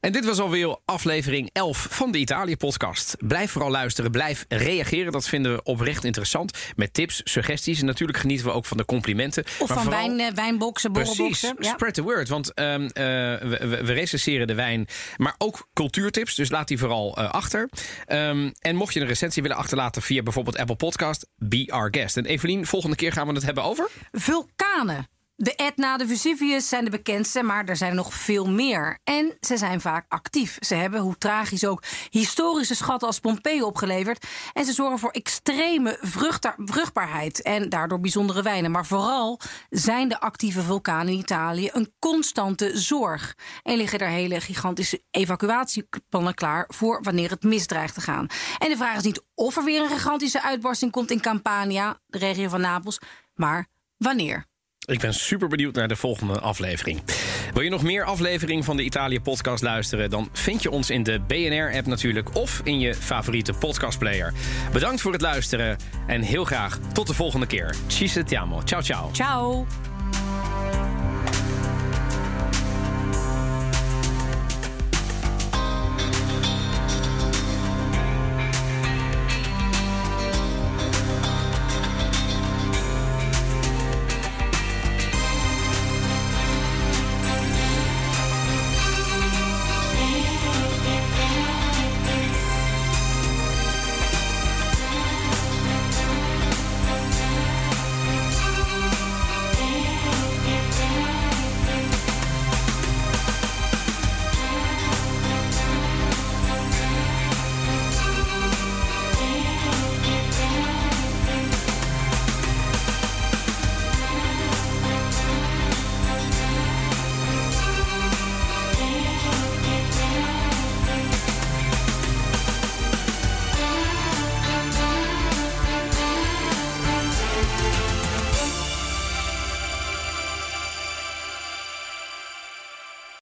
En 0.00 0.12
dit 0.12 0.24
was 0.24 0.38
alweer 0.38 0.76
aflevering 0.84 1.50
11 1.52 1.86
van 1.90 2.12
de 2.12 2.18
Italië-podcast. 2.18 3.16
Blijf 3.18 3.50
vooral 3.50 3.70
luisteren, 3.70 4.10
blijf 4.10 4.44
reageren. 4.48 5.12
Dat 5.12 5.28
vinden 5.28 5.54
we 5.54 5.62
oprecht 5.62 6.04
interessant. 6.04 6.58
Met 6.76 6.94
tips, 6.94 7.20
suggesties. 7.24 7.80
En 7.80 7.86
natuurlijk 7.86 8.18
genieten 8.18 8.46
we 8.46 8.52
ook 8.52 8.64
van 8.64 8.76
de 8.76 8.84
complimenten. 8.84 9.44
Of 9.44 9.58
Maar 9.58 9.66
van 9.68 9.82
vooral- 9.82 10.06
wijn, 10.16 10.20
eh, 10.20 10.34
wijnboxen, 10.34 10.92
Precies, 10.92 11.16
borrelboxen. 11.16 11.56
Ja. 11.58 11.70
spread 11.70 11.94
the 11.94 12.02
word. 12.02 12.28
Want 12.28 12.54
ehm, 12.54 12.82
eh, 12.86 13.04
we, 13.40 13.56
we- 13.60 13.84
we 13.84 13.92
recenseren 13.92 14.46
de 14.46 14.54
wijn, 14.54 14.86
maar 15.16 15.34
ook 15.38 15.68
cultuurtips. 15.72 16.34
Dus 16.34 16.50
laat 16.50 16.68
die 16.68 16.78
vooral 16.78 17.16
eh, 17.16 17.30
achter. 17.30 17.68
Ehm, 18.06 18.50
en 18.58 18.76
mocht 18.76 18.94
je 18.94 19.00
een 19.00 19.06
recensie 19.06 19.42
willen 19.42 19.56
achterlaten 19.56 20.02
via 20.02 20.22
bijvoorbeeld 20.22 20.56
Apple 20.58 20.76
Podcast, 20.76 21.26
be 21.36 21.66
our 21.70 21.88
guest. 21.90 22.16
En 22.16 22.24
Evelien, 22.24 22.66
volgende 22.66 22.96
keer 22.96 23.12
gaan 23.12 23.26
we 23.26 23.32
het 23.32 23.44
hebben 23.44 23.64
over... 23.64 23.88
Vulkanen. 24.12 25.08
De 25.42 25.54
Etna, 25.54 25.96
de 25.96 26.06
Vesuvius 26.06 26.68
zijn 26.68 26.84
de 26.84 26.90
bekendste, 26.90 27.42
maar 27.42 27.64
er 27.64 27.76
zijn 27.76 27.94
nog 27.94 28.14
veel 28.14 28.50
meer. 28.50 28.98
En 29.04 29.36
ze 29.40 29.56
zijn 29.56 29.80
vaak 29.80 30.04
actief. 30.08 30.56
Ze 30.60 30.74
hebben, 30.74 31.00
hoe 31.00 31.18
tragisch 31.18 31.66
ook, 31.66 31.82
historische 32.10 32.74
schatten 32.74 33.08
als 33.08 33.18
Pompeii 33.18 33.62
opgeleverd. 33.62 34.26
En 34.52 34.64
ze 34.64 34.72
zorgen 34.72 34.98
voor 34.98 35.10
extreme 35.10 35.98
vruchtbaarheid 36.56 37.42
en 37.42 37.68
daardoor 37.68 38.00
bijzondere 38.00 38.42
wijnen. 38.42 38.70
Maar 38.70 38.86
vooral 38.86 39.40
zijn 39.70 40.08
de 40.08 40.20
actieve 40.20 40.62
vulkanen 40.62 41.12
in 41.12 41.18
Italië 41.18 41.70
een 41.72 41.94
constante 41.98 42.78
zorg. 42.78 43.36
En 43.62 43.76
liggen 43.76 43.98
er 43.98 44.08
hele 44.08 44.40
gigantische 44.40 45.02
evacuatieplannen 45.10 46.34
klaar 46.34 46.64
voor 46.68 47.02
wanneer 47.02 47.30
het 47.30 47.42
misdreigt 47.42 47.94
te 47.94 48.00
gaan. 48.00 48.26
En 48.58 48.68
de 48.68 48.76
vraag 48.76 48.96
is 48.96 49.02
niet 49.02 49.24
of 49.34 49.56
er 49.56 49.64
weer 49.64 49.82
een 49.82 49.88
gigantische 49.88 50.42
uitbarsting 50.42 50.92
komt 50.92 51.10
in 51.10 51.20
Campania, 51.20 51.98
de 52.06 52.18
regio 52.18 52.48
van 52.48 52.60
Napels, 52.60 52.98
maar 53.34 53.66
wanneer. 53.96 54.50
Ik 54.84 55.00
ben 55.00 55.14
super 55.14 55.48
benieuwd 55.48 55.74
naar 55.74 55.88
de 55.88 55.96
volgende 55.96 56.40
aflevering. 56.40 57.02
Wil 57.54 57.62
je 57.62 57.70
nog 57.70 57.82
meer 57.82 58.04
afleveringen 58.04 58.64
van 58.64 58.76
de 58.76 58.82
Italië-podcast 58.82 59.62
luisteren? 59.62 60.10
Dan 60.10 60.28
vind 60.32 60.62
je 60.62 60.70
ons 60.70 60.90
in 60.90 61.02
de 61.02 61.20
BNR-app 61.26 61.86
natuurlijk 61.86 62.36
of 62.36 62.60
in 62.64 62.80
je 62.80 62.94
favoriete 62.94 63.52
podcastplayer. 63.52 64.32
Bedankt 64.72 65.00
voor 65.00 65.12
het 65.12 65.20
luisteren 65.20 65.76
en 66.06 66.20
heel 66.20 66.44
graag 66.44 66.78
tot 66.92 67.06
de 67.06 67.14
volgende 67.14 67.46
keer. 67.46 67.74
Ci 67.86 68.08
sentiamo. 68.08 68.62
Ciao, 68.64 68.82
ciao. 68.82 69.10
Ciao. 69.12 69.66